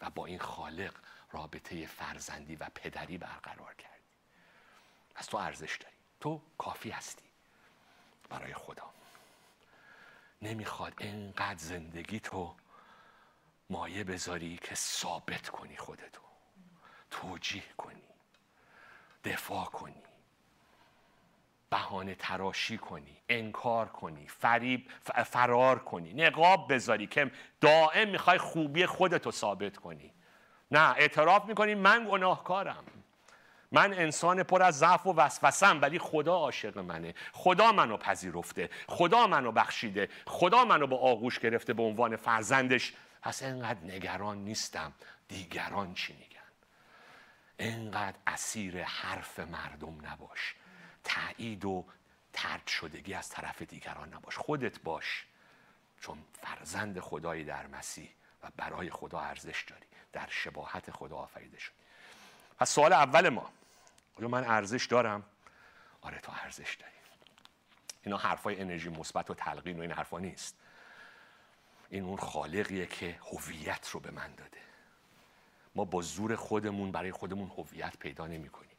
و 0.00 0.10
با 0.10 0.26
این 0.26 0.38
خالق 0.38 0.94
رابطه 1.32 1.86
فرزندی 1.86 2.56
و 2.56 2.68
پدری 2.74 3.18
برقرار 3.18 3.74
کردی. 3.74 4.04
پس 5.14 5.26
تو 5.26 5.36
ارزش 5.36 5.76
داری. 5.76 5.96
تو 6.20 6.42
کافی 6.58 6.90
هستی. 6.90 7.24
برای 8.28 8.54
خدا. 8.54 8.90
نمی‌خواد 10.42 10.94
اینقدر 10.98 11.58
زندگی 11.58 12.20
تو 12.20 12.54
مایه 13.70 14.04
بذاری 14.04 14.58
که 14.62 14.74
ثابت 14.74 15.48
کنی 15.48 15.76
خودتو. 15.76 16.22
توجیه 17.10 17.62
کنی. 17.76 18.02
دفاع 19.24 19.64
کنی. 19.64 20.02
بهانه 21.70 22.14
تراشی 22.14 22.78
کنی. 22.78 23.16
انکار 23.28 23.88
کنی. 23.88 24.28
فریب 24.28 24.90
فرار 25.26 25.78
کنی. 25.78 26.12
نقاب 26.12 26.72
بذاری 26.72 27.06
که 27.06 27.30
دائم 27.60 28.08
می‌خوای 28.08 28.38
خوبی 28.38 28.86
خودتو 28.86 29.30
ثابت 29.30 29.76
کنی. 29.76 30.12
نه 30.70 30.94
اعتراف 30.96 31.44
می‌کنی 31.44 31.74
من 31.74 32.08
گناهکارم. 32.10 32.84
من 33.72 33.94
انسان 33.94 34.42
پر 34.42 34.62
از 34.62 34.78
ضعف 34.78 35.06
و 35.06 35.12
وسوسم 35.12 35.80
ولی 35.82 35.98
خدا 35.98 36.34
عاشق 36.34 36.78
منه. 36.78 37.14
خدا 37.32 37.72
منو 37.72 37.96
پذیرفته. 37.96 38.70
خدا 38.86 39.26
منو 39.26 39.52
بخشیده. 39.52 40.08
خدا 40.26 40.64
منو 40.64 40.86
با 40.86 40.98
آغوش 40.98 41.38
گرفته 41.38 41.72
به 41.72 41.82
عنوان 41.82 42.16
فرزندش. 42.16 42.92
پس 43.22 43.42
اینقدر 43.42 43.80
نگران 43.80 44.38
نیستم. 44.38 44.92
دیگران 45.28 45.94
چی 45.94 46.12
میگن؟ 46.12 46.40
اینقدر 47.58 48.16
اسیر 48.26 48.82
حرف 48.82 49.38
مردم 49.38 50.06
نباش. 50.06 50.54
تایید 51.04 51.64
و 51.64 51.84
ترد 52.32 52.66
شدگی 52.66 53.14
از 53.14 53.28
طرف 53.28 53.62
دیگران 53.62 54.14
نباش. 54.14 54.36
خودت 54.36 54.80
باش. 54.80 55.26
چون 56.00 56.18
فرزند 56.42 57.00
خدایی 57.00 57.44
در 57.44 57.66
مسیح 57.66 58.10
و 58.42 58.48
برای 58.56 58.90
خدا 58.90 59.20
ارزش 59.20 59.64
داری. 59.68 59.86
در 60.12 60.26
شباهت 60.30 60.90
خدا 60.90 61.16
آفریده 61.16 61.58
شدی. 61.58 61.74
پس 62.58 62.70
سوال 62.70 62.92
اول 62.92 63.28
ما. 63.28 63.50
آیا 64.20 64.28
من 64.28 64.44
ارزش 64.44 64.86
دارم؟ 64.86 65.22
آره 66.00 66.18
تو 66.18 66.32
ارزش 66.32 66.74
داری. 66.74 66.92
اینا 68.02 68.16
حرفای 68.16 68.60
انرژی 68.60 68.88
مثبت 68.88 69.30
و 69.30 69.34
تلقین 69.34 69.78
و 69.78 69.80
این 69.80 69.92
حرفا 69.92 70.18
نیست. 70.18 70.56
این 71.90 72.04
اون 72.04 72.16
خالقیه 72.16 72.86
که 72.86 73.18
هویت 73.32 73.88
رو 73.88 74.00
به 74.00 74.10
من 74.10 74.34
داده. 74.34 74.60
ما 75.74 75.84
با 75.84 76.02
زور 76.02 76.36
خودمون 76.36 76.92
برای 76.92 77.12
خودمون 77.12 77.48
هویت 77.48 77.96
پیدا 77.96 78.26
نمی 78.26 78.48
کنیم 78.48 78.76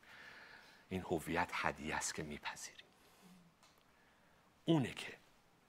این 0.90 1.02
هویت 1.02 1.50
هدیه 1.54 1.96
است 1.96 2.16
که 2.16 2.24
میپذیریم. 2.24 2.86
اونه 4.66 4.94
که 4.94 5.14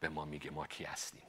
به 0.01 0.09
ما 0.09 0.25
میگه 0.25 0.51
ما 0.51 0.67
کی 0.67 0.85
هستیم 0.85 1.27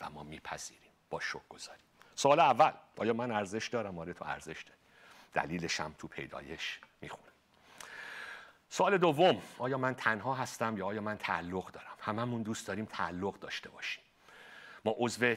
و 0.00 0.10
ما 0.10 0.22
میپذیریم. 0.22 0.92
با 1.10 1.20
شک 1.20 1.48
گذاریم. 1.48 1.86
سوال 2.14 2.40
اول 2.40 2.72
آیا 2.96 3.12
من 3.12 3.30
ارزش 3.30 3.68
دارم؟ 3.68 3.98
آره 3.98 4.12
تو 4.12 4.24
ارزش 4.24 4.62
داری. 4.62 4.78
دلیلش 5.32 5.80
هم 5.80 5.94
تو 5.98 6.08
پیدایش 6.08 6.80
می‌خونم. 7.00 7.32
سوال 8.70 8.98
دوم 8.98 9.42
آیا 9.58 9.78
من 9.78 9.94
تنها 9.94 10.34
هستم 10.34 10.78
یا 10.78 10.86
آیا 10.86 11.00
من 11.00 11.16
تعلق 11.16 11.70
دارم؟ 11.70 11.86
هممون 12.00 12.42
دوست 12.42 12.66
داریم 12.66 12.84
تعلق 12.84 13.38
داشته 13.38 13.70
باشیم. 13.70 14.04
ما 14.84 14.94
عضو 14.98 15.34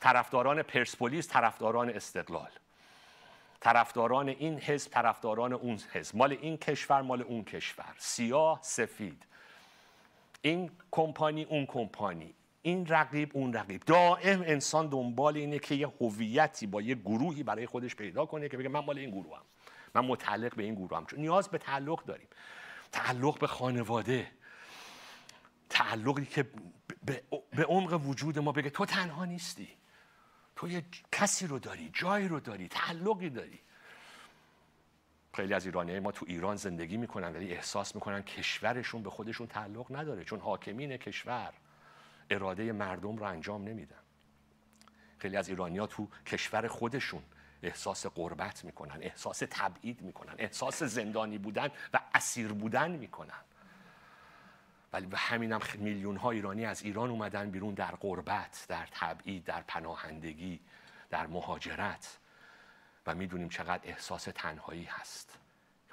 طرفداران 0.00 0.62
پرسپولیس 0.62 1.28
طرفداران 1.28 1.90
استقلال 1.90 2.50
طرفداران 3.60 4.28
این 4.28 4.58
حزب 4.58 4.90
طرفداران 4.90 5.52
اون 5.52 5.80
حزب. 5.92 6.16
مال 6.16 6.32
این 6.40 6.56
کشور 6.56 7.02
مال 7.02 7.22
اون 7.22 7.44
کشور. 7.44 7.94
سیاه 7.98 8.58
سفید. 8.62 9.26
این 10.42 10.70
کمپانی 10.90 11.44
اون 11.44 11.66
کمپانی. 11.66 12.34
این 12.62 12.86
رقیب 12.86 13.30
اون 13.34 13.52
رقیب. 13.52 13.82
دائم 13.84 14.40
انسان 14.40 14.88
دنبال 14.88 15.36
اینه 15.36 15.58
که 15.58 15.74
یه 15.74 15.92
هویتی 16.00 16.66
با 16.66 16.82
یه 16.82 16.94
گروهی 16.94 17.42
برای 17.42 17.66
خودش 17.66 17.96
پیدا 17.96 18.26
کنه 18.26 18.48
که 18.48 18.56
بگه 18.56 18.68
من 18.68 18.80
مال 18.80 18.98
این 18.98 19.10
گروه 19.10 19.36
هم. 19.36 19.44
من 19.94 20.04
متعلق 20.04 20.54
به 20.54 20.62
این 20.62 20.74
گروه 20.74 20.96
هم 20.96 21.06
چون 21.06 21.20
نیاز 21.20 21.48
به 21.48 21.58
تعلق 21.58 22.04
داریم. 22.04 22.28
تعلق 22.92 23.38
به 23.38 23.46
خانواده. 23.46 24.30
تعلقی 25.68 26.24
که 26.24 26.50
به 27.52 27.64
عمق 27.64 28.06
وجود 28.06 28.38
ما 28.38 28.52
بگه. 28.52 28.70
تو 28.70 28.86
تنها 28.86 29.24
نیستی. 29.24 29.68
تو 30.56 30.68
یه 30.68 30.84
کسی 31.12 31.46
رو 31.46 31.58
داری 31.58 31.90
جایی 31.92 32.28
رو 32.28 32.40
داری 32.40 32.68
تعلقی 32.68 33.30
داری. 33.30 33.60
خیلی 35.34 35.54
از 35.54 35.66
ایرانی 35.66 36.00
ما 36.00 36.12
تو 36.12 36.26
ایران 36.28 36.56
زندگی 36.56 36.96
می‌کنن 36.96 37.32
ولی 37.32 37.52
احساس 37.52 37.94
می‌کنن 37.94 38.22
کشورشون 38.22 39.02
به 39.02 39.10
خودشون 39.10 39.46
تعلق 39.46 39.96
نداره 39.96 40.24
چون 40.24 40.40
حاکمین 40.40 40.96
کشور 40.96 41.52
اراده 42.30 42.72
مردم 42.72 43.16
رو 43.16 43.24
انجام 43.24 43.64
نمیدن. 43.64 43.98
خیلی 45.18 45.36
از 45.36 45.48
ایرانی 45.48 45.78
ها 45.78 45.86
تو 45.86 46.08
کشور 46.26 46.68
خودشون 46.68 47.22
احساس 47.66 48.06
قربت 48.06 48.64
می‌کنن 48.64 48.98
احساس 49.00 49.42
تبعید 49.50 50.02
می‌کنن 50.02 50.34
احساس 50.38 50.82
زندانی 50.82 51.38
بودن 51.38 51.70
و 51.92 52.00
اسیر 52.14 52.52
بودن 52.52 52.90
می‌کنن. 52.90 53.40
ولی 54.92 55.06
به 55.06 55.16
همینم 55.18 55.60
میلیون 55.74 56.16
ها 56.16 56.30
ایرانی 56.30 56.66
از 56.66 56.82
ایران 56.82 57.10
اومدن 57.10 57.50
بیرون 57.50 57.74
در 57.74 57.90
قربت 57.90 58.64
در 58.68 58.88
تبعید 58.90 59.44
در 59.44 59.60
پناهندگی 59.60 60.60
در 61.10 61.26
مهاجرت. 61.26 62.18
و 63.06 63.14
می‌دونیم 63.14 63.48
چقدر 63.48 63.80
احساس 63.84 64.24
تنهایی 64.34 64.84
هست. 64.84 65.38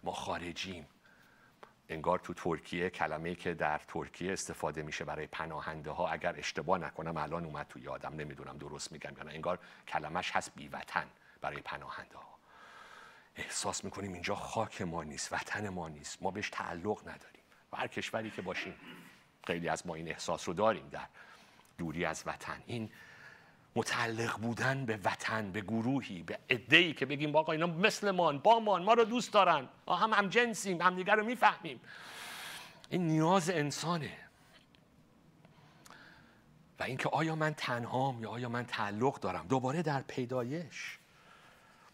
ما 0.03 0.11
خارجیم. 0.11 0.87
انگار 1.89 2.19
تو 2.19 2.33
ترکیه 2.33 2.89
کلمه 2.89 3.35
که 3.35 3.53
در 3.53 3.81
ترکیه 3.87 4.33
استفاده 4.33 4.83
میشه 4.83 5.05
برای 5.05 5.27
پناهنده 5.27 5.91
ها 5.91 6.07
اگر 6.07 6.35
اشتباه 6.37 6.77
نکنم 6.79 7.17
الان 7.17 7.45
اومد 7.45 7.67
تو 7.67 7.79
یادم 7.79 8.15
نمی‌دونم 8.15 8.57
درست 8.57 8.91
میگم 8.91 9.13
یا 9.17 9.29
انگار 9.29 9.59
کلمش 9.87 10.31
هست 10.31 10.51
بیوطن. 10.55 11.07
برای 11.41 11.61
پناهنده 11.61 12.17
ها. 12.17 12.31
احساس 13.35 13.83
می‌کنیم 13.83 14.13
اینجا 14.13 14.35
خاک 14.35 14.81
ما 14.81 15.03
نیست 15.03 15.33
وطن 15.33 15.69
ما 15.69 15.89
نیست. 15.89 16.23
ما 16.23 16.31
بهش 16.31 16.49
تعلق 16.49 17.01
نداریم. 17.01 17.41
و 17.71 17.77
هر 17.77 17.87
کشوری 17.87 18.31
که 18.31 18.41
باشیم 18.41 18.75
خیلی 19.47 19.69
از 19.69 19.87
ما 19.87 19.95
این 19.95 20.07
احساس 20.07 20.47
رو 20.47 20.53
داریم 20.53 20.89
در 20.89 21.07
دوری 21.77 22.05
از 22.05 22.23
وطن. 22.25 22.63
این 22.65 22.89
متعلق 23.75 24.37
بودن 24.37 24.85
به 24.85 24.99
وطن 25.03 25.51
به 25.51 25.61
گروهی 25.61 26.23
به 26.23 26.39
عده‌ای 26.49 26.93
که 26.93 27.05
بگیم 27.05 27.35
آقا 27.35 27.51
اینا 27.51 27.67
مثل 27.67 28.11
ما 28.11 28.33
با 28.33 28.59
ما 28.59 28.77
ما 28.77 28.93
رو 28.93 29.03
دوست 29.03 29.33
دارن. 29.33 29.69
هم 29.87 30.13
هم 30.13 30.29
جنسیم 30.29 30.81
هم 30.81 30.95
دیگر 30.95 31.15
رو 31.15 31.25
می‌فهمیم. 31.25 31.81
این 32.89 33.07
نیاز 33.07 33.49
انسانه. 33.49 34.17
و 36.79 36.83
اینکه 36.83 37.09
آیا 37.09 37.35
من 37.35 37.53
تنهام 37.53 38.23
یا 38.23 38.29
آیا 38.29 38.49
من 38.49 38.65
تعلق 38.65 39.19
دارم 39.19 39.47
دوباره 39.47 39.81
در 39.81 40.01
پیدایش 40.01 40.97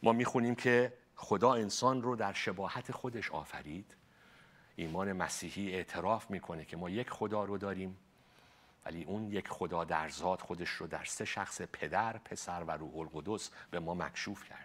ما 0.03 0.11
می‌خونیم 0.13 0.55
که 0.55 0.93
خدا 1.15 1.53
انسان 1.53 2.01
رو 2.01 2.15
در 2.15 2.33
شباهت 2.33 2.91
خودش 2.91 3.31
آفرید. 3.31 3.95
ایمان 4.75 5.13
مسیحی 5.13 5.73
اعتراف 5.73 6.31
می‌کنه 6.31 6.65
که 6.65 6.77
ما 6.77 6.89
یک 6.89 7.09
خدا 7.09 7.43
رو 7.43 7.57
داریم 7.57 7.97
ولی 8.85 9.03
اون 9.03 9.31
یک 9.31 9.47
خدا 9.47 9.83
در 9.83 10.09
ذات 10.09 10.41
خودش 10.41 10.69
رو 10.69 10.87
در 10.87 11.03
سه 11.03 11.25
شخص 11.25 11.61
پدر، 11.61 12.17
پسر 12.17 12.63
و 12.63 12.71
روح 12.71 12.97
القدس 12.97 13.51
به 13.71 13.79
ما 13.79 13.93
مکشوف 13.93 14.43
کرده. 14.43 14.63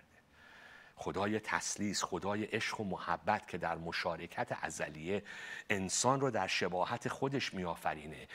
خدای 0.97 1.40
تسلیس، 1.40 2.05
خدای 2.05 2.45
عشق 2.45 2.81
و 2.81 2.85
محبت 2.85 3.49
که 3.49 3.59
در 3.59 3.77
مشارکت 3.77 4.59
ازلیه 4.62 5.23
انسان 5.71 6.21
رو 6.21 6.31
در 6.31 6.47
شباهت 6.47 7.09
خودش 7.09 7.55
میآفرینه 7.55 8.29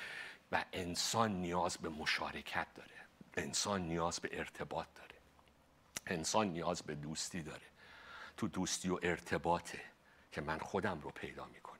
و 0.51 0.65
انسان 0.73 1.31
نیاز 1.31 1.77
به 1.77 1.89
مشارکت 1.89 2.67
داره. 2.75 2.89
انسان 3.37 3.81
نیاز 3.81 4.19
به 4.19 4.29
ارتباط 4.31 4.87
داره. 4.95 5.06
انسان 6.11 6.47
نیاز 6.47 6.81
به 6.81 6.95
دوستی 6.95 7.41
داره. 7.41 7.61
تو 8.37 8.47
دوستی 8.47 8.89
و 8.89 8.99
ارتباطه 9.03 9.81
که 10.31 10.41
من 10.41 10.59
خودم 10.59 10.99
رو 11.01 11.09
پیدا 11.09 11.45
می‌کنم. 11.45 11.77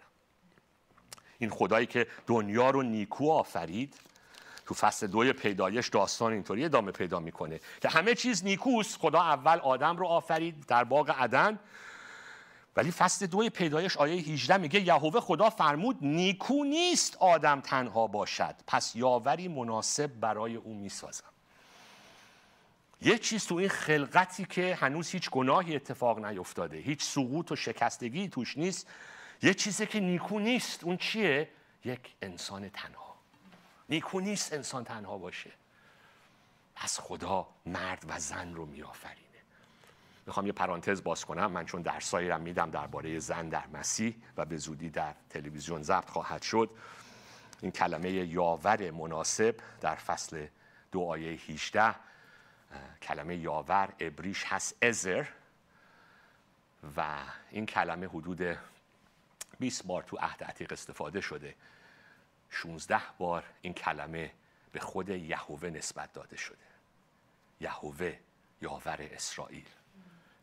این 1.37 1.49
خدایی 1.49 1.85
که 1.85 2.07
دنیا 2.27 2.69
رو 2.69 2.81
نیکو 2.81 3.31
آفرید 3.31 3.95
تو 4.65 4.73
فصل 4.73 5.07
دوی 5.07 5.33
پیدایش 5.33 5.87
داستان 5.87 6.33
اینطوری 6.33 6.65
ادامه 6.65 6.91
پیدا 6.91 7.19
می‌کنه 7.19 7.59
که 7.81 7.89
همه 7.89 8.15
چیز 8.15 8.43
نیکوست 8.43 8.99
خدا 8.99 9.21
اول 9.21 9.59
آدم 9.59 9.97
رو 9.97 10.07
آفرید 10.07 10.65
در 10.65 10.83
باغ 10.83 11.09
عدن. 11.09 11.59
ولی 12.75 12.91
فصل 12.91 13.25
دوی 13.25 13.49
پیدایش 13.49 13.97
آیه 13.97 14.21
18 14.21 14.57
میگه 14.57 14.81
یهوه 14.81 15.19
خدا 15.19 15.49
فرمود 15.49 15.97
نیکو 16.01 16.63
نیست 16.63 17.17
آدم 17.19 17.61
تنها 17.61 18.07
باشد 18.07 18.55
پس 18.67 18.95
یاوری 18.95 19.47
مناسب 19.47 20.07
برای 20.07 20.55
او 20.55 20.73
می‌سازم. 20.73 21.37
یه 23.01 23.17
چیز 23.17 23.45
تو 23.45 23.55
این 23.55 23.69
خلقتی 23.69 24.45
که 24.45 24.75
هنوز 24.75 25.10
هیچ 25.10 25.29
گناهی 25.29 25.75
اتفاق 25.75 26.25
نیفتاده. 26.25 26.77
هیچ 26.77 27.03
سقوط 27.03 27.51
و 27.51 27.55
شکستگی 27.55 28.29
توش 28.29 28.57
نیست. 28.57 28.88
یه 29.41 29.53
چیزی 29.53 29.86
که 29.86 29.99
نیکو 29.99 30.39
نیست 30.39 30.83
اون 30.83 30.97
چیه؟ 30.97 31.49
یک 31.86 32.15
انسان 32.21 32.69
تنها. 32.69 33.15
نیکو 33.89 34.19
نیست 34.19 34.53
انسان 34.53 34.83
تنها 34.83 35.17
باشه. 35.17 35.51
پس 36.75 36.99
خدا 36.99 37.47
مرد 37.65 38.05
و 38.07 38.19
زن 38.19 38.53
رو 38.53 38.65
میآفرینه. 38.65 39.17
می‌خوام 40.25 40.45
یه 40.45 40.51
پرانتز 40.51 41.03
باز 41.03 41.25
کنم. 41.25 41.51
من 41.51 41.65
چون 41.65 41.81
درسایی 41.81 42.29
رو 42.29 42.38
میدم 42.38 42.71
درباره 42.71 43.19
زن 43.19 43.49
در 43.49 43.67
مسیح 43.73 44.15
و 44.38 44.45
به 44.45 44.57
زودی 44.57 44.89
در 44.89 45.13
تلویزیون 45.29 45.83
ضبط 45.83 46.10
خواهد 46.10 46.41
شد 46.41 46.69
این 47.62 47.71
کلمه 47.71 48.12
یاور 48.12 48.91
مناسب 48.91 49.55
در 49.81 49.95
فصل 49.95 50.47
دو 50.91 51.01
آیه 51.01 51.31
18 51.31 51.95
کلمه 53.01 53.36
یاور 53.36 53.93
ابریش 53.99 54.43
هست 54.45 54.75
ازر 54.82 55.25
و 56.97 57.17
این 57.49 57.65
کلمه 57.65 58.08
حدود 58.08 58.58
20 59.60 59.88
بار 59.88 60.03
تو 60.03 60.17
عهد 60.17 60.43
عتیق 60.43 60.71
استفاده 60.71 61.21
شده. 61.21 61.56
16 62.49 63.01
بار 63.17 63.43
این 63.62 63.73
کلمه 63.73 64.32
به 64.71 64.80
خود 64.80 65.10
یهوه 65.10 65.69
نسبت 65.69 66.13
داده 66.13 66.38
شده. 66.38 66.67
یهوه 67.62 68.19
یاور 68.62 68.97
اسرائیل. 69.12 69.67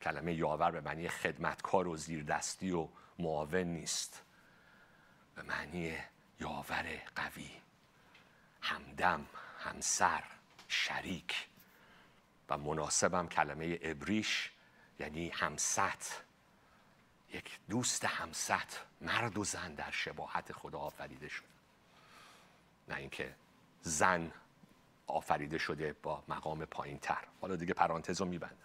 کلمه 0.03 0.35
یاور 0.35 0.71
به 0.71 0.81
معنی 0.81 1.09
خدمتکار 1.09 1.89
و 1.89 1.97
زیردستی 1.97 2.71
و 2.71 2.89
معاون 3.19 3.65
نیست. 3.65 4.23
به 5.35 5.43
معنی 5.43 5.97
یاور 6.41 7.03
قوی. 7.17 7.51
همدم 8.61 9.27
همسر 9.59 10.25
شریک. 10.69 11.49
و 12.49 12.59
مناسبم 12.59 13.29
کلمه 13.29 13.79
ابریش 13.83 14.51
یعنی 15.01 15.29
همست 15.29 16.25
یک 17.33 17.59
دوست 17.69 18.05
همست 18.05 18.81
مرد 19.01 19.39
و 19.39 19.45
زن 19.45 19.75
در 19.75 19.91
شباهت 19.91 20.53
خدا 20.53 20.79
آفریده 20.79 21.29
شده 21.29 21.49
نه 22.89 22.97
اینکه 22.97 23.35
زن 23.81 24.33
آفریده 25.07 25.59
شده 25.59 25.93
با 26.03 26.25
مقام 26.29 26.65
پایین 26.65 26.99
تر 26.99 27.25
حالا 27.41 27.57
دیگه 27.57 27.75
پرانتز 27.75 28.21
رو 28.21 28.27
میبندم. 28.27 28.57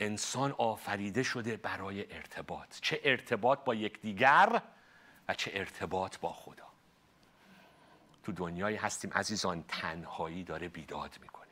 انسان 0.00 0.52
آفریده 0.58 1.22
شده 1.22 1.56
برای 1.56 2.14
ارتباط. 2.14 2.80
چه 2.80 3.00
ارتباط 3.04 3.58
با 3.64 3.74
یکدیگر 3.74 4.62
و 5.28 5.34
چه 5.34 5.50
ارتباط 5.54 6.18
با 6.18 6.32
خدا. 6.32 6.66
تو 8.22 8.32
دنیایی 8.32 8.76
هستیم 8.76 9.12
عزیزان 9.12 9.64
تنهایی 9.68 10.44
داره 10.44 10.68
بیداد 10.68 11.18
می‌کنه. 11.22 11.43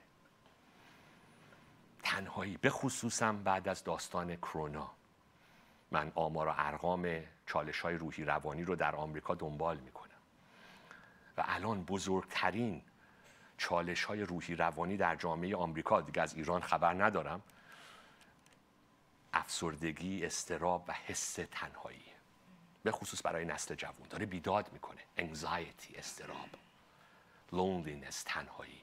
تنهایی 2.02 2.56
به 2.56 2.70
خصوصم 2.70 3.42
بعد 3.42 3.68
از 3.68 3.84
داستان 3.84 4.36
کرونا. 4.36 4.90
من 5.90 6.12
آمار 6.14 6.48
و 6.48 6.54
ارقام 6.56 7.22
چالش 7.46 7.80
های 7.80 7.94
روحی 7.94 8.24
روانی 8.24 8.64
رو 8.64 8.76
در 8.76 8.96
آمریکا 8.96 9.34
دنبال 9.34 9.76
می‌کنم. 9.78 10.08
و 11.36 11.44
الان 11.46 11.84
بزرگترین 11.84 12.82
چالش 13.58 14.04
های 14.04 14.22
روحی 14.22 14.54
روانی 14.54 14.96
در 14.96 15.16
جامعه 15.16 15.56
آمریکا 15.56 16.00
دیگه 16.00 16.22
از 16.22 16.34
ایران 16.34 16.60
خبر 16.60 17.04
ندارم 17.04 17.42
افسردگی، 19.32 20.26
استراب 20.26 20.84
و 20.88 20.92
حس 20.92 21.38
تنهایی. 21.50 22.04
به 22.82 22.92
خصوص 22.92 23.26
برای 23.26 23.44
نسل 23.44 23.74
جوان. 23.74 24.08
داره 24.10 24.26
بیداد 24.26 24.72
می‌کنه. 24.72 25.00
anxiety، 25.16 25.96
اضطراب 25.96 26.48
loneliness، 27.52 28.22
تنهایی. 28.22 28.81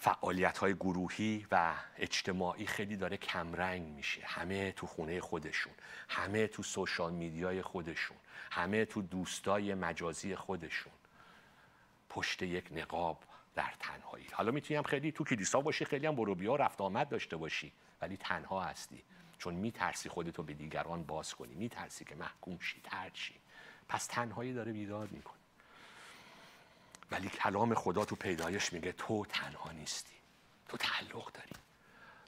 فعالیت 0.00 0.58
های 0.58 0.74
گروهی 0.74 1.46
و 1.50 1.74
اجتماعی 1.96 2.66
خیلی 2.66 2.96
داره 2.96 3.16
کمرنگ 3.16 3.82
میشه. 3.82 4.22
همه 4.24 4.72
تو 4.72 4.86
خونه 4.86 5.20
خودشون 5.20 5.72
همه 6.08 6.46
تو 6.46 6.62
social 6.62 7.12
media 7.12 7.54
ی 7.54 7.62
خودشون 7.62 8.16
همه 8.50 8.84
تو 8.84 9.02
دوستای 9.02 9.74
مجازی 9.74 10.36
خودشون 10.36 10.92
پشت 12.08 12.42
یک 12.42 12.68
نقاب 12.72 13.24
در 13.54 13.72
تنهایی. 13.80 14.26
حالا 14.32 14.52
می‌تونیم 14.52 14.82
خیلی 14.82 15.12
تو 15.12 15.24
کلیسا 15.24 15.60
باشی 15.60 15.84
خیلی 15.84 16.06
هم 16.06 16.16
برو 16.16 16.34
بیا 16.34 16.56
رفت 16.56 16.80
آمد 16.80 17.08
داشته 17.08 17.36
باشی 17.36 17.72
ولی 18.00 18.16
تنها 18.16 18.64
هستی. 18.64 19.02
چون 19.38 19.54
میترسی 19.54 20.08
خودتو 20.08 20.42
به 20.42 20.54
دیگران 20.54 21.02
باز 21.02 21.34
کنی 21.34 21.54
میترسی 21.54 22.04
که 22.04 22.14
محکوم 22.14 22.58
شی 22.60 22.80
ترد 22.84 23.14
شی. 23.14 23.34
پس 23.88 24.06
تنهایی 24.06 24.52
داره 24.52 24.72
بیداد 24.72 25.12
می‌کنه. 25.12 25.37
ولی 27.10 27.28
کلام 27.28 27.74
خدا 27.74 28.04
تو 28.04 28.16
پیدایش 28.16 28.72
میگه 28.72 28.92
تو 28.92 29.24
تنها 29.24 29.72
نیستی. 29.72 30.14
تو 30.68 30.76
تعلق 30.76 31.32
داری. 31.32 31.52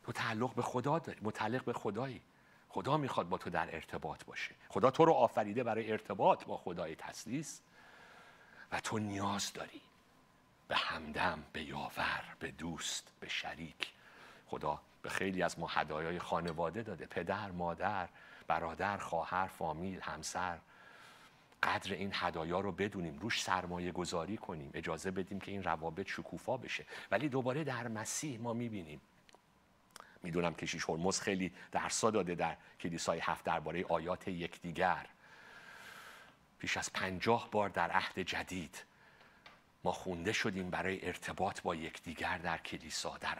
تو 0.02 0.12
تعلق 0.12 0.54
به 0.54 0.62
خدا 0.62 0.98
داری. 0.98 1.18
متعلق 1.22 1.64
به 1.64 1.72
خدایی. 1.72 2.22
خدا 2.68 2.96
می‌خواد 2.96 3.28
با 3.28 3.38
تو 3.38 3.50
در 3.50 3.74
ارتباط 3.74 4.24
باشه. 4.24 4.54
خدا 4.68 4.90
تو 4.90 5.04
رو 5.04 5.12
آفریده 5.12 5.64
برای 5.64 5.92
ارتباط 5.92 6.44
با 6.44 6.56
خدای 6.56 6.96
تسلیس. 6.96 7.60
و 8.72 8.80
تو 8.80 8.98
نیاز 8.98 9.52
داری 9.52 9.80
به 10.68 10.76
همدم 10.76 11.44
به 11.52 11.62
یاور 11.62 12.36
به 12.38 12.50
دوست 12.50 13.12
به 13.20 13.28
شریک. 13.28 13.92
خدا 14.46 14.80
به 15.02 15.08
خیلی 15.08 15.42
از 15.42 15.58
ما 15.58 15.66
هدایای 15.66 16.18
خانواده 16.18 16.82
داده. 16.82 17.06
پدر 17.06 17.50
مادر 17.50 18.08
برادر 18.46 18.96
خواهر 18.96 19.46
فامیل 19.46 20.00
همسر. 20.00 20.58
قدر 21.62 21.92
این 21.92 22.10
هدایا 22.14 22.60
رو 22.60 22.72
بدونیم 22.72 23.18
روش 23.18 23.42
سرمایه 23.42 23.92
گذاری 23.92 24.36
کنیم 24.36 24.70
اجازه 24.74 25.10
بدیم 25.10 25.40
که 25.40 25.52
این 25.52 25.62
روابط 25.62 26.08
شکوفا 26.08 26.56
بشه. 26.56 26.86
ولی 27.10 27.28
دوباره 27.28 27.64
در 27.64 27.88
مسیح 27.88 28.40
ما 28.40 28.52
می‌بینیم. 28.52 29.00
می‌دونم 30.22 30.54
کشیش 30.54 30.84
هرمز 30.88 31.20
خیلی 31.20 31.52
درسا 31.72 32.10
داده 32.10 32.34
در 32.34 32.56
کلیسای 32.80 33.18
هفت 33.18 33.44
درباره 33.44 33.84
آیات 33.88 34.28
یکدیگر. 34.28 35.06
پیش 36.58 36.76
از 36.76 36.92
پنجاه 36.92 37.50
بار 37.50 37.68
در 37.68 37.90
عهد 37.90 38.18
جدید 38.18 38.84
ما 39.84 39.92
خونده 39.92 40.32
شدیم 40.32 40.70
برای 40.70 41.06
ارتباط 41.06 41.60
با 41.62 41.74
یکدیگر 41.74 42.38
در 42.38 42.58
کلیسا 42.58 43.18
در 43.18 43.38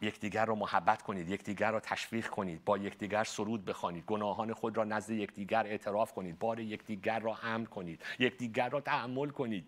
یکدیگر 0.00 0.44
رو 0.44 0.54
محبت 0.54 1.02
کنید 1.02 1.30
یکدیگر 1.30 1.72
را 1.72 1.80
تشویق 1.80 2.26
کنید 2.26 2.64
با 2.64 2.78
یکدیگر 2.78 3.24
سرود 3.24 3.64
بخوانید 3.64 4.04
گناهان 4.04 4.54
خود 4.54 4.76
را 4.76 4.84
نزد 4.84 5.10
یکدیگر 5.10 5.66
اعتراف 5.66 6.12
کنید 6.12 6.38
بار 6.38 6.60
یکدیگر 6.60 7.20
را 7.20 7.34
حمل 7.34 7.64
کنید 7.64 8.02
یکدیگر 8.18 8.68
را 8.68 8.80
تحمل 8.80 9.28
کنید. 9.28 9.66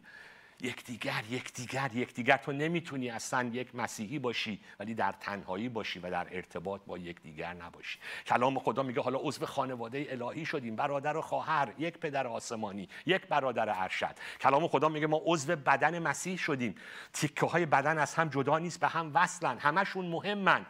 یکدیگر 0.65 1.25
یکدیگر 1.31 1.91
یکدیگر. 1.95 2.37
تو 2.37 2.53
نمی‌تونی 2.53 3.11
اصلا 3.11 3.51
یک 3.53 3.75
مسیحی 3.75 4.19
باشی 4.19 4.61
ولی 4.81 4.95
در 4.95 5.13
تنهایی 5.13 5.69
باشی 5.69 5.99
و 5.99 6.11
در 6.11 6.27
ارتباط 6.31 6.81
با 6.87 6.99
یکدیگر 6.99 7.53
نباشی. 7.53 7.99
کلام 8.27 8.59
خدا 8.59 8.83
میگه 8.83 9.01
حالا 9.01 9.19
عضو 9.19 9.47
خانواده 9.47 10.07
الهی 10.11 10.47
شدیم. 10.47 10.77
برادر 10.77 11.17
و 11.17 11.21
خواهر 11.21 11.75
یک 11.79 11.99
پدر 11.99 12.27
آسمانی 12.27 12.89
یک 13.07 13.27
برادر 13.27 13.83
ارشد. 13.83 14.17
کلام 14.41 14.69
خدا 14.69 14.89
میگه 14.89 15.07
ما 15.07 15.21
عضو 15.25 15.57
بدن 15.57 15.99
مسیح 15.99 16.37
شدیم. 16.37 16.75
تیکه 17.13 17.47
های 17.47 17.67
بدن 17.67 17.99
از 17.99 18.15
هم 18.15 18.29
جدا 18.29 18.59
نیست 18.59 18.81
به 18.81 18.89
هم 18.89 19.11
وصلن. 19.15 19.59
همشون 19.59 20.07
مهمن. 20.07 20.67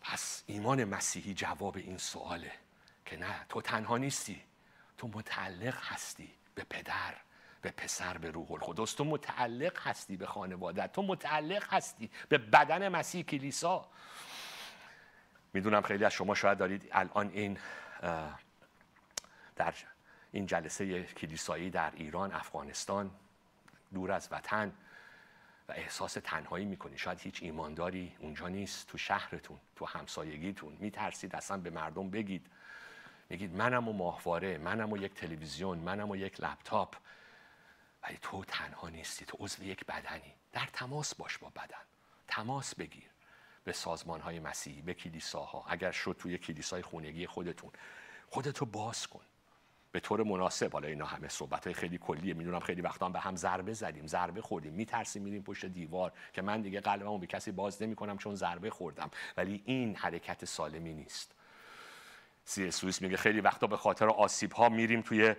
پس 0.00 0.42
ایمان 0.46 0.84
مسیحی 0.84 1.34
جواب 1.34 1.76
این 1.76 1.98
سواله 1.98 2.52
که 3.06 3.16
نه 3.16 3.46
تو 3.48 3.60
تنها 3.60 3.98
نیستی 3.98 4.42
تو 4.98 5.08
متعلق 5.08 5.76
هستی 5.82 6.28
به 6.54 6.64
پدر. 6.70 7.14
به 7.62 7.70
پسر 7.70 8.18
به 8.18 8.30
روح 8.30 8.52
القدس. 8.52 8.94
تو 8.94 9.04
متعلق 9.04 9.78
هستی 9.78 10.16
به 10.16 10.26
خانواده. 10.26 10.86
تو 10.86 11.02
متعلق 11.02 11.74
هستی 11.74 12.10
به 12.28 12.38
بدن 12.38 12.88
مسیح 12.88 13.22
کلیسا. 13.22 13.88
می‌دونم 15.52 15.82
خیلی 15.82 16.04
از 16.04 16.12
شما 16.12 16.34
شاید 16.34 16.58
دارید 16.58 16.88
الان 16.92 17.30
این 17.32 17.58
در 19.56 19.74
این 20.32 20.46
جلسه 20.46 21.04
کلیسایی 21.04 21.70
در 21.70 21.92
ایران 21.94 22.32
افغانستان 22.32 23.10
دور 23.94 24.12
از 24.12 24.28
وطن 24.30 24.72
و 25.68 25.72
احساس 25.72 26.12
تنهایی 26.24 26.64
می‌کنی. 26.64 26.98
شاید 26.98 27.20
هیچ 27.20 27.42
ایمانداری 27.42 28.16
اونجا 28.18 28.48
نیست 28.48 28.86
تو 28.86 28.98
شهرتون 28.98 29.58
تو 29.76 29.86
همسایگیتون. 29.86 30.76
میترسید 30.80 31.36
اصلا 31.36 31.56
به 31.56 31.70
مردم 31.70 32.10
بگید. 32.10 32.46
میگید 33.28 33.54
منم 33.54 33.88
و 33.88 33.92
ماهواره 33.92 34.58
منم 34.58 34.92
و 34.92 34.96
یک 34.96 35.14
تلویزیون 35.14 35.78
منم 35.78 36.10
و 36.10 36.16
یک 36.16 36.40
لپتاپ. 36.40 36.96
ولی 38.02 38.18
تو 38.22 38.44
تنها 38.44 38.88
نیستی 38.88 39.24
تو 39.24 39.36
عضو 39.40 39.64
یک 39.64 39.86
بدنی. 39.86 40.34
در 40.52 40.68
تماس 40.72 41.14
باش 41.14 41.38
با 41.38 41.48
بدن. 41.48 41.84
تماس 42.28 42.74
بگیر 42.74 43.10
به 43.64 43.72
سازمان 43.72 44.20
های 44.20 44.40
مسیحی 44.40 44.82
به 44.82 44.94
کلیساها. 44.94 45.64
اگر 45.68 45.90
شد 45.90 46.16
توی 46.18 46.38
کلیسای 46.38 46.82
خونگی 46.82 47.26
خودتون. 47.26 47.70
خودتو 48.30 48.66
باز 48.66 49.06
کن. 49.06 49.20
به 49.92 50.00
طور 50.00 50.22
مناسب 50.22 50.72
حالا 50.72 50.88
اینا 50.88 51.06
همه 51.06 51.28
صحبت 51.28 51.64
های 51.64 51.74
خیلی 51.74 51.98
کلیه 51.98 52.34
می‌دونم 52.34 52.60
خیلی 52.60 52.80
وقتا 52.80 53.06
هم 53.06 53.12
به 53.12 53.20
هم 53.20 53.36
ضربه 53.36 53.72
زدیم 53.72 54.06
ضربه 54.06 54.42
خوردیم. 54.42 54.72
میترسیم 54.72 55.22
میریم 55.22 55.42
پشت 55.42 55.66
دیوار 55.66 56.12
که 56.32 56.42
من 56.42 56.62
دیگه 56.62 56.80
قلبمو 56.80 57.18
به 57.18 57.26
کسی 57.26 57.52
باز 57.52 57.82
نمی‌کنم 57.82 58.18
چون 58.18 58.34
ضربه 58.34 58.70
خوردم. 58.70 59.10
ولی 59.36 59.62
این 59.64 59.96
حرکت 59.96 60.44
سالمی 60.44 60.94
نیست. 60.94 61.34
سی 62.44 62.70
میگه 63.00 63.16
خیلی 63.16 63.40
وقتا 63.40 63.66
به 63.66 63.76
خاطر 63.76 64.08
آسیب 64.08 64.52
ها 64.52 64.68
میریم 64.68 65.02
توی 65.02 65.34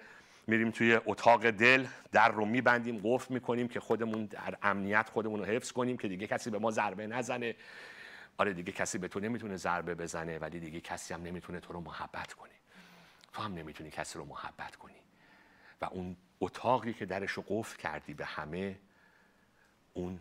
میریم 0.48 0.72
توی 0.72 1.00
اتاق 1.06 1.52
دل 1.52 1.88
در 2.12 2.32
رو 2.32 2.46
میبندیم 2.46 3.02
قفل 3.04 3.34
می‌کنیم 3.34 3.68
که 3.68 3.80
خودمون 3.80 4.26
در 4.26 4.58
امنیت 4.62 5.10
خودمون 5.10 5.40
رو 5.40 5.46
حفظ 5.46 5.72
کنیم 5.72 5.98
که 5.98 6.08
دیگه 6.08 6.28
کسی 6.28 6.50
به 6.50 6.60
ما 6.60 6.72
ضربه 6.72 7.08
نزنه. 7.08 7.56
آره 8.38 8.54
دیگه 8.54 8.72
کسی 8.72 8.98
به 8.98 9.08
تو 9.08 9.20
نمی‌تونه 9.20 9.58
ضربه 9.58 9.96
بزنه 9.96 10.40
ولی 10.40 10.60
دیگه 10.60 10.82
کسی 10.82 11.14
هم 11.14 11.24
نمی‌تونه 11.24 11.60
تو 11.60 11.74
رو 11.74 11.82
محبت 11.82 12.34
کنه. 12.34 12.52
تو 13.34 13.42
هم 13.42 13.54
نمی‌تونی 13.54 13.90
کسی 13.90 14.20
رو 14.20 14.26
محبت 14.26 14.76
کنی. 14.76 14.96
و 15.82 15.86
اون 15.86 16.18
اتاقی 16.42 16.94
که 16.94 17.06
درش 17.06 17.32
رو 17.32 17.44
قفل 17.48 17.78
کردی 17.78 18.14
به 18.14 18.26
همه 18.26 18.80
اون 19.94 20.20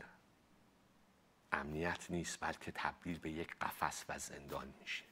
امنیت 1.52 2.06
نیست 2.10 2.38
بلکه 2.40 2.72
تبدیل 2.74 3.18
به 3.18 3.30
یک 3.30 3.56
قفس 3.60 4.04
و 4.08 4.18
زندان 4.18 4.74
میشه. 4.80 5.04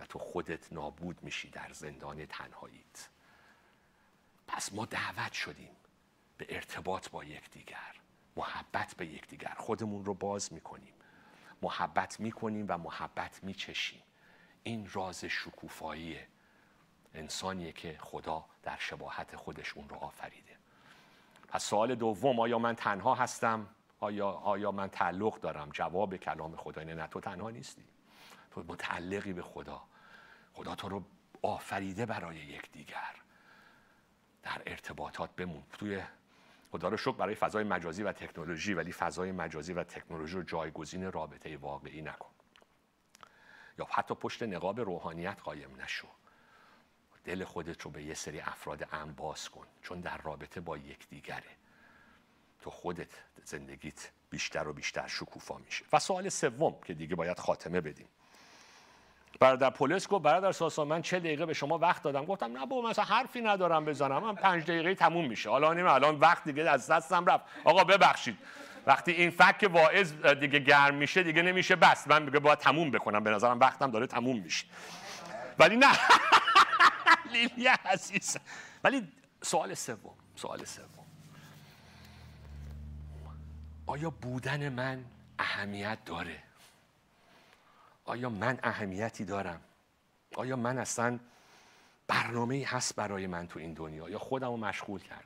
و 0.00 0.06
تو 0.06 0.18
خودت 0.18 0.72
نابود 0.72 1.22
میشی 1.22 1.50
در 1.50 1.70
زندان 1.72 2.26
تنهاییت. 2.26 3.08
پس 4.52 4.72
ما 4.72 4.84
دعوت 4.84 5.32
شدیم 5.32 5.70
به 6.38 6.46
ارتباط 6.48 7.08
با 7.08 7.24
یکدیگر 7.24 8.00
محبت 8.36 8.94
به 8.96 9.06
یکدیگر. 9.06 9.54
خودمون 9.58 10.04
رو 10.04 10.14
باز 10.14 10.52
می‌کنیم. 10.52 10.94
محبت 11.62 12.20
می‌کنیم 12.20 12.66
و 12.68 12.78
محبت 12.78 13.44
میچشیم. 13.44 14.02
این 14.62 14.88
راز 14.92 15.24
شکوفاییه 15.24 16.26
انسانیه 17.14 17.72
که 17.72 17.98
خدا 18.00 18.44
در 18.62 18.76
شباهت 18.78 19.36
خودش 19.36 19.72
اون 19.72 19.88
رو 19.88 19.96
آفریده. 19.96 20.56
پس 21.48 21.64
سوال 21.64 21.94
دوم 21.94 22.40
آیا 22.40 22.58
من 22.58 22.74
تنها 22.74 23.14
هستم؟ 23.14 23.68
آیا, 24.00 24.30
آیا 24.30 24.72
من 24.72 24.88
تعلق 24.88 25.40
دارم؟ 25.40 25.70
جواب 25.72 26.16
کلام 26.16 26.56
خدا 26.56 26.80
اینه 26.80 26.94
نه 26.94 27.06
تو 27.06 27.20
تنها 27.20 27.50
نیستی. 27.50 27.84
تو 28.50 28.64
متعلقی 28.68 29.32
به 29.32 29.42
خدا. 29.42 29.82
خدا 30.52 30.74
تو 30.74 30.88
رو 30.88 31.04
آفریده 31.42 32.06
برای 32.06 32.36
یکدیگر. 32.36 33.14
در 34.42 34.62
ارتباطات 34.66 35.30
بمون. 35.36 35.62
توی 35.72 36.02
خدا 36.72 36.88
رو 36.88 36.96
شکر 36.96 37.12
برای 37.12 37.34
فضای 37.34 37.64
مجازی 37.64 38.02
و 38.02 38.12
تکنولوژی 38.12 38.74
ولی 38.74 38.92
فضای 38.92 39.32
مجازی 39.32 39.72
و 39.72 39.84
تکنولوژی 39.84 40.34
رو 40.36 40.42
جایگزین 40.42 41.12
رابطه 41.12 41.56
واقعی 41.56 42.02
نکن. 42.02 42.30
یا 43.78 43.86
حتی 43.90 44.14
پشت 44.14 44.42
نقاب 44.42 44.80
روحانیت 44.80 45.40
قایم 45.42 45.80
نشو. 45.80 46.08
دل 47.24 47.44
خودت 47.44 47.82
رو 47.82 47.90
به 47.90 48.02
یه 48.02 48.14
سری 48.14 48.40
افراد 48.40 48.88
ام 48.92 49.12
باز 49.12 49.48
کن 49.48 49.66
چون 49.82 50.00
در 50.00 50.18
رابطه 50.18 50.60
با 50.60 50.78
یکدیگره. 50.78 51.50
تو 52.60 52.70
خودت 52.70 53.10
زندگیت 53.44 54.10
بیشتر 54.30 54.68
و 54.68 54.72
بیشتر 54.72 55.06
شکوفا 55.06 55.58
میشه. 55.58 55.84
و 55.92 55.98
سوال 55.98 56.28
سوم 56.28 56.80
که 56.84 56.94
دیگه 56.94 57.14
باید 57.14 57.38
خاتمه 57.38 57.80
بدیم. 57.80 58.08
برادر 59.40 59.70
پولس 59.70 60.08
گفت 60.08 60.24
برادر 60.24 60.52
ساسا 60.52 60.84
من 60.84 61.02
چه 61.02 61.18
دقیقه 61.18 61.46
به 61.46 61.52
شما 61.54 61.78
وقت 61.78 62.02
دادم؟ 62.02 62.24
گفتم 62.24 62.58
نه 62.58 62.66
بابا 62.66 62.88
مثلا 62.88 63.04
حرفی 63.04 63.40
ندارم 63.40 63.84
بزنم 63.84 64.22
من 64.22 64.34
پنج 64.34 64.62
دقیقه 64.62 64.94
تموم 64.94 65.26
میشه. 65.26 65.50
حالا 65.50 65.72
نیم 65.72 65.86
الان 65.86 66.16
وقت 66.18 66.44
دیگه 66.44 66.70
از 66.70 66.90
دستم 66.90 67.26
رفت. 67.26 67.44
آقا 67.64 67.84
ببخشید. 67.84 68.38
وقتی 68.86 69.12
این 69.12 69.30
فک 69.30 69.70
واعظ 69.72 70.12
دیگه 70.12 70.58
گرم 70.58 70.94
میشه 70.94 71.22
دیگه 71.22 71.42
نمیشه 71.42 71.76
بس 71.76 72.08
من 72.08 72.22
میگه 72.22 72.38
باید 72.38 72.58
تموم 72.58 72.90
بکنم. 72.90 73.24
به 73.24 73.30
نظرم 73.30 73.60
وقتم 73.60 73.90
داره 73.90 74.06
تموم 74.06 74.38
میشه. 74.38 74.66
ولی 75.58 75.76
نه. 75.76 75.92
لیلیا 77.32 77.74
عزیز. 77.84 78.36
ولی 78.84 79.08
سوال 79.42 79.74
سوم 79.74 80.14
سوال 80.36 80.64
سوم. 80.64 80.84
آیا 83.86 84.10
بودن 84.10 84.68
من 84.68 85.04
اهمیت 85.38 85.98
داره؟ 86.04 86.49
آیا 88.04 88.30
من 88.30 88.58
اهمیتی 88.62 89.24
دارم؟ 89.24 89.60
آیا 90.34 90.56
من 90.56 90.78
اصلا 90.78 91.18
برنامه 92.06 92.64
هست 92.66 92.96
برای 92.96 93.26
من 93.26 93.48
تو 93.48 93.58
این 93.58 93.72
دنیا؟ 93.74 94.10
یا 94.10 94.18
خودم 94.18 94.48
رو 94.48 94.56
مشغول 94.56 95.00
کردم؟ 95.00 95.24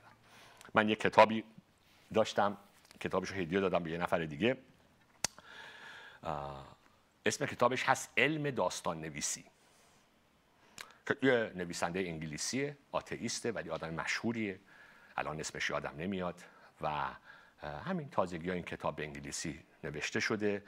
من 0.75 0.89
یک 0.89 1.01
کتابی 1.01 1.45
داشتم 2.15 2.57
کتابش 3.01 3.29
رو 3.31 3.37
هدیه 3.37 3.61
دادم 3.61 3.83
به 3.83 3.91
یه 3.91 3.99
نفر 3.99 4.25
دیگه. 4.25 4.57
اسم 7.27 7.47
کتابش 7.47 7.85
هست 7.85 8.11
علم 8.17 8.51
داستان 8.51 9.01
نویسی 9.01 9.45
یه 11.23 11.53
نویسنده 11.55 12.01
انگلیسیه 12.01 12.77
آتئیسته 12.93 13.53
ولی 13.53 13.71
آدم 13.71 13.95
مشهوریه. 13.95 14.61
الان 15.17 15.41
اسمش 15.41 15.71
یادم 15.71 15.95
نمیاد. 15.99 16.43
و 16.81 17.09
همین 17.63 18.11
تازگی 18.11 18.49
ها 18.49 18.55
این 18.55 18.65
کتاب 18.65 18.97
به 18.97 19.05
انگلیسی 19.05 19.61
نوشته 19.85 20.21
شده. 20.21 20.63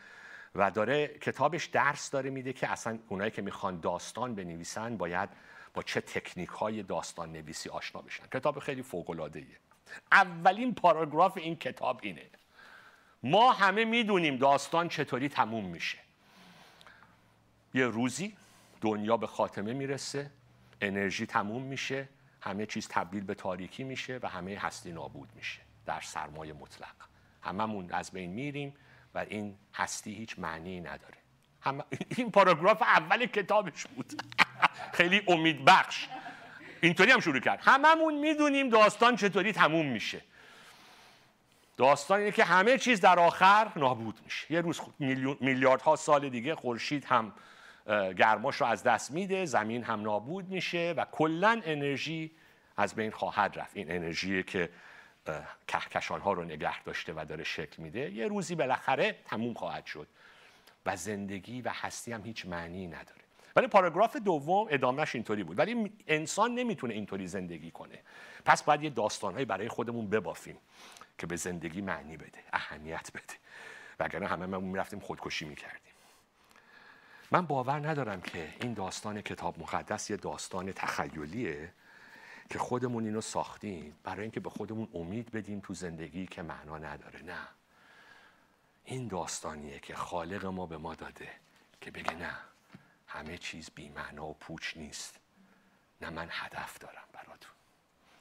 و 0.56 0.70
داره 0.70 1.08
کتابش 1.08 1.66
درس 1.66 2.10
داره 2.10 2.30
میده 2.30 2.52
که 2.52 2.68
اصلا 2.68 2.98
اونایی 3.08 3.30
که 3.30 3.42
می‌خوان 3.42 3.80
داستان 3.80 4.34
بنویسن 4.34 4.96
باید 4.96 5.28
با 5.74 5.82
چه 5.82 6.00
تکنیک 6.00 6.48
های 6.48 6.82
داستان 6.82 7.32
نویسی 7.32 7.68
آشنا 7.68 8.02
بشن. 8.02 8.24
کتاب 8.32 8.58
خیلی 8.58 8.82
فوق 8.82 9.10
العاده 9.10 9.46
اولین 10.12 10.74
پاراگراف 10.74 11.36
این 11.36 11.56
کتاب 11.56 12.00
اینه. 12.02 12.30
ما 13.22 13.52
همه 13.52 13.84
می‌دونیم 13.84 14.36
داستان 14.36 14.88
چطوری 14.88 15.28
تموم 15.28 15.64
میشه. 15.64 15.98
یه 17.74 17.86
روزی 17.86 18.36
دنیا 18.80 19.16
به 19.16 19.26
خاتمه 19.26 19.72
می‌رسه 19.72 20.30
انرژی 20.80 21.26
تموم 21.26 21.62
میشه 21.62 22.08
همه 22.40 22.66
چیز 22.66 22.88
تبدیل 22.88 23.24
به 23.24 23.34
تاریکی 23.34 23.84
میشه 23.84 24.20
و 24.22 24.28
همه 24.28 24.58
هستی 24.58 24.92
نابود 24.92 25.28
میشه 25.34 25.60
در 25.86 26.00
سرمایه 26.00 26.52
مطلق. 26.52 26.94
هممون 27.42 27.90
از 27.90 28.10
بین 28.10 28.30
میریم. 28.30 28.74
و 29.16 29.24
این 29.28 29.58
هستی 29.74 30.14
هیچ 30.14 30.38
معنی 30.38 30.80
نداره. 30.80 31.16
هم 31.60 31.84
این 32.16 32.30
پاراگراف 32.30 32.82
اول 32.82 33.26
کتابش 33.26 33.86
بود. 33.86 34.22
خیلی 34.98 35.22
امید 35.28 35.64
بخش. 35.64 36.08
اینطوری 36.80 37.10
هم 37.10 37.20
شروع 37.20 37.40
کرد. 37.40 37.58
هممون 37.62 38.14
می‌دونیم 38.14 38.68
داستان 38.68 39.16
چطوری 39.16 39.52
تموم 39.52 39.86
میشه. 39.86 40.20
داستان 41.76 42.18
اینه 42.18 42.32
که 42.32 42.44
همه 42.44 42.78
چیز 42.78 43.00
در 43.00 43.18
آخر 43.18 43.68
نابود 43.76 44.20
میشه. 44.24 44.52
یه 44.52 44.60
روز 44.60 44.80
میلیاردها 45.40 45.96
سال 45.96 46.28
دیگه 46.28 46.54
خورشید 46.54 47.04
هم 47.04 47.32
گرماش 48.16 48.56
رو 48.56 48.66
از 48.66 48.82
دست 48.82 49.10
میده 49.10 49.44
زمین 49.44 49.84
هم 49.84 50.00
نابود 50.00 50.48
میشه 50.48 50.94
و 50.96 51.04
کلا 51.12 51.62
انرژی 51.64 52.30
از 52.76 52.94
بین 52.94 53.10
خواهد 53.10 53.58
رفت. 53.58 53.76
این 53.76 53.90
انرژی 53.90 54.42
که 54.42 54.70
کهکشان 55.66 56.20
ها 56.20 56.32
رو 56.32 56.44
نگه 56.44 56.82
داشته 56.82 57.12
و 57.16 57.24
داره 57.28 57.44
شکل 57.44 57.82
میده 57.82 58.10
یه 58.10 58.28
روزی 58.28 58.54
بالاخره 58.54 59.16
تموم 59.24 59.54
خواهد 59.54 59.86
شد 59.86 60.08
و 60.86 60.96
زندگی 60.96 61.62
و 61.62 61.70
هستی 61.74 62.12
هم 62.12 62.24
هیچ 62.24 62.46
معنی 62.46 62.86
نداره. 62.86 63.20
ولی 63.56 63.66
پاراگراف 63.66 64.16
دوم 64.16 64.66
ادامهش 64.70 65.14
اینطوری 65.14 65.44
بود. 65.44 65.58
ولی 65.58 65.92
انسان 66.06 66.54
نمی‌تونه 66.54 66.94
اینطوری 66.94 67.26
زندگی 67.26 67.70
کنه. 67.70 67.98
پس 68.44 68.62
باید 68.62 68.82
یه 68.82 68.90
داستانهایی 68.90 69.44
برای 69.44 69.68
خودمون 69.68 70.10
ببافیم 70.10 70.58
که 71.18 71.26
به 71.26 71.36
زندگی 71.36 71.80
معنی 71.80 72.16
بده 72.16 72.38
اهمیت 72.52 73.10
بده. 73.14 73.34
وگرنه 74.00 74.26
همه 74.26 74.46
ما 74.46 74.60
می‌رفتیم 74.60 75.00
خودکشی 75.00 75.44
می‌کردیم. 75.44 75.92
من 77.30 77.46
باور 77.46 77.88
ندارم 77.88 78.20
که 78.20 78.54
این 78.60 78.74
داستان 78.74 79.20
کتاب 79.20 79.58
مقدس 79.58 80.10
یه 80.10 80.16
داستان 80.16 80.72
تخیلیه. 80.72 81.72
که 82.50 82.58
خودمون 82.58 83.04
اینو 83.04 83.20
ساختیم. 83.20 83.96
برای 84.04 84.22
اینکه 84.22 84.40
به 84.40 84.50
خودمون 84.50 84.88
امید 84.94 85.30
بدیم 85.30 85.60
تو 85.60 85.74
زندگی 85.74 86.26
که 86.26 86.42
معنا 86.42 86.78
نداره. 86.78 87.22
نه. 87.22 87.48
این 88.84 89.08
داستانیه 89.08 89.78
که 89.78 89.94
خالق 89.94 90.46
ما 90.46 90.66
به 90.66 90.76
ما 90.76 90.94
داده 90.94 91.28
که 91.80 91.90
بگه 91.90 92.14
نه 92.14 92.30
همه 93.06 93.38
چیز 93.38 93.70
بی 93.74 93.88
معنا 93.88 94.26
و 94.26 94.34
پوچ 94.34 94.76
نیست. 94.76 95.20
نه 96.00 96.10
من 96.10 96.28
هدف 96.30 96.78
دارم 96.78 97.04
براتون. 97.12 97.50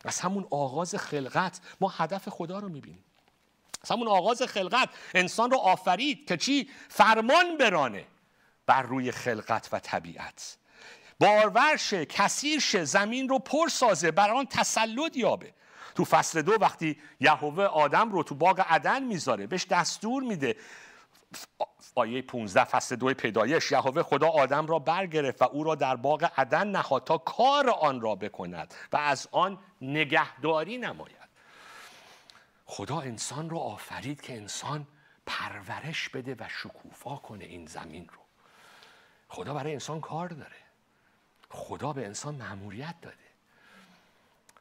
از 0.05 0.19
همون 0.19 0.47
آغاز 0.51 0.95
خلقت 0.95 1.59
ما 1.81 1.89
هدف 1.89 2.29
خدا 2.29 2.59
رو 2.59 2.69
می‌بینیم. 2.69 3.03
از 3.81 3.91
همون 3.91 4.07
آغاز 4.07 4.41
خلقت 4.41 4.89
انسان 5.13 5.51
رو 5.51 5.57
آفرید 5.57 6.27
که 6.27 6.37
چی؟ 6.37 6.69
فرمان 6.89 7.57
برانه 7.57 8.05
بر 8.65 8.81
روی 8.81 9.11
خلقت 9.11 9.69
و 9.71 9.79
طبیعت. 9.79 10.57
بارورشه 11.19 12.05
کثیر 12.05 12.83
زمین 12.83 13.29
رو 13.29 13.39
پر 13.39 13.67
سازه 13.67 14.11
بر 14.11 14.31
آن 14.31 14.45
تسلط 14.45 15.17
یابه. 15.17 15.53
تو 15.95 16.05
فصل 16.05 16.41
دو 16.41 16.57
وقتی 16.61 17.01
یهوه 17.19 17.63
آدم 17.63 18.11
رو 18.11 18.23
تو 18.23 18.35
باغ 18.35 18.65
عدن 18.69 19.03
می‌ذاره 19.03 19.47
بهش 19.47 19.65
دستور 19.65 20.23
میده. 20.23 20.55
آیه 21.95 22.21
15 22.21 22.63
فصل 22.63 22.95
دو 22.95 23.13
پیدایش 23.13 23.71
یهوه 23.71 24.03
خدا 24.03 24.27
آدم 24.27 24.67
را 24.67 24.79
برگرفت 24.79 25.41
و 25.41 25.45
او 25.45 25.63
را 25.63 25.75
در 25.75 25.95
باغ 25.95 26.31
عدن 26.37 26.67
نهاد 26.67 27.03
تا 27.03 27.17
کار 27.17 27.69
آن 27.69 28.01
را 28.01 28.15
بکند 28.15 28.73
و 28.93 28.97
از 28.97 29.27
آن 29.31 29.57
نگهداری 29.81 30.77
نماید. 30.77 31.25
خدا 32.65 32.99
انسان 32.99 33.49
رو 33.49 33.57
آفرید 33.57 34.21
که 34.21 34.33
انسان 34.33 34.87
پرورش 35.25 36.09
بده 36.09 36.35
و 36.39 36.47
شکوفا 36.49 37.15
کنه 37.15 37.45
این 37.45 37.65
زمین 37.65 38.07
رو. 38.07 38.19
خدا 39.27 39.53
برای 39.53 39.73
انسان 39.73 40.01
کار 40.01 40.27
داره. 40.27 40.64
خدا 41.55 41.93
به 41.93 42.05
انسان 42.05 42.35
مأموریت 42.35 42.95
داده 43.01 43.17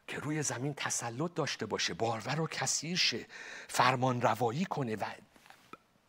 که 0.07 0.18
روی 0.18 0.42
زمین 0.42 0.74
تسلط 0.74 1.34
داشته 1.34 1.66
باشه 1.66 1.95
بارور 1.95 2.40
و 2.40 2.47
کثیر 2.47 2.97
شه 2.97 3.26
فرمان 3.68 4.20
روایی 4.20 4.64
کنه 4.64 4.97
و 4.97 5.05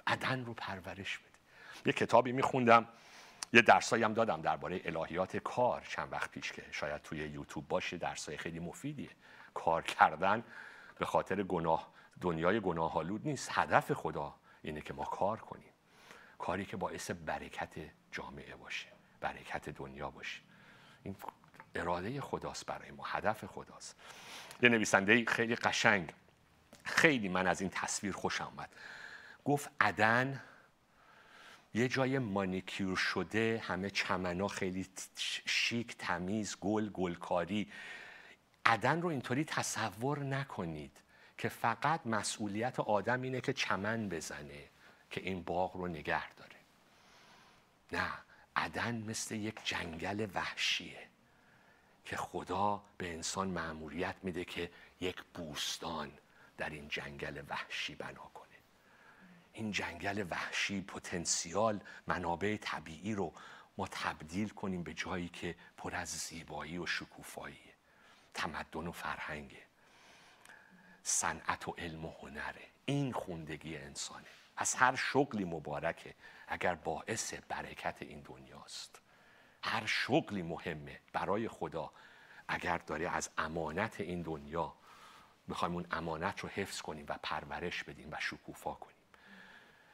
عدن 0.07 0.45
رو 0.45 0.53
پرورش 0.53 1.17
بده. 1.17 1.29
یه 1.85 1.93
کتابی 1.93 2.31
میخوندم 2.31 2.87
یه 3.53 3.61
درسایی 3.61 4.03
هم 4.03 4.13
دادم 4.13 4.41
درباره 4.41 4.81
الهیات 4.85 5.37
کار 5.37 5.87
چند 5.89 6.11
وقت 6.11 6.31
پیش 6.31 6.51
که 6.51 6.63
شاید 6.71 7.01
توی 7.01 7.19
یوتیوب 7.19 7.67
باشه 7.67 7.97
درسای 7.97 8.37
خیلی 8.37 8.59
مفیدیه. 8.59 9.09
کار 9.53 9.81
کردن 9.81 10.43
به 10.99 11.05
خاطر 11.05 11.43
گناه 11.43 11.91
دنیای 12.21 12.59
گناهالود 12.59 13.27
نیست. 13.27 13.49
هدف 13.51 13.91
خدا 13.91 14.35
اینه 14.61 14.81
که 14.81 14.93
ما 14.93 15.03
کار 15.03 15.39
کنیم. 15.39 15.73
کاری 16.37 16.65
که 16.65 16.77
باعث 16.77 17.11
برکت 17.11 17.73
جامعه 18.11 18.55
باشه 18.55 18.87
برکت 19.19 19.69
دنیا 19.69 20.09
باشه. 20.09 20.41
این 21.05 21.15
اراده 21.75 22.21
خداست 22.21 22.65
برای 22.65 22.91
ما 22.91 23.03
هدف 23.03 23.45
خداست. 23.45 23.95
یه 24.61 24.69
نویسنده 24.69 25.25
خیلی 25.25 25.55
قشنگ 25.55 26.13
خیلی 26.83 27.29
من 27.29 27.47
از 27.47 27.61
این 27.61 27.69
تصویر 27.69 28.13
خوشم 28.13 28.43
آمد. 28.57 28.69
گفت 29.45 29.69
عدن 29.81 30.41
یه 31.73 31.87
جای 31.87 32.19
مانیکیور 32.19 32.95
شده 32.95 33.61
همه 33.65 33.89
چمنا 33.89 34.47
خیلی 34.47 34.87
شیک 35.45 35.97
تمیز 35.97 36.57
گل 36.59 36.89
گلکاری. 36.89 37.71
عدن 38.65 39.01
رو 39.01 39.09
اینطوری 39.09 39.45
تصور 39.45 40.19
نکنید 40.19 41.01
که 41.37 41.49
فقط 41.49 42.07
مسئولیت 42.07 42.79
آدم 42.79 43.21
اینه 43.21 43.41
که 43.41 43.53
چمن 43.53 44.09
بزنه 44.09 44.63
که 45.09 45.21
این 45.21 45.43
باغ 45.43 45.75
رو 45.75 45.87
نگه 45.87 46.33
داره. 46.33 46.55
نه. 47.91 48.24
عدن 48.55 48.95
مثل 48.95 49.35
یک 49.35 49.55
جنگل 49.63 50.27
وحشیه 50.33 51.07
که 52.05 52.17
خدا 52.17 52.83
به 52.97 53.13
انسان 53.13 53.47
معموریت 53.47 54.15
میده 54.23 54.45
که 54.45 54.71
یک 55.01 55.23
بوستان 55.33 56.11
در 56.57 56.69
این 56.69 56.87
جنگل 56.87 57.43
وحشی 57.49 57.95
بنا 57.95 58.31
کنه. 58.33 58.45
این 59.53 59.71
جنگل 59.71 60.25
وحشی 60.29 60.81
پتانسیال 60.81 61.79
منابع 62.07 62.57
طبیعی 62.61 63.15
رو 63.15 63.33
ما 63.77 63.87
تبدیل 63.87 64.49
کنیم 64.49 64.83
به 64.83 64.93
جایی 64.93 65.29
که 65.29 65.55
پر 65.77 65.95
از 65.95 66.09
زیبایی 66.09 66.77
و 66.77 66.85
شکوفایی 66.85 67.59
تمدن 68.33 68.87
و 68.87 68.91
فرهنگه. 68.91 69.61
صنعت 71.03 71.67
و 71.67 71.75
علم 71.77 72.05
و 72.05 72.13
هنره. 72.21 72.67
این 72.85 73.13
خوندگی 73.13 73.77
انسانه. 73.77 74.25
از 74.57 74.75
هر 74.75 74.95
شغلی 74.95 75.45
مبارکه 75.45 76.13
اگر 76.47 76.75
باعث 76.75 77.33
برکت 77.33 78.01
این 78.01 78.21
دنیاست. 78.21 79.01
هر 79.63 79.85
شغلی 79.85 80.41
مهمه 80.41 80.99
برای 81.13 81.47
خدا 81.47 81.91
اگر 82.47 82.77
داره 82.77 83.09
از 83.09 83.29
امانت 83.37 84.01
این 84.01 84.21
دنیا 84.21 84.73
می‌خوایم 85.47 85.73
اون 85.73 85.85
امانت 85.91 86.39
رو 86.39 86.49
حفظ 86.49 86.81
کنیم 86.81 87.05
و 87.09 87.17
پرورش 87.23 87.83
بدیم 87.83 88.09
و 88.11 88.15
شکوفا 88.19 88.73
کنیم. 88.73 88.95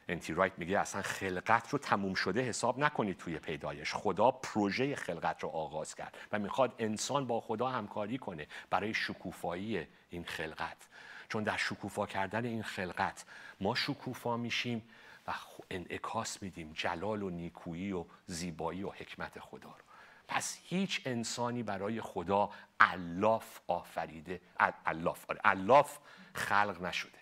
انتی 0.07 0.33
رایت 0.33 0.53
میگه 0.57 0.79
اصلا 0.79 1.01
خلقت 1.01 1.69
رو 1.69 1.79
تموم 1.79 2.13
شده 2.13 2.41
حساب 2.41 2.79
نکنید 2.79 3.17
توی 3.17 3.39
پیدایش. 3.39 3.93
خدا 3.93 4.31
پروژه 4.31 4.95
خلقت 4.95 5.43
رو 5.43 5.49
آغاز 5.49 5.95
کرد 5.95 6.17
و 6.31 6.39
می‌خواد 6.39 6.75
انسان 6.79 7.27
با 7.27 7.41
خدا 7.41 7.67
همکاری 7.67 8.17
کنه 8.17 8.47
برای 8.69 8.93
شکوفایی 8.93 9.87
این 10.09 10.23
خلقت. 10.23 10.87
چون 11.31 11.43
در 11.43 11.57
شکوفا 11.57 12.05
کردن 12.05 12.45
این 12.45 12.63
خلقت 12.63 13.25
ما 13.59 13.75
شکوفا 13.75 14.37
میشیم 14.37 14.83
و 15.27 15.31
انعکاس 15.69 16.43
میدیم 16.43 16.71
جلال 16.73 17.23
و 17.23 17.29
نیکویی 17.29 17.91
و 17.91 18.05
زیبایی 18.27 18.83
و 18.83 18.89
حکمت 18.89 19.39
خدا 19.39 19.69
رو. 19.69 19.83
پس 20.27 20.57
هیچ 20.63 21.01
انسانی 21.05 21.63
برای 21.63 22.01
خدا 22.01 22.49
الاف 22.79 23.59
آفریده 23.67 24.41
الاف 24.85 25.25
آره 25.29 25.41
الاف 25.43 25.97
خلق 26.33 26.81
نشده. 26.81 27.19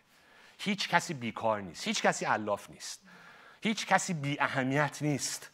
هیچ 0.59 0.89
کسی 0.89 1.13
بیکار 1.13 1.61
نیست 1.61 1.87
هیچ 1.87 2.01
کسی 2.01 2.25
الاف 2.25 2.69
نیست 2.69 3.01
هیچ 3.61 3.85
کسی 3.85 4.13
بی 4.13 4.39
اهمیت 4.39 4.97
نیست 5.01 5.51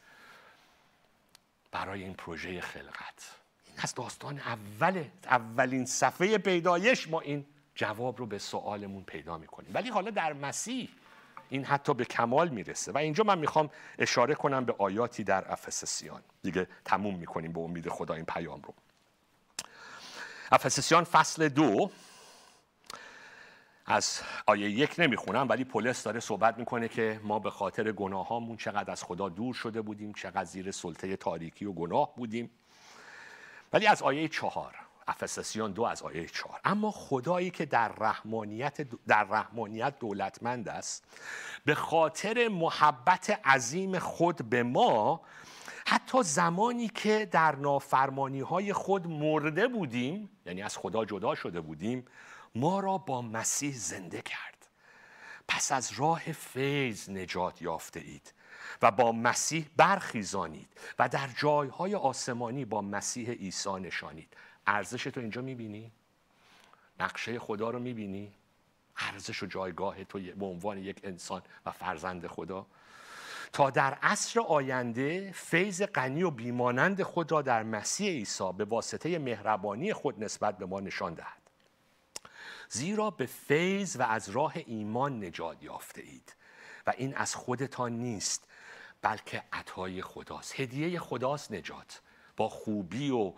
برای 1.72 2.04
این 2.04 2.14
پروژه 2.14 2.62
خلقت. 2.62 3.36
این 3.68 3.76
از 3.78 3.94
داستان 3.94 4.40
اول 4.40 5.06
اولین 5.24 5.86
صفحه 5.86 6.38
پیدایش 6.38 7.08
ما 7.08 7.20
این 7.20 7.46
جواب 7.76 8.20
رو 8.20 8.26
به 8.26 8.40
سوالمون 8.40 9.04
پیدا 9.04 9.38
می‌کنیم. 9.38 9.72
ولی 9.74 9.90
حالا 9.90 10.12
در 10.12 10.34
مسیح 10.34 10.90
این 11.50 11.66
حتی 11.66 11.94
به 11.94 12.06
کمال 12.06 12.50
می‌رسه 12.50 12.92
و 12.92 12.98
اینجا 12.98 13.24
من 13.24 13.38
می‌خوام 13.38 13.70
اشاره 14.00 14.36
کنم 14.36 14.66
به 14.66 14.76
آیاتی 14.78 15.24
در 15.24 15.52
افسسیان. 15.52 16.22
دیگه 16.44 16.68
تموم 16.86 17.16
می‌کنیم 17.16 17.52
به 17.52 17.60
امید 17.60 17.90
خدا 17.90 18.14
این 18.14 18.26
پیام 18.26 18.62
رو. 18.62 18.74
افسسیان 20.52 21.04
فصل 21.04 21.50
دو 21.50 21.92
از 23.86 24.22
آیه 24.46 24.70
یک 24.70 24.96
نمی‌خونم 24.98 25.50
ولی 25.50 25.64
پولس 25.64 26.04
داره 26.04 26.20
صحبت 26.20 26.58
می‌کنه 26.58 26.88
که 26.88 27.20
ما 27.24 27.40
به 27.40 27.50
خاطر 27.52 27.92
گناهامون 27.92 28.58
چقدر 28.58 28.92
از 28.92 29.04
خدا 29.04 29.30
دور 29.30 29.54
شده 29.54 29.82
بودیم 29.82 30.14
چقدر 30.14 30.44
زیر 30.44 30.72
سلطه 30.72 31.16
تاریکی 31.16 31.66
و 31.66 31.74
گناه 31.74 32.16
بودیم. 32.16 32.50
ولی 33.74 33.88
از 33.88 34.02
آیه 34.02 34.28
چهار 34.28 34.76
افسسیان 35.08 35.72
دو 35.72 35.84
از 35.84 36.02
آیه 36.02 36.28
چهار. 36.28 36.60
اما 36.66 36.92
خدایی 36.92 37.50
که 37.50 37.66
در 37.66 37.88
رحمانیت, 37.88 38.82
در 39.08 39.24
رحمانیت 39.24 40.00
دولتمند 40.00 40.70
است 40.70 41.04
به 41.66 41.76
خاطر 41.76 42.48
محبت 42.48 43.40
عظیم 43.46 44.00
خود 44.00 44.50
به 44.50 44.64
ما 44.64 45.22
حتی 45.88 46.24
زمانی 46.24 46.88
که 46.88 47.26
در 47.32 47.56
نافرمانی 47.56 48.40
های 48.40 48.74
خود 48.74 49.08
مرده 49.08 49.68
بودیم 49.68 50.30
یعنی 50.46 50.62
از 50.62 50.78
خدا 50.78 51.06
جدا 51.06 51.36
شده 51.36 51.62
بودیم 51.62 52.06
ما 52.56 52.80
را 52.80 52.98
با 52.98 53.22
مسیح 53.22 53.74
زنده 53.76 54.22
کرد. 54.22 54.68
پس 55.48 55.72
از 55.72 55.92
راه 55.92 56.32
فیض 56.32 57.10
نجات 57.10 57.62
یافته 57.62 58.00
اید 58.00 58.34
و 58.82 58.92
با 58.92 59.12
مسیح 59.12 59.70
برخیزانید 59.78 60.68
و 61.00 61.10
در 61.10 61.30
جایهای 61.38 61.96
آسمانی 61.96 62.66
با 62.66 62.82
مسیح 62.82 63.30
عیسی 63.30 63.80
نشانید. 63.80 64.36
ارزش 64.68 65.04
تو 65.04 65.20
اینجا 65.20 65.42
می‌بینی؟ 65.42 65.92
نقشه 67.00 67.40
خدا 67.40 67.70
رو 67.70 67.80
می‌بینی؟ 67.80 68.34
ارزش 68.98 69.44
و 69.44 69.46
جایگاه 69.46 70.04
تو 70.04 70.20
به 70.20 70.46
عنوان 70.46 70.78
یک 70.78 71.00
انسان 71.04 71.42
و 71.66 71.72
فرزند 71.72 72.28
خدا 72.28 72.66
تا 73.54 73.70
در 73.70 73.94
عصر 73.94 74.40
آینده 74.40 75.32
فیض 75.32 75.82
غنی 75.82 76.24
و 76.24 76.32
بیمانند 76.32 77.04
خود 77.04 77.32
را 77.32 77.42
در 77.42 77.64
مسیح 77.64 78.10
عیسی 78.10 78.52
به 78.58 78.66
واسطه 78.66 79.20
مهربانی 79.20 79.94
خود 79.94 80.24
نسبت 80.24 80.58
به 80.58 80.66
ما 80.66 80.80
نشان 80.80 81.14
دهد 81.14 81.42
زیرا 82.70 83.10
به 83.10 83.26
فیض 83.26 83.96
و 84.00 84.04
از 84.04 84.30
راه 84.30 84.54
ایمان 84.66 85.24
نجات 85.26 85.64
یافته 85.64 86.02
اید 86.02 86.36
و 86.88 86.94
این 86.98 87.16
از 87.16 87.36
خودتان 87.36 87.92
نیست 87.92 88.48
بلکه 89.02 89.44
عطای 89.54 90.02
خداست 90.02 90.60
هدیه 90.60 91.00
خداست 91.00 91.52
نجات 91.52 92.02
با 92.38 92.50
خوبی 92.50 93.12
و 93.12 93.34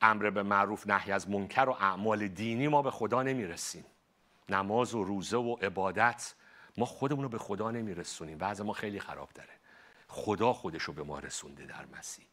امر 0.00 0.30
به 0.30 0.42
معروف 0.42 0.86
نهی 0.86 1.12
از 1.12 1.30
منکر 1.30 1.68
و 1.68 1.72
اعمال 1.72 2.28
دینی 2.28 2.68
ما 2.68 2.82
به 2.82 2.90
خدا 2.90 3.22
نمی‌رسیم. 3.22 3.84
نماز 4.48 4.94
و 4.94 5.04
روزه 5.04 5.36
و 5.36 5.54
عبادت 5.54 6.34
ما 6.76 6.86
خودمون 6.86 7.22
رو 7.22 7.28
به 7.28 7.38
خدا 7.38 7.70
نمیرسونیم. 7.70 8.38
بعض 8.38 8.60
ما 8.60 8.72
خیلی 8.72 9.00
خراب 9.00 9.30
داره. 9.34 9.52
خدا 10.08 10.52
خودش 10.52 10.82
رو 10.82 10.92
به 10.92 11.02
ما 11.02 11.18
رسونده 11.18 11.66
در 11.66 11.86
مسیح. 11.98 12.26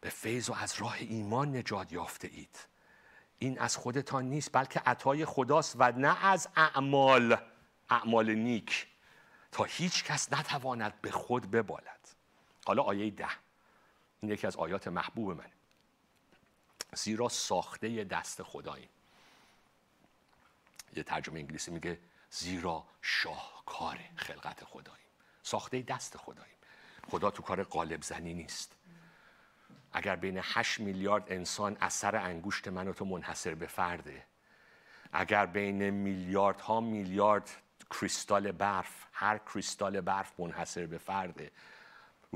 به 0.00 0.08
فیض 0.10 0.50
و 0.50 0.54
از 0.54 0.74
راه 0.80 0.96
ایمان 1.00 1.56
نجات 1.56 1.92
یافته 1.92 2.28
اید. 2.28 2.58
این 3.38 3.58
از 3.58 3.76
خودتان 3.76 4.24
نیست 4.24 4.50
بلکه 4.52 4.80
عطای 4.80 5.24
خداست 5.24 5.76
و 5.78 5.92
نه 5.92 6.24
از 6.26 6.48
اعمال 6.56 7.36
اعمال 7.90 8.34
نیک. 8.34 8.86
تا 9.52 9.64
هیچ 9.64 10.04
کس 10.04 10.32
نتواند 10.32 11.00
به 11.00 11.10
خود 11.10 11.50
ببالد. 11.50 12.08
حالا 12.66 12.82
آیه 12.82 13.10
ده. 13.10 13.28
این 14.20 14.32
یکی 14.32 14.46
از 14.46 14.56
آیات 14.56 14.88
محبوب 14.88 15.30
منه. 15.30 15.55
زیرا 16.96 17.28
ساخته 17.28 18.04
دست 18.04 18.42
خداییم 18.42 18.88
یه 20.96 21.02
ترجمه 21.02 21.40
انگلیسی 21.40 21.70
میگه 21.70 21.98
زیرا 22.30 22.84
شاهکار 23.02 23.98
خلقت 24.16 24.64
خداییم 24.64 25.06
ساخته 25.42 25.82
دست 25.82 26.16
خداییم 26.16 26.56
خدا 27.10 27.30
تو 27.30 27.42
کار 27.42 27.62
قالب 27.62 28.02
زنی 28.02 28.34
نیست. 28.34 28.76
اگر 29.92 30.16
بین 30.16 30.40
8 30.42 30.80
میلیارد 30.80 31.32
انسان 31.32 31.76
اثر 31.80 32.16
انگشت 32.16 32.68
من 32.68 32.88
و 32.88 32.92
تو 32.92 33.04
منحصر 33.04 33.54
به 33.54 33.66
فرده 33.66 34.24
اگر 35.12 35.46
بین 35.46 35.90
میلیاردها 35.90 36.80
میلیارد 36.80 37.50
کریستال 37.90 38.52
برف 38.52 39.06
هر 39.12 39.38
کریستال 39.38 40.00
برف 40.00 40.40
منحصر 40.40 40.86
به 40.86 40.98
فرده 40.98 41.50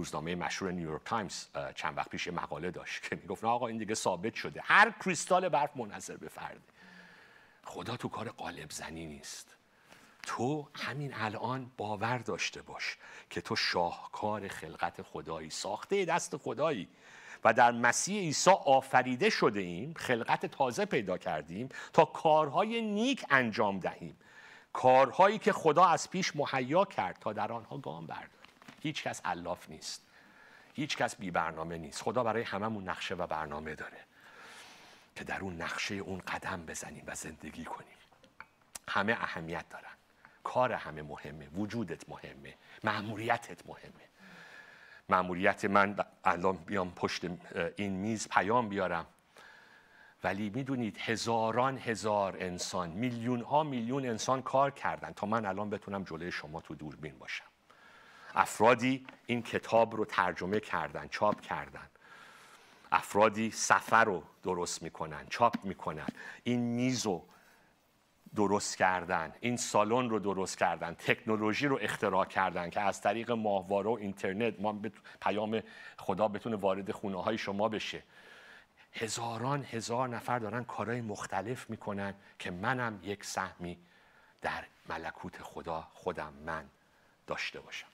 روزنامه 0.01 0.35
مشهور 0.35 0.73
نیویورک 0.73 1.03
تایمز 1.05 1.47
چند 1.75 1.97
وقت 1.99 2.09
پیش 2.09 2.29
مقاله 2.29 2.71
داشت 2.71 3.03
که 3.03 3.17
می‌گفت 3.17 3.45
آقا 3.45 3.67
این 3.67 3.79
دیگه 3.79 3.95
ثابت 3.95 4.35
شده. 4.35 4.61
هر 4.65 4.91
کریستال 5.05 5.49
برف 5.49 5.77
منحصر 5.77 6.17
به 6.17 6.29
فرده. 6.29 6.61
خدا 7.65 7.97
تو 7.97 8.09
کار 8.09 8.29
قالب 8.29 8.71
زنی 8.71 9.07
نیست. 9.07 9.57
تو 10.23 10.69
همین 10.75 11.15
الان 11.15 11.71
باور 11.77 12.19
داشته 12.19 12.63
باش 12.63 12.97
که 13.31 13.41
تو 13.41 13.57
شاهکار 13.57 14.49
خلقت 14.49 15.03
خدایی 15.03 15.51
ساخته 15.51 16.05
دست 16.05 16.37
خدایی 16.37 16.89
و 17.45 17.53
در 17.53 17.73
مسیح 17.73 18.21
عیسی 18.21 18.51
آفریده 18.51 19.31
شده 19.31 19.61
ایم 19.61 19.95
خلقت 19.97 20.47
تازه 20.47 20.85
پیدا 20.85 21.19
کردیم 21.19 21.69
تا 21.93 22.05
کارهای 22.05 22.83
نیک 22.83 23.25
انجام 23.31 23.81
دهیم. 23.81 24.17
کارهایی 24.73 25.39
که 25.39 25.53
خدا 25.53 25.85
از 25.85 26.11
پیش 26.11 26.37
مهیا 26.37 26.85
کرد 26.85 27.19
تا 27.21 27.33
در 27.33 27.53
آنها 27.53 27.79
گام 27.79 28.07
برداریم 28.07 28.40
هیچ 28.81 29.03
کس 29.03 29.21
علاف 29.25 29.71
نیست. 29.71 30.07
هیچ 30.75 30.97
کس 30.97 31.17
بی 31.17 31.31
برنامه 31.31 31.79
نیست. 31.79 32.03
خدا 32.03 32.23
برای 32.23 32.43
هممون 32.43 32.89
نقشه 32.89 33.15
و 33.15 33.27
برنامه 33.27 33.75
داره 33.75 33.99
که 35.17 35.25
در 35.25 35.41
اون 35.41 35.63
نقشه 35.63 35.95
اون 35.95 36.19
قدم 36.19 36.67
بزنیم 36.67 37.05
و 37.07 37.15
زندگی 37.15 37.65
کنیم. 37.65 37.97
همه 38.89 39.13
اهمیت 39.13 39.69
دارن. 39.69 39.85
کار 40.45 40.73
همه 40.73 41.03
مهمه. 41.03 41.49
وجودت 41.49 42.09
مهمه. 42.09 42.55
معموریتت 42.85 43.67
مهمه. 43.67 44.09
معموریت 45.09 45.65
من 45.65 45.97
الان 46.25 46.57
بیام 46.57 46.91
پشت 46.91 47.25
این 47.77 47.93
میز 47.93 48.29
پیام 48.29 48.69
بیارم. 48.69 49.07
ولی 50.25 50.51
می‌دونید 50.51 50.99
هزاران 50.99 51.79
هزار 51.79 52.37
انسان 52.41 52.91
میلیون 52.91 53.41
ها 53.41 53.63
میلیون 53.63 54.07
انسان 54.07 54.43
کار 54.43 54.71
کردن. 54.71 55.13
تا 55.13 55.27
من 55.27 55.47
الان 55.47 55.71
بتونم 55.71 56.05
جلوی 56.05 56.33
شما 56.33 56.61
تو 56.61 56.75
دوربین 56.75 57.19
باشم. 57.19 57.50
افرادی 58.35 59.07
این 59.27 59.43
کتاب 59.43 59.97
رو 59.97 60.05
ترجمه 60.05 60.61
کردن 60.61 61.09
چاپ 61.09 61.41
کردن. 61.41 61.89
افرادی 62.93 63.51
سفر 63.51 64.05
رو 64.05 64.23
درست 64.43 64.83
می‌کنن 64.83 65.27
چاپ 65.31 65.65
می‌کنن. 65.65 66.07
این 66.45 66.61
میز 66.61 67.07
رو 67.07 67.27
درست 68.35 68.77
کردن 68.77 69.35
این 69.41 69.57
سالن 69.57 70.11
رو 70.11 70.19
درست 70.19 70.59
کردن 70.59 70.95
تکنولوژی 70.95 71.67
رو 71.67 71.79
اختراع 71.83 72.25
کردن 72.25 72.71
که 72.71 72.81
از 72.81 73.01
طریق 73.01 73.31
ماهواره 73.31 73.91
و 73.91 73.93
اینترنت 73.93 74.61
ما 74.61 74.81
پیام 75.21 75.63
خدا 75.99 76.29
بتونه 76.29 76.57
وارد 76.57 76.93
خونه 76.93 77.23
های 77.23 77.39
شما 77.39 77.69
بشه. 77.69 78.03
هزاران 78.93 79.65
هزار 79.65 80.09
نفر 80.09 80.39
دارن 80.39 80.65
کارهای 80.65 81.01
مختلف 81.01 81.71
می‌کنن 81.71 82.15
که 82.39 82.51
منم 82.51 83.01
یک 83.03 83.25
سهمی 83.25 83.79
در 84.41 84.65
ملکوت 84.89 85.43
خدا 85.43 85.89
خودم 85.93 86.33
من 86.47 86.65
داشته 87.27 87.61
باشم. 87.61 87.90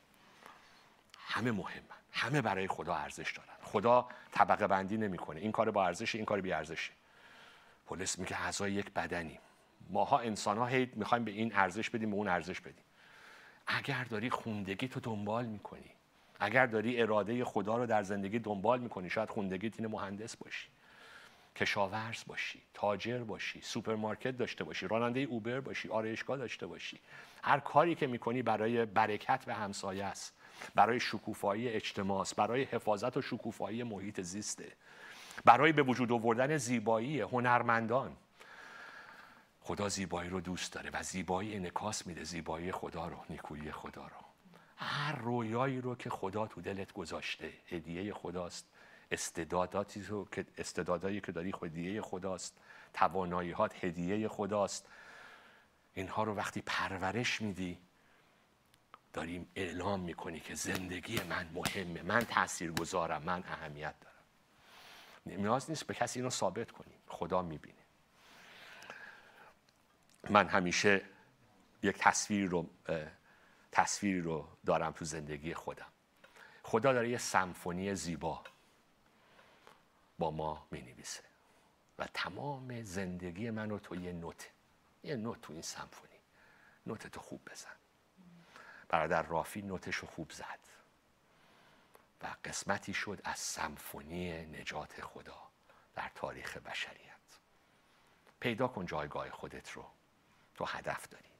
همه 1.28 1.52
مهمن 1.52 1.96
همه 2.12 2.42
برای 2.42 2.66
خدا 2.68 2.94
ارزش 2.94 3.32
دارن 3.32 3.56
خدا 3.62 4.08
طبقه 4.32 4.66
بندی 4.66 4.96
نمی‌کنه. 4.96 5.40
این 5.40 5.52
کار 5.52 5.70
با 5.70 5.86
ارزش 5.86 6.14
این 6.14 6.24
کار 6.24 6.40
بی 6.40 6.52
ارزشه 6.52 6.92
پلیس 7.86 8.18
میگه 8.18 8.42
اعضای 8.42 8.72
یک 8.72 8.90
بدنی 8.92 9.38
ماها 9.90 10.18
انسان 10.18 10.58
ها 10.58 10.66
هی 10.66 10.92
می‌خوایم 10.94 11.24
به 11.24 11.30
این 11.30 11.54
ارزش 11.54 11.90
بدیم 11.90 12.10
به 12.10 12.16
اون 12.16 12.28
ارزش 12.28 12.60
بدیم. 12.60 12.84
اگر 13.66 14.04
داری 14.04 14.30
خوندگی 14.30 14.88
تو 14.88 15.00
دنبال 15.00 15.46
می‌کنی 15.46 15.90
اگر 16.40 16.66
داری 16.66 17.02
اراده 17.02 17.44
خدا 17.44 17.76
رو 17.76 17.86
در 17.86 18.02
زندگی 18.02 18.38
دنبال 18.38 18.80
می‌کنی 18.80 19.10
شاید 19.10 19.30
خوندگیت 19.30 19.80
اینه 19.80 19.88
مهندس 19.88 20.36
باشی 20.36 20.68
کشاورز 21.56 22.24
باشی 22.26 22.62
تاجر 22.74 23.18
باشی 23.18 23.60
سوپرمارکت 23.60 24.36
داشته 24.36 24.64
باشی 24.64 24.88
راننده 24.88 25.20
Uber 25.20 25.60
باشی 25.60 25.88
آرایشگاه 25.88 26.36
داشته 26.36 26.66
باشی. 26.66 27.00
هر 27.42 27.60
کاری 27.60 27.94
که 27.94 28.06
می‌کنی 28.06 28.42
برای 28.42 28.86
برکت 28.86 29.44
به 29.44 29.54
همسایه 29.54 30.04
است. 30.04 30.34
برای 30.74 31.00
شکوفایی 31.00 31.68
اجتماع 31.68 32.26
برای 32.36 32.62
حفاظت 32.62 33.16
و 33.16 33.22
شکوفایی 33.22 33.82
محیط 33.82 34.20
زیسته 34.20 34.72
برای 35.44 35.72
به 35.72 35.82
وجود 35.82 36.12
آوردن 36.12 36.56
زیبایی 36.56 37.20
هنرمندان. 37.20 38.16
خدا 39.60 39.88
زیبایی 39.88 40.30
رو 40.30 40.40
دوست 40.40 40.72
داره 40.72 40.90
و 40.92 41.02
زیبایی 41.02 41.56
انکاس 41.56 42.06
میده 42.06 42.24
زیبایی 42.24 42.72
خدا 42.72 43.08
رو 43.08 43.16
نیکویی 43.30 43.72
خدا 43.72 44.02
رو. 44.02 44.26
هر 44.76 45.16
رویایی 45.16 45.80
رو 45.80 45.94
که 45.94 46.10
خدا 46.10 46.46
تو 46.46 46.60
دلت 46.60 46.92
گذاشته 46.92 47.52
هدیه 47.68 48.14
خداست 48.14 48.66
استعداداتی 49.10 50.02
رو 50.02 50.28
که 50.32 50.46
استعدادایی 50.58 51.20
که 51.20 51.32
داری 51.32 51.54
هدیه 51.62 52.02
خداست 52.02 52.56
تواناییات 52.94 53.84
هدیه 53.84 54.28
خداست. 54.28 54.86
اینها 55.94 56.22
رو 56.22 56.34
وقتی 56.34 56.62
پرورش 56.66 57.42
میدی 57.42 57.78
داریم 59.16 59.50
اعلام 59.54 60.00
می‌کنی 60.00 60.40
که 60.40 60.54
زندگی 60.54 61.22
من 61.22 61.48
مهمه. 61.54 62.02
من 62.02 62.24
تأثیر 62.24 62.72
گذارم 62.72 63.22
من 63.22 63.44
اهمیت 63.46 63.94
دارم. 64.00 64.16
نیاز 65.42 65.70
نیست 65.70 65.86
به 65.86 65.94
کسی 65.94 66.18
اینو 66.18 66.30
ثابت 66.30 66.70
کنیم. 66.70 66.98
خدا 67.08 67.42
می‌بینه. 67.42 67.82
من 70.30 70.48
همیشه 70.48 71.02
یک 71.82 71.96
تصویر 71.98 72.48
رو 72.48 72.70
تصویری 73.72 74.20
رو 74.20 74.48
دارم 74.66 74.92
تو 74.92 75.04
زندگی 75.04 75.54
خودم. 75.54 75.92
خدا 76.62 76.92
داره 76.92 77.10
یه 77.10 77.18
سمفونی 77.18 77.94
زیبا 77.94 78.44
با 80.18 80.30
ما 80.30 80.66
می 80.70 80.82
نویسه 80.82 81.24
و 81.98 82.06
تمام 82.14 82.82
زندگی 82.82 83.50
من 83.50 83.70
رو 83.70 83.78
تو 83.78 83.94
یه 83.94 84.12
نوت 84.12 84.50
یه 85.04 85.16
نوت 85.16 85.40
تو 85.40 85.52
این 85.52 85.62
سمفونی. 85.62 86.18
نوت 86.86 87.06
تو 87.06 87.20
خوب 87.20 87.40
بزن. 87.50 87.76
برادر 88.88 89.22
رافی 89.22 89.62
نوتش 89.62 89.96
رو 89.96 90.08
خوب 90.08 90.30
زد 90.30 90.58
و 92.22 92.36
قسمتی 92.44 92.94
شد 92.94 93.20
از 93.24 93.38
سمفونی 93.38 94.46
نجات 94.46 95.00
خدا 95.00 95.42
در 95.94 96.10
تاریخ 96.14 96.56
بشریت. 96.56 97.16
پیدا 98.40 98.68
کن 98.68 98.86
جایگاه 98.86 99.30
خودت 99.30 99.70
رو. 99.70 99.86
تو 100.54 100.64
هدف 100.64 101.08
داری. 101.08 101.30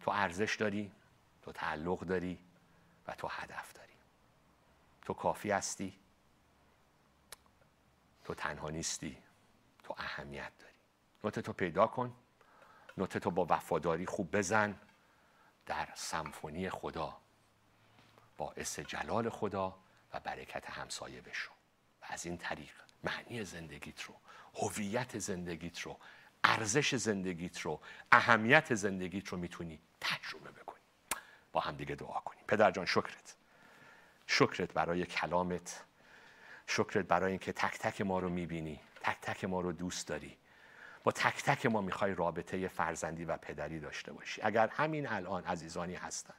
تو 0.00 0.10
ارزش 0.10 0.56
داری 0.56 0.92
تو 1.42 1.52
تعلق 1.52 2.00
داری 2.00 2.38
و 3.06 3.14
تو 3.14 3.28
هدف 3.28 3.72
داری. 3.72 3.92
تو 5.02 5.14
کافی 5.14 5.50
هستی 5.50 5.98
تو 8.24 8.34
تنها 8.34 8.70
نیستی 8.70 9.22
تو 9.84 9.94
اهمیت 9.98 10.52
داری. 10.58 10.74
نوت 11.24 11.38
تو 11.38 11.52
پیدا 11.52 11.86
کن. 11.86 12.16
نوت 12.98 13.18
تو 13.18 13.30
با 13.30 13.46
وفاداری 13.50 14.06
خوب 14.06 14.36
بزن. 14.36 14.80
در 15.66 15.88
سمفونی 15.94 16.70
خدا 16.70 17.16
باعث 18.36 18.80
جلال 18.80 19.28
خدا 19.28 19.78
و 20.14 20.20
برکت 20.20 20.70
همسایه 20.70 21.20
بشو. 21.20 21.50
و 22.02 22.04
از 22.08 22.26
این 22.26 22.38
طریق 22.38 22.72
معنی 23.04 23.44
زندگیت 23.44 24.02
رو 24.02 24.14
هویت 24.54 25.18
زندگیت 25.18 25.80
رو 25.80 25.98
ارزش 26.44 26.94
زندگیت 26.94 27.60
رو 27.60 27.80
اهمیت 28.12 28.74
زندگیت 28.74 29.28
رو 29.28 29.38
می‌تونی 29.38 29.80
تجربه 30.00 30.50
بکنی. 30.50 30.82
با 31.52 31.60
هم 31.60 31.76
دیگه 31.76 31.94
دعا 31.94 32.20
کنیم. 32.20 32.44
پدر 32.48 32.70
جان 32.70 32.86
شکرت. 32.86 33.36
شکرت 34.26 34.72
برای 34.72 35.06
کلامت. 35.06 35.84
شکرت 36.66 37.06
برای 37.06 37.30
اینکه 37.30 37.52
تک 37.52 37.78
تک 37.78 38.00
ما 38.00 38.18
رو 38.18 38.28
می‌بینی 38.28 38.80
تک 39.00 39.20
تک 39.20 39.44
ما 39.44 39.60
رو 39.60 39.72
دوست 39.72 40.08
داری. 40.08 40.38
با 41.04 41.12
تک 41.12 41.42
تک 41.42 41.66
ما 41.66 41.80
می‌خوای 41.80 42.14
رابطه 42.14 42.68
فرزندی 42.68 43.24
و 43.24 43.36
پدری 43.36 43.80
داشته 43.80 44.12
باشی. 44.12 44.42
اگر 44.42 44.68
همین 44.68 45.08
الان 45.08 45.44
عزیزانی 45.44 45.94
هستن 45.94 46.34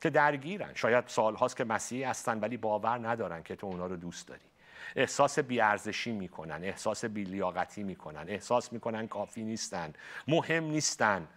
که 0.00 0.10
درگیرن 0.10 0.74
شاید 0.74 1.04
سالهاست 1.06 1.56
که 1.56 1.64
مسیحی 1.64 2.04
هستن 2.04 2.40
ولی 2.40 2.56
باور 2.56 3.08
ندارن 3.08 3.42
که 3.42 3.56
تو 3.56 3.66
اونا 3.66 3.86
رو 3.86 3.96
دوست 3.96 4.28
داری. 4.28 4.44
احساس 4.96 5.38
بیارزشی 5.38 6.12
می‌کنن 6.12 6.64
احساس 6.64 7.04
بیلیاقتی 7.04 7.82
می‌کنن 7.82 8.24
احساس 8.28 8.72
می‌کنن 8.72 9.08
کافی 9.08 9.42
نیستن 9.42 9.92
مهم 10.28 10.64
نیستن 10.64 11.28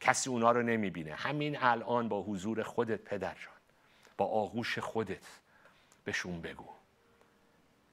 کسی 0.00 0.30
اونا 0.30 0.50
رو 0.50 0.62
نمی‌بینه. 0.62 1.14
همین 1.14 1.58
الان 1.62 2.08
با 2.08 2.22
حضور 2.22 2.62
خودت 2.62 3.00
پدر 3.00 3.34
جان 3.34 3.54
با 4.16 4.26
آغوش 4.26 4.78
خودت 4.78 5.26
بهشون 6.04 6.40
بگو 6.40 6.68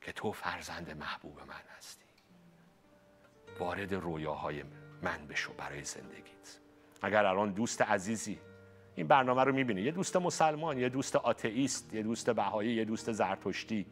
که 0.02 0.12
تو 0.12 0.32
فرزند 0.32 0.98
محبوب 0.98 1.39
من 1.39 1.78
هستی. 1.78 2.07
وارد 3.60 3.93
رویاهای 3.93 4.64
من 5.01 5.28
بشو 5.30 5.53
برای 5.58 5.84
زندگیت. 5.84 6.60
اگر 7.01 7.26
الان 7.26 7.51
دوست 7.51 7.82
عزیزی 7.82 8.39
این 8.95 9.08
برنامه 9.08 9.43
رو 9.43 9.53
می‌بینه 9.53 9.82
یه 9.82 9.91
دوست 9.91 10.16
مسلمان 10.16 10.80
یه 10.80 10.89
دوست 10.89 11.16
آتئیست 11.16 11.93
یه 11.93 12.03
دوست 12.03 12.30
بهایی 12.30 12.74
یه 12.74 12.86
دوست 12.86 13.12
زرتشتی 13.12 13.86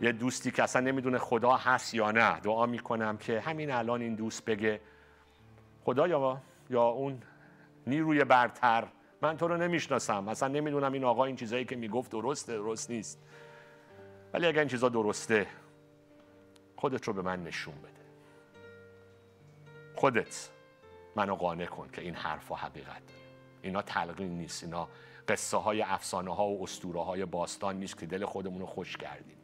یه 0.00 0.12
دوستی 0.12 0.50
که 0.50 0.62
اصلا 0.62 0.82
نمی‌دونه 0.82 1.18
خدا 1.18 1.56
هست 1.56 1.94
یا 1.94 2.10
نه 2.10 2.40
دعا 2.40 2.66
می‌کنم 2.66 3.16
که 3.16 3.40
همین 3.40 3.70
الان 3.70 4.02
این 4.02 4.14
دوست 4.14 4.44
بگه 4.44 4.80
خدا 5.84 6.08
یا, 6.08 6.40
یا 6.70 6.82
اون 6.82 7.22
نیروی 7.86 8.24
برتر 8.24 8.88
من 9.22 9.36
تو 9.36 9.48
رو 9.48 9.56
نمی‌شناسم 9.56 10.24
مثلا 10.24 10.48
نمی‌دونم 10.48 10.92
این 10.92 11.04
آقا 11.04 11.24
این 11.24 11.36
چیزایی 11.36 11.64
که 11.64 11.76
می‌گفت 11.76 12.10
درسته 12.10 12.52
درست 12.52 12.90
نیست. 12.90 13.18
ولی 14.32 14.46
اگر 14.46 14.58
این 14.58 14.68
چیزا 14.68 14.88
درسته 14.88 15.46
خودت 16.76 17.08
رو 17.08 17.12
به 17.12 17.22
من 17.22 17.44
نشون 17.44 17.74
بده. 17.74 17.97
خودت 19.98 20.48
منو 21.16 21.34
قانع 21.34 21.66
کن 21.66 21.88
که 21.92 22.02
این 22.02 22.14
حرفا 22.14 22.54
حقیقت 22.54 23.06
داره. 23.06 23.20
اینا 23.62 23.82
تلقین 23.82 24.38
نیست. 24.38 24.64
اینا 24.64 24.88
قصه 25.28 25.56
های 25.56 25.82
افسانه 25.82 26.34
ها 26.34 26.48
و 26.48 26.62
اسطوره 26.62 27.04
های 27.04 27.24
باستان 27.24 27.76
نیست 27.76 27.98
که 27.98 28.06
دل 28.06 28.24
خودمون 28.24 28.60
رو 28.60 28.66
خوش 28.66 28.96
کردیم. 28.96 29.36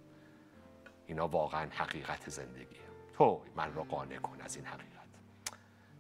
اینا 1.07 1.29
واقعا 1.29 1.69
حقیقت 1.71 2.31
زندگیه. 2.31 2.81
تو 3.13 3.43
من 3.57 3.75
را 3.75 3.83
قانع 3.83 4.19
کن 4.19 4.41
از 4.41 4.57
این 4.57 4.65
حقیقت. 4.65 4.95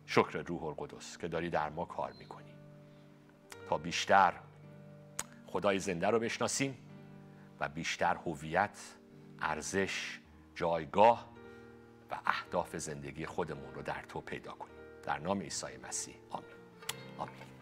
شکر 0.06 0.38
روح 0.38 0.64
القدس 0.64 1.18
که 1.18 1.28
داری 1.28 1.50
در 1.50 1.70
ما 1.70 1.84
کار 1.84 2.12
می‌کنی. 2.12 2.54
تا 3.68 3.78
بیشتر 3.78 4.34
خدای 5.46 5.78
زنده 5.78 6.06
رو 6.06 6.18
بشناسیم 6.18 6.78
و 7.60 7.68
بیشتر 7.68 8.16
هویت 8.16 8.78
ارزش 9.40 10.20
جایگاه 10.54 11.33
و 12.10 12.18
اهداف 12.26 12.76
زندگی 12.76 13.26
خودمون 13.26 13.74
رو 13.74 13.82
در 13.82 14.02
تو 14.08 14.20
پیدا 14.20 14.52
کنیم. 14.52 14.74
در 15.02 15.18
نام 15.18 15.40
عیسی 15.40 15.66
مسیح. 15.88 16.14
آمین. 16.30 16.46
آمین. 17.18 17.53